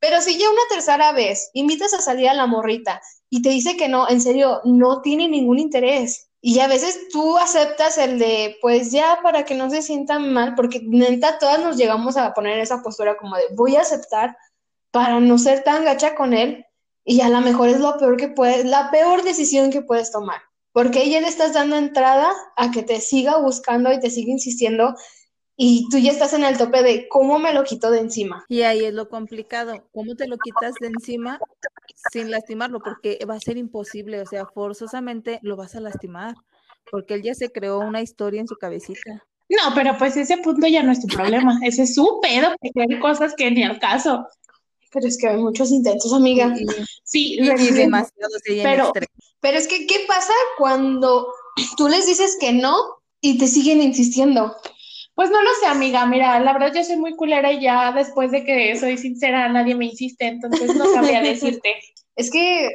Pero 0.00 0.20
si 0.20 0.38
ya 0.38 0.48
una 0.48 0.62
tercera 0.70 1.12
vez 1.12 1.50
invitas 1.54 1.92
a 1.92 2.00
salir 2.00 2.28
a 2.28 2.34
la 2.34 2.46
morrita 2.46 3.00
y 3.28 3.42
te 3.42 3.50
dice 3.50 3.76
que 3.76 3.88
no, 3.88 4.08
en 4.08 4.20
serio, 4.20 4.60
no 4.64 5.02
tiene 5.02 5.28
ningún 5.28 5.58
interés. 5.58 6.27
Y 6.40 6.60
a 6.60 6.68
veces 6.68 7.08
tú 7.10 7.36
aceptas 7.36 7.98
el 7.98 8.18
de, 8.18 8.56
pues 8.60 8.92
ya 8.92 9.20
para 9.22 9.44
que 9.44 9.54
no 9.54 9.70
se 9.70 9.82
sientan 9.82 10.32
mal, 10.32 10.54
porque 10.54 10.80
neta 10.84 11.38
todas 11.38 11.58
nos 11.60 11.76
llegamos 11.76 12.16
a 12.16 12.32
poner 12.32 12.58
esa 12.60 12.82
postura 12.82 13.16
como 13.16 13.36
de, 13.36 13.44
voy 13.54 13.76
a 13.76 13.80
aceptar 13.80 14.36
para 14.92 15.18
no 15.20 15.36
ser 15.38 15.64
tan 15.64 15.84
gacha 15.84 16.14
con 16.14 16.32
él. 16.32 16.64
Y 17.04 17.22
a 17.22 17.28
lo 17.28 17.40
mejor 17.40 17.68
es 17.68 17.80
lo 17.80 17.96
peor 17.98 18.16
que 18.16 18.28
puedes, 18.28 18.64
la 18.64 18.90
peor 18.90 19.22
decisión 19.22 19.70
que 19.70 19.82
puedes 19.82 20.12
tomar, 20.12 20.40
porque 20.72 21.08
ya 21.10 21.20
le 21.20 21.28
estás 21.28 21.54
dando 21.54 21.76
entrada 21.76 22.30
a 22.56 22.70
que 22.70 22.82
te 22.82 23.00
siga 23.00 23.38
buscando 23.38 23.92
y 23.92 23.98
te 23.98 24.10
siga 24.10 24.30
insistiendo 24.30 24.94
y 25.60 25.88
tú 25.90 25.98
ya 25.98 26.12
estás 26.12 26.32
en 26.34 26.44
el 26.44 26.56
tope 26.56 26.84
de 26.84 27.08
cómo 27.08 27.40
me 27.40 27.52
lo 27.52 27.64
quito 27.64 27.90
de 27.90 27.98
encima. 27.98 28.46
Y 28.48 28.62
ahí 28.62 28.84
es 28.84 28.94
lo 28.94 29.08
complicado, 29.08 29.88
cómo 29.92 30.14
te 30.14 30.28
lo 30.28 30.38
quitas 30.38 30.74
de 30.80 30.86
encima 30.86 31.40
sin 32.12 32.30
lastimarlo, 32.30 32.78
porque 32.78 33.18
va 33.28 33.34
a 33.34 33.40
ser 33.40 33.56
imposible, 33.56 34.20
o 34.20 34.26
sea, 34.26 34.46
forzosamente 34.46 35.40
lo 35.42 35.56
vas 35.56 35.74
a 35.74 35.80
lastimar, 35.80 36.36
porque 36.92 37.14
él 37.14 37.22
ya 37.24 37.34
se 37.34 37.50
creó 37.50 37.80
una 37.80 38.00
historia 38.02 38.40
en 38.40 38.46
su 38.46 38.54
cabecita. 38.54 39.26
No, 39.48 39.74
pero 39.74 39.98
pues 39.98 40.16
ese 40.16 40.38
punto 40.38 40.68
ya 40.68 40.84
no 40.84 40.92
es 40.92 41.00
tu 41.00 41.08
problema, 41.08 41.58
ese 41.64 41.82
es 41.82 41.94
su 41.96 42.20
pedo, 42.22 42.54
porque 42.60 42.94
hay 42.94 43.00
cosas 43.00 43.34
que 43.36 43.50
ni 43.50 43.64
al 43.64 43.80
caso. 43.80 44.28
Pero 44.92 45.08
es 45.08 45.18
que 45.18 45.26
hay 45.26 45.38
muchos 45.38 45.72
intentos, 45.72 46.12
amiga. 46.12 46.54
Sí, 47.02 47.36
y, 47.40 47.72
demasiado. 47.72 48.32
Pero, 48.46 48.92
pero 49.40 49.58
es 49.58 49.66
que, 49.66 49.88
¿qué 49.88 50.04
pasa 50.06 50.32
cuando 50.56 51.26
tú 51.76 51.88
les 51.88 52.06
dices 52.06 52.36
que 52.40 52.52
no 52.52 52.76
y 53.20 53.38
te 53.38 53.48
siguen 53.48 53.82
insistiendo? 53.82 54.54
Pues 55.18 55.32
no 55.32 55.42
lo 55.42 55.50
sé, 55.60 55.66
amiga. 55.66 56.06
Mira, 56.06 56.38
la 56.38 56.52
verdad 56.52 56.72
yo 56.72 56.84
soy 56.84 56.96
muy 56.96 57.16
culera 57.16 57.50
y 57.50 57.60
ya 57.60 57.90
después 57.90 58.30
de 58.30 58.44
que 58.44 58.76
soy 58.76 58.96
sincera, 58.96 59.48
nadie 59.48 59.74
me 59.74 59.86
insiste, 59.86 60.28
entonces 60.28 60.76
no 60.76 60.84
sabría 60.94 61.20
decirte. 61.22 61.74
Es 62.14 62.30
que, 62.30 62.70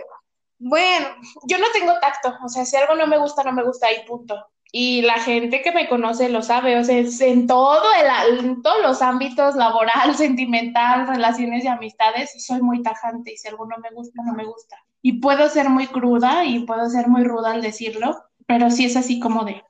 bueno, 0.60 1.08
yo 1.48 1.58
no 1.58 1.68
tengo 1.72 1.94
tacto. 2.02 2.36
O 2.44 2.50
sea, 2.50 2.66
si 2.66 2.76
algo 2.76 2.96
no 2.96 3.08
me 3.08 3.18
gusta, 3.18 3.46
no 3.46 3.54
me 3.54 3.64
gusta 3.64 3.88
y 3.94 4.06
punto. 4.06 4.46
Y 4.74 5.04
la 5.04 5.20
gente 5.20 5.62
que 5.62 5.72
me 5.72 5.88
conoce 5.88 6.28
lo 6.28 6.41
sabe, 6.41 6.78
o 6.78 6.84
sea, 6.84 6.98
es 6.98 7.22
en, 7.22 7.48
todo 7.48 7.82
el, 7.94 8.39
en 8.39 8.62
todos 8.62 8.82
los 8.82 9.02
ámbitos, 9.02 9.56
laboral, 9.56 10.14
sentimental, 10.18 11.08
relaciones 11.08 11.64
y 11.64 11.70
amistades, 11.70 12.34
soy 12.46 12.62
muy 12.62 12.84
tajante 12.84 13.32
y 13.32 13.38
si 13.38 13.48
algo 13.48 13.66
no 13.68 13.78
me 13.78 13.96
gusta, 13.96 14.22
no 14.22 14.34
me 14.34 14.44
gusta. 14.44 14.76
Y 15.02 15.22
puedo 15.22 15.48
ser 15.48 15.70
muy 15.70 15.88
cruda 15.88 16.44
y 16.44 16.66
puedo 16.66 16.89
ser 16.89 17.08
muy 17.08 17.24
ruda 17.24 17.52
al 17.52 17.62
decirlo, 17.62 18.22
pero 18.46 18.70
sí 18.70 18.84
es 18.84 18.98
así 18.98 19.22
como 19.22 19.46
de, 19.46 19.64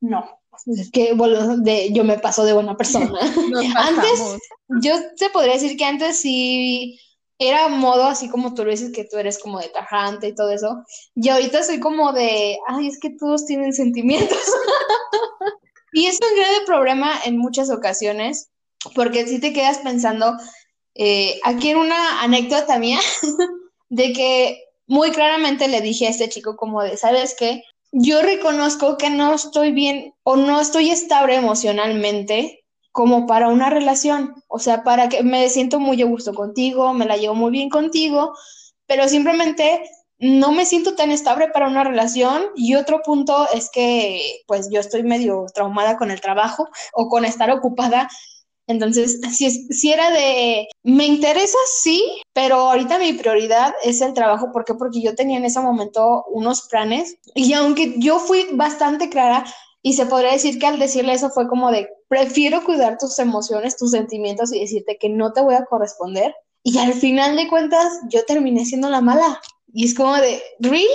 no. 0.00 0.40
Es 0.66 0.90
que 0.90 1.12
bueno, 1.14 1.58
de, 1.58 1.92
yo 1.92 2.04
me 2.04 2.18
paso 2.18 2.44
de 2.44 2.52
buena 2.52 2.76
persona. 2.76 3.10
antes, 3.76 4.38
yo 4.82 4.94
te 5.16 5.30
podría 5.30 5.54
decir 5.54 5.76
que 5.76 5.84
antes 5.84 6.18
sí 6.18 6.98
era 7.38 7.68
modo 7.68 8.04
así 8.04 8.28
como 8.28 8.54
tú 8.54 8.64
lo 8.64 8.70
dices, 8.70 8.92
que 8.92 9.04
tú 9.04 9.18
eres 9.18 9.38
como 9.38 9.58
de 9.60 9.68
tajante 9.68 10.28
y 10.28 10.34
todo 10.34 10.50
eso. 10.50 10.84
Y 11.14 11.28
ahorita 11.28 11.62
soy 11.62 11.80
como 11.80 12.12
de, 12.12 12.58
ay, 12.68 12.88
es 12.88 12.98
que 13.00 13.10
todos 13.18 13.46
tienen 13.46 13.72
sentimientos. 13.72 14.38
Y 15.96 16.06
es 16.06 16.18
un 16.20 16.36
grave 16.36 16.66
problema 16.66 17.12
en 17.24 17.38
muchas 17.38 17.70
ocasiones, 17.70 18.50
porque 18.96 19.28
si 19.28 19.38
te 19.38 19.52
quedas 19.52 19.78
pensando, 19.78 20.36
eh, 20.96 21.38
aquí 21.44 21.70
en 21.70 21.78
una 21.78 22.20
anécdota 22.20 22.80
mía, 22.80 22.98
de 23.90 24.12
que 24.12 24.64
muy 24.88 25.12
claramente 25.12 25.68
le 25.68 25.80
dije 25.80 26.08
a 26.08 26.10
este 26.10 26.28
chico 26.28 26.56
como 26.56 26.82
de, 26.82 26.96
¿sabes 26.96 27.36
qué? 27.38 27.62
Yo 27.96 28.22
reconozco 28.22 28.96
que 28.96 29.08
no 29.08 29.34
estoy 29.34 29.70
bien 29.70 30.14
o 30.24 30.34
no 30.34 30.60
estoy 30.60 30.90
estable 30.90 31.36
emocionalmente 31.36 32.64
como 32.90 33.28
para 33.28 33.46
una 33.46 33.70
relación, 33.70 34.34
o 34.48 34.58
sea, 34.58 34.82
para 34.82 35.08
que 35.08 35.22
me 35.22 35.48
siento 35.48 35.78
muy 35.78 36.02
a 36.02 36.06
gusto 36.06 36.34
contigo, 36.34 36.92
me 36.92 37.06
la 37.06 37.16
llevo 37.16 37.36
muy 37.36 37.52
bien 37.52 37.68
contigo, 37.68 38.34
pero 38.88 39.06
simplemente 39.08 39.88
no 40.18 40.50
me 40.50 40.66
siento 40.66 40.96
tan 40.96 41.12
estable 41.12 41.50
para 41.50 41.68
una 41.68 41.84
relación 41.84 42.46
y 42.56 42.74
otro 42.74 43.00
punto 43.04 43.46
es 43.54 43.70
que 43.70 44.40
pues 44.48 44.68
yo 44.72 44.80
estoy 44.80 45.04
medio 45.04 45.46
traumada 45.54 45.96
con 45.96 46.10
el 46.10 46.20
trabajo 46.20 46.68
o 46.94 47.08
con 47.08 47.24
estar 47.24 47.48
ocupada. 47.52 48.08
Entonces, 48.66 49.20
si, 49.32 49.50
si 49.50 49.92
era 49.92 50.10
de, 50.10 50.68
me 50.82 51.06
interesa, 51.06 51.58
sí, 51.66 52.02
pero 52.32 52.56
ahorita 52.56 52.98
mi 52.98 53.12
prioridad 53.12 53.74
es 53.82 54.00
el 54.00 54.14
trabajo. 54.14 54.52
¿Por 54.52 54.64
qué? 54.64 54.74
Porque 54.74 55.02
yo 55.02 55.14
tenía 55.14 55.38
en 55.38 55.44
ese 55.44 55.60
momento 55.60 56.24
unos 56.30 56.62
planes 56.68 57.16
y 57.34 57.52
aunque 57.52 57.94
yo 57.98 58.18
fui 58.18 58.46
bastante 58.52 59.08
clara 59.08 59.44
y 59.82 59.94
se 59.94 60.06
podría 60.06 60.32
decir 60.32 60.58
que 60.58 60.66
al 60.66 60.78
decirle 60.78 61.12
eso 61.12 61.30
fue 61.30 61.46
como 61.46 61.70
de, 61.70 61.88
prefiero 62.08 62.64
cuidar 62.64 62.96
tus 62.98 63.18
emociones, 63.18 63.76
tus 63.76 63.90
sentimientos 63.90 64.52
y 64.52 64.60
decirte 64.60 64.96
que 64.98 65.10
no 65.10 65.32
te 65.32 65.42
voy 65.42 65.54
a 65.54 65.66
corresponder. 65.66 66.34
Y 66.62 66.78
al 66.78 66.94
final 66.94 67.36
de 67.36 67.48
cuentas, 67.48 68.00
yo 68.08 68.24
terminé 68.24 68.64
siendo 68.64 68.88
la 68.88 69.02
mala. 69.02 69.40
Y 69.74 69.84
es 69.84 69.94
como 69.94 70.14
de, 70.14 70.42
¿really? 70.60 70.88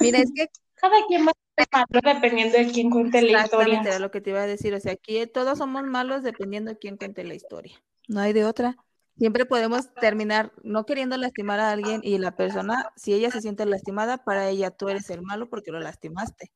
Mira, 0.00 0.18
es 0.18 0.30
que 0.34 0.48
Cada 0.84 1.06
quien 1.06 1.26
va 1.26 1.32
malo 1.56 2.14
dependiendo 2.14 2.58
de 2.58 2.70
quién 2.72 2.90
cuente 2.90 3.22
la 3.22 3.44
historia. 3.44 3.80
era 3.82 3.98
lo 3.98 4.10
que 4.10 4.20
te 4.20 4.30
iba 4.30 4.42
a 4.42 4.46
decir. 4.46 4.74
O 4.74 4.80
sea, 4.80 4.92
aquí 4.92 5.26
todos 5.26 5.58
somos 5.58 5.84
malos 5.84 6.22
dependiendo 6.22 6.70
de 6.70 6.78
quién 6.78 6.96
cuente 6.96 7.24
la 7.24 7.34
historia. 7.34 7.82
No 8.08 8.20
hay 8.20 8.32
de 8.32 8.44
otra. 8.44 8.76
Siempre 9.16 9.46
podemos 9.46 9.94
terminar 9.94 10.52
no 10.64 10.84
queriendo 10.86 11.16
lastimar 11.16 11.60
a 11.60 11.70
alguien 11.70 12.00
y 12.02 12.18
la 12.18 12.34
persona, 12.34 12.90
si 12.96 13.14
ella 13.14 13.30
se 13.30 13.40
siente 13.40 13.64
lastimada, 13.64 14.18
para 14.18 14.48
ella 14.48 14.72
tú 14.72 14.88
eres 14.88 15.08
el 15.08 15.22
malo 15.22 15.48
porque 15.48 15.70
lo 15.70 15.78
lastimaste. 15.78 16.50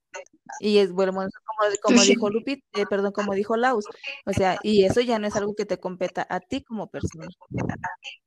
Y 0.59 0.79
es 0.79 0.91
bueno, 0.91 1.13
como, 1.13 1.29
como 1.83 2.03
dijo 2.03 2.31
Lupit, 2.31 2.65
eh, 2.75 2.85
perdón, 2.91 3.13
como 3.13 3.35
dijo 3.35 3.57
Laus. 3.57 3.85
O 4.27 4.33
sea, 4.33 4.59
y 4.65 4.85
eso 4.85 5.01
ya 5.01 5.21
no 5.21 5.29
es 5.29 5.37
algo 5.37 5.55
que 5.55 5.67
te 5.67 5.79
competa 5.79 6.27
a 6.29 6.41
ti 6.41 6.65
como 6.65 6.89
persona. 6.89 7.29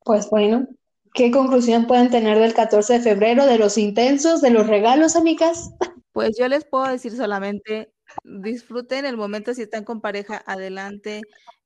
Pues 0.05 0.29
bueno, 0.29 0.65
¿qué 1.13 1.31
conclusión 1.31 1.87
pueden 1.87 2.09
tener 2.09 2.39
del 2.39 2.53
14 2.53 2.93
de 2.93 2.99
febrero, 3.01 3.45
de 3.45 3.57
los 3.57 3.77
intensos, 3.77 4.41
de 4.41 4.51
los 4.51 4.67
regalos, 4.67 5.15
amigas? 5.15 5.71
Pues 6.11 6.37
yo 6.37 6.47
les 6.47 6.65
puedo 6.65 6.87
decir 6.87 7.15
solamente, 7.15 7.93
disfruten 8.23 9.05
el 9.05 9.17
momento 9.17 9.53
si 9.53 9.61
están 9.61 9.83
con 9.83 10.01
pareja, 10.01 10.43
adelante, 10.45 11.21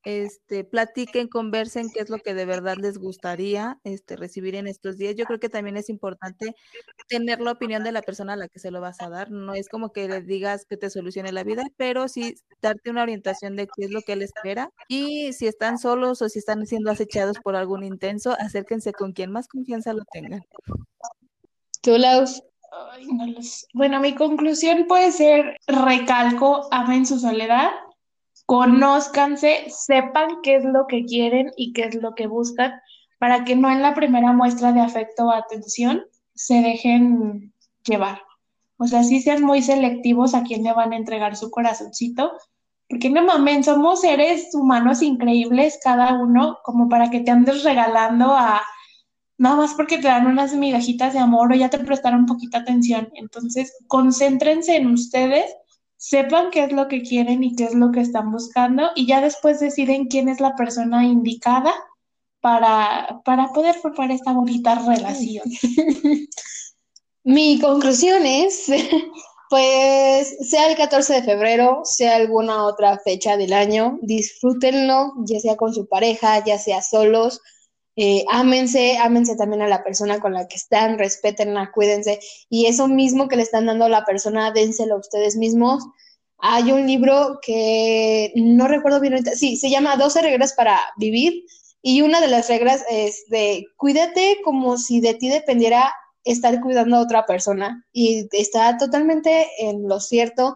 este, 0.05 0.63
platiquen, 0.63 1.27
conversen 1.27 1.89
qué 1.91 1.99
es 1.99 2.09
lo 2.09 2.19
que 2.19 2.35
de 2.35 2.45
verdad 2.45 2.77
les 2.77 2.99
gustaría 2.99 3.79
este, 3.83 4.15
recibir 4.15 4.55
en 4.55 4.67
estos 4.67 4.97
días. 4.97 5.15
Yo 5.15 5.25
creo 5.25 5.39
que 5.39 5.49
también 5.49 5.77
es 5.77 5.89
importante 5.89 6.55
tener 7.07 7.41
la 7.41 7.51
opinión 7.51 7.83
de 7.83 7.91
la 7.91 8.03
persona 8.03 8.33
a 8.33 8.37
la 8.37 8.47
que 8.47 8.59
se 8.59 8.69
lo 8.71 8.81
vas 8.81 9.01
a 9.01 9.09
dar. 9.09 9.31
No 9.31 9.55
es 9.55 9.67
como 9.67 9.91
que 9.91 10.07
le 10.07 10.21
digas 10.21 10.65
que 10.65 10.77
te 10.77 10.91
solucione 10.91 11.31
la 11.31 11.43
vida, 11.43 11.63
pero 11.75 12.07
sí 12.07 12.35
darte 12.61 12.91
una 12.91 13.01
orientación 13.01 13.55
de 13.55 13.67
qué 13.67 13.85
es 13.85 13.91
lo 13.91 14.01
que 14.01 14.13
él 14.13 14.21
espera. 14.21 14.69
Y 14.87 15.33
si 15.33 15.47
están 15.47 15.79
solos 15.79 16.21
o 16.21 16.29
si 16.29 16.39
están 16.39 16.65
siendo 16.67 16.91
acechados 16.91 17.39
por 17.39 17.55
algún 17.55 17.83
intenso, 17.83 18.35
acérquense 18.39 18.93
con 18.93 19.11
quien 19.11 19.31
más 19.31 19.47
confianza 19.47 19.91
lo 19.93 20.03
tengan. 20.11 20.41
Tú, 21.81 21.97
Laus. 21.97 22.43
Ay, 22.91 23.07
no. 23.07 23.25
Bueno, 23.73 23.99
mi 24.01 24.13
conclusión 24.13 24.85
puede 24.87 25.11
ser, 25.11 25.57
recalco, 25.67 26.67
amen 26.71 27.05
su 27.05 27.19
soledad, 27.19 27.69
conózcanse, 28.45 29.65
sepan 29.69 30.41
qué 30.43 30.55
es 30.55 30.65
lo 30.65 30.87
que 30.87 31.05
quieren 31.05 31.51
y 31.57 31.73
qué 31.73 31.85
es 31.85 31.95
lo 31.95 32.13
que 32.15 32.27
buscan, 32.27 32.73
para 33.17 33.43
que 33.43 33.55
no 33.55 33.71
en 33.71 33.81
la 33.81 33.93
primera 33.93 34.33
muestra 34.33 34.71
de 34.71 34.81
afecto 34.81 35.25
o 35.25 35.31
atención 35.31 36.03
se 36.33 36.61
dejen 36.61 37.53
llevar. 37.85 38.21
O 38.77 38.87
sea, 38.87 39.03
sí 39.03 39.21
sean 39.21 39.41
muy 39.41 39.61
selectivos 39.61 40.35
a 40.35 40.43
quién 40.43 40.63
le 40.63 40.73
van 40.73 40.93
a 40.93 40.97
entregar 40.97 41.35
su 41.35 41.49
corazoncito, 41.49 42.33
porque 42.89 43.09
no 43.09 43.23
mames, 43.23 43.65
somos 43.65 44.01
seres 44.01 44.53
humanos 44.53 45.01
increíbles 45.01 45.79
cada 45.83 46.13
uno, 46.13 46.59
como 46.63 46.87
para 46.89 47.09
que 47.09 47.21
te 47.21 47.31
andes 47.31 47.63
regalando 47.63 48.35
a 48.35 48.61
nada 49.37 49.55
más 49.57 49.73
porque 49.73 49.97
te 49.97 50.07
dan 50.07 50.27
unas 50.27 50.53
migajitas 50.53 51.13
de 51.13 51.19
amor 51.19 51.51
o 51.51 51.55
ya 51.55 51.69
te 51.69 51.79
prestaron 51.79 52.25
poquita 52.25 52.59
atención. 52.59 53.09
Entonces, 53.15 53.73
concéntrense 53.87 54.75
en 54.75 54.87
ustedes, 54.87 55.53
sepan 55.97 56.51
qué 56.51 56.65
es 56.65 56.71
lo 56.71 56.87
que 56.87 57.01
quieren 57.01 57.43
y 57.43 57.55
qué 57.55 57.65
es 57.65 57.73
lo 57.73 57.91
que 57.91 58.01
están 58.01 58.31
buscando 58.31 58.91
y 58.95 59.07
ya 59.07 59.21
después 59.21 59.59
deciden 59.59 60.07
quién 60.07 60.29
es 60.29 60.39
la 60.39 60.55
persona 60.55 61.05
indicada 61.05 61.73
para, 62.41 63.21
para 63.25 63.47
poder 63.53 63.75
formar 63.75 64.11
esta 64.11 64.31
bonita 64.31 64.75
relación. 64.75 65.49
Mi 67.23 67.59
conclusión 67.59 68.23
es, 68.25 68.67
pues, 69.49 70.37
sea 70.47 70.69
el 70.69 70.77
14 70.77 71.13
de 71.13 71.23
febrero, 71.23 71.81
sea 71.83 72.17
alguna 72.17 72.65
otra 72.65 72.99
fecha 72.99 73.35
del 73.35 73.53
año, 73.53 73.97
disfrútenlo, 74.03 75.13
ya 75.25 75.39
sea 75.39 75.57
con 75.57 75.73
su 75.73 75.87
pareja, 75.87 76.43
ya 76.45 76.59
sea 76.59 76.83
solos, 76.83 77.41
eh, 77.95 78.25
ámense, 78.29 78.97
ámense 78.97 79.35
también 79.35 79.61
a 79.61 79.67
la 79.67 79.83
persona 79.83 80.19
con 80.19 80.33
la 80.33 80.47
que 80.47 80.55
están, 80.55 80.97
respétenla, 80.97 81.71
cuídense, 81.71 82.19
y 82.49 82.65
eso 82.65 82.87
mismo 82.87 83.27
que 83.27 83.37
le 83.37 83.43
están 83.43 83.65
dando 83.65 83.85
a 83.85 83.89
la 83.89 84.05
persona, 84.05 84.51
dénselo 84.51 84.95
a 84.95 84.99
ustedes 84.99 85.35
mismos. 85.35 85.83
Hay 86.37 86.71
un 86.71 86.85
libro 86.85 87.39
que 87.41 88.31
no 88.35 88.67
recuerdo 88.67 88.99
bien 88.99 89.13
ahorita, 89.13 89.31
sí, 89.31 89.55
se 89.57 89.69
llama 89.69 89.95
12 89.95 90.21
reglas 90.21 90.53
para 90.53 90.79
vivir, 90.97 91.45
y 91.81 92.01
una 92.01 92.19
de 92.19 92.27
las 92.27 92.49
reglas 92.49 92.83
es 92.89 93.25
de 93.29 93.67
cuídate 93.77 94.39
como 94.43 94.77
si 94.77 95.01
de 95.01 95.13
ti 95.13 95.29
dependiera 95.29 95.93
estar 96.23 96.59
cuidando 96.59 96.97
a 96.97 97.01
otra 97.01 97.27
persona. 97.27 97.85
Y 97.93 98.27
está 98.31 98.75
totalmente 98.77 99.47
en 99.59 99.87
lo 99.87 99.99
cierto 99.99 100.55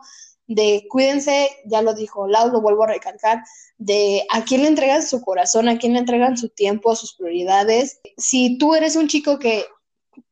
de 0.49 0.87
cuídense, 0.89 1.47
ya 1.65 1.83
lo 1.83 1.93
dijo 1.93 2.27
Lau, 2.27 2.49
lo 2.49 2.59
vuelvo 2.59 2.83
a 2.83 2.87
recalcar, 2.87 3.43
de 3.77 4.25
a 4.31 4.43
quién 4.43 4.63
le 4.63 4.67
entregan 4.67 5.03
su 5.03 5.21
corazón, 5.21 5.69
a 5.69 5.77
quién 5.77 5.93
le 5.93 5.99
entregan 5.99 6.37
su 6.37 6.49
tiempo, 6.49 6.95
sus 6.95 7.13
prioridades. 7.13 8.01
Si 8.17 8.57
tú 8.57 8.73
eres 8.73 8.95
un 8.95 9.07
chico 9.07 9.37
que 9.37 9.65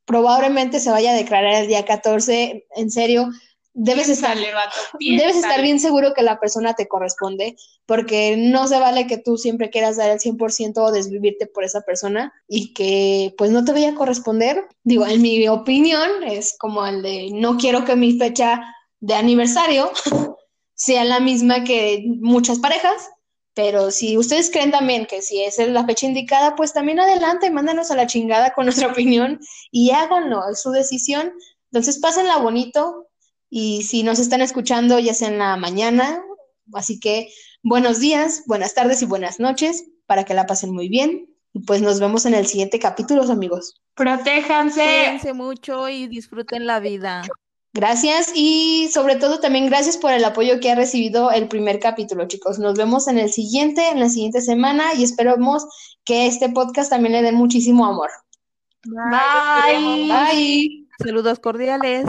probablemente 0.04 0.80
se 0.80 0.90
vaya 0.90 1.12
a 1.12 1.16
declarar 1.16 1.54
el 1.62 1.68
día 1.68 1.84
14, 1.84 2.66
en 2.74 2.90
serio, 2.90 3.30
debes 3.74 4.08
estar, 4.08 4.36
vato, 4.36 4.76
debes 4.98 5.36
estar 5.36 5.62
bien 5.62 5.78
seguro 5.78 6.12
que 6.14 6.22
la 6.22 6.40
persona 6.40 6.74
te 6.74 6.88
corresponde, 6.88 7.54
porque 7.86 8.36
no 8.36 8.66
se 8.66 8.80
vale 8.80 9.06
que 9.06 9.18
tú 9.18 9.36
siempre 9.36 9.70
quieras 9.70 9.98
dar 9.98 10.10
el 10.10 10.18
100% 10.18 10.78
o 10.78 10.90
desvivirte 10.90 11.46
por 11.46 11.62
esa 11.62 11.82
persona 11.82 12.32
y 12.48 12.74
que 12.74 13.34
pues 13.38 13.52
no 13.52 13.64
te 13.64 13.72
vaya 13.72 13.90
a 13.90 13.94
corresponder. 13.94 14.66
Digo, 14.82 15.06
en 15.06 15.22
mi 15.22 15.46
opinión 15.46 16.24
es 16.24 16.56
como 16.58 16.84
el 16.84 17.02
de 17.02 17.30
no 17.34 17.56
quiero 17.56 17.84
que 17.84 17.94
mi 17.94 18.18
fecha 18.18 18.74
de 19.00 19.14
aniversario 19.14 19.90
sea 20.74 21.04
la 21.04 21.20
misma 21.20 21.64
que 21.64 22.04
muchas 22.20 22.58
parejas, 22.58 23.10
pero 23.54 23.90
si 23.90 24.16
ustedes 24.16 24.50
creen 24.50 24.70
también 24.70 25.06
que 25.06 25.20
si 25.20 25.42
esa 25.42 25.64
es 25.64 25.70
la 25.70 25.84
fecha 25.84 26.06
indicada, 26.06 26.54
pues 26.54 26.72
también 26.72 27.00
adelante, 27.00 27.50
mándanos 27.50 27.90
a 27.90 27.96
la 27.96 28.06
chingada 28.06 28.52
con 28.54 28.64
nuestra 28.66 28.88
opinión 28.88 29.40
y 29.72 29.90
háganlo, 29.90 30.48
es 30.48 30.62
su 30.62 30.70
decisión. 30.70 31.32
Entonces, 31.72 31.98
pásenla 31.98 32.38
bonito 32.38 33.08
y 33.50 33.82
si 33.82 34.02
nos 34.02 34.20
están 34.20 34.42
escuchando, 34.42 34.98
ya 34.98 35.14
sea 35.14 35.28
en 35.28 35.38
la 35.38 35.56
mañana, 35.56 36.22
así 36.72 37.00
que 37.00 37.32
buenos 37.62 37.98
días, 37.98 38.44
buenas 38.46 38.74
tardes 38.74 39.02
y 39.02 39.06
buenas 39.06 39.40
noches 39.40 39.84
para 40.06 40.24
que 40.24 40.34
la 40.34 40.46
pasen 40.46 40.72
muy 40.72 40.88
bien. 40.88 41.26
Y 41.52 41.60
pues 41.60 41.82
nos 41.82 41.98
vemos 41.98 42.26
en 42.26 42.34
el 42.34 42.46
siguiente 42.46 42.78
capítulo, 42.78 43.22
amigos. 43.22 43.80
Protéjanse. 43.94 44.82
Cuídense 44.82 45.32
mucho 45.32 45.88
y 45.88 46.06
disfruten 46.06 46.66
la 46.66 46.78
vida. 46.78 47.22
Gracias 47.78 48.32
y 48.34 48.90
sobre 48.92 49.14
todo 49.14 49.38
también 49.38 49.66
gracias 49.66 49.96
por 49.96 50.10
el 50.12 50.24
apoyo 50.24 50.58
que 50.58 50.72
ha 50.72 50.74
recibido 50.74 51.30
el 51.30 51.46
primer 51.46 51.78
capítulo, 51.78 52.26
chicos. 52.26 52.58
Nos 52.58 52.76
vemos 52.76 53.06
en 53.06 53.20
el 53.20 53.30
siguiente, 53.30 53.90
en 53.90 54.00
la 54.00 54.08
siguiente 54.08 54.40
semana 54.40 54.94
y 54.94 55.04
esperamos 55.04 55.64
que 56.04 56.26
este 56.26 56.48
podcast 56.48 56.90
también 56.90 57.12
le 57.12 57.22
dé 57.22 57.30
muchísimo 57.30 57.86
amor. 57.86 58.10
Bye. 58.84 60.08
Bye. 60.08 60.88
Saludos 60.98 61.38
cordiales. 61.38 62.04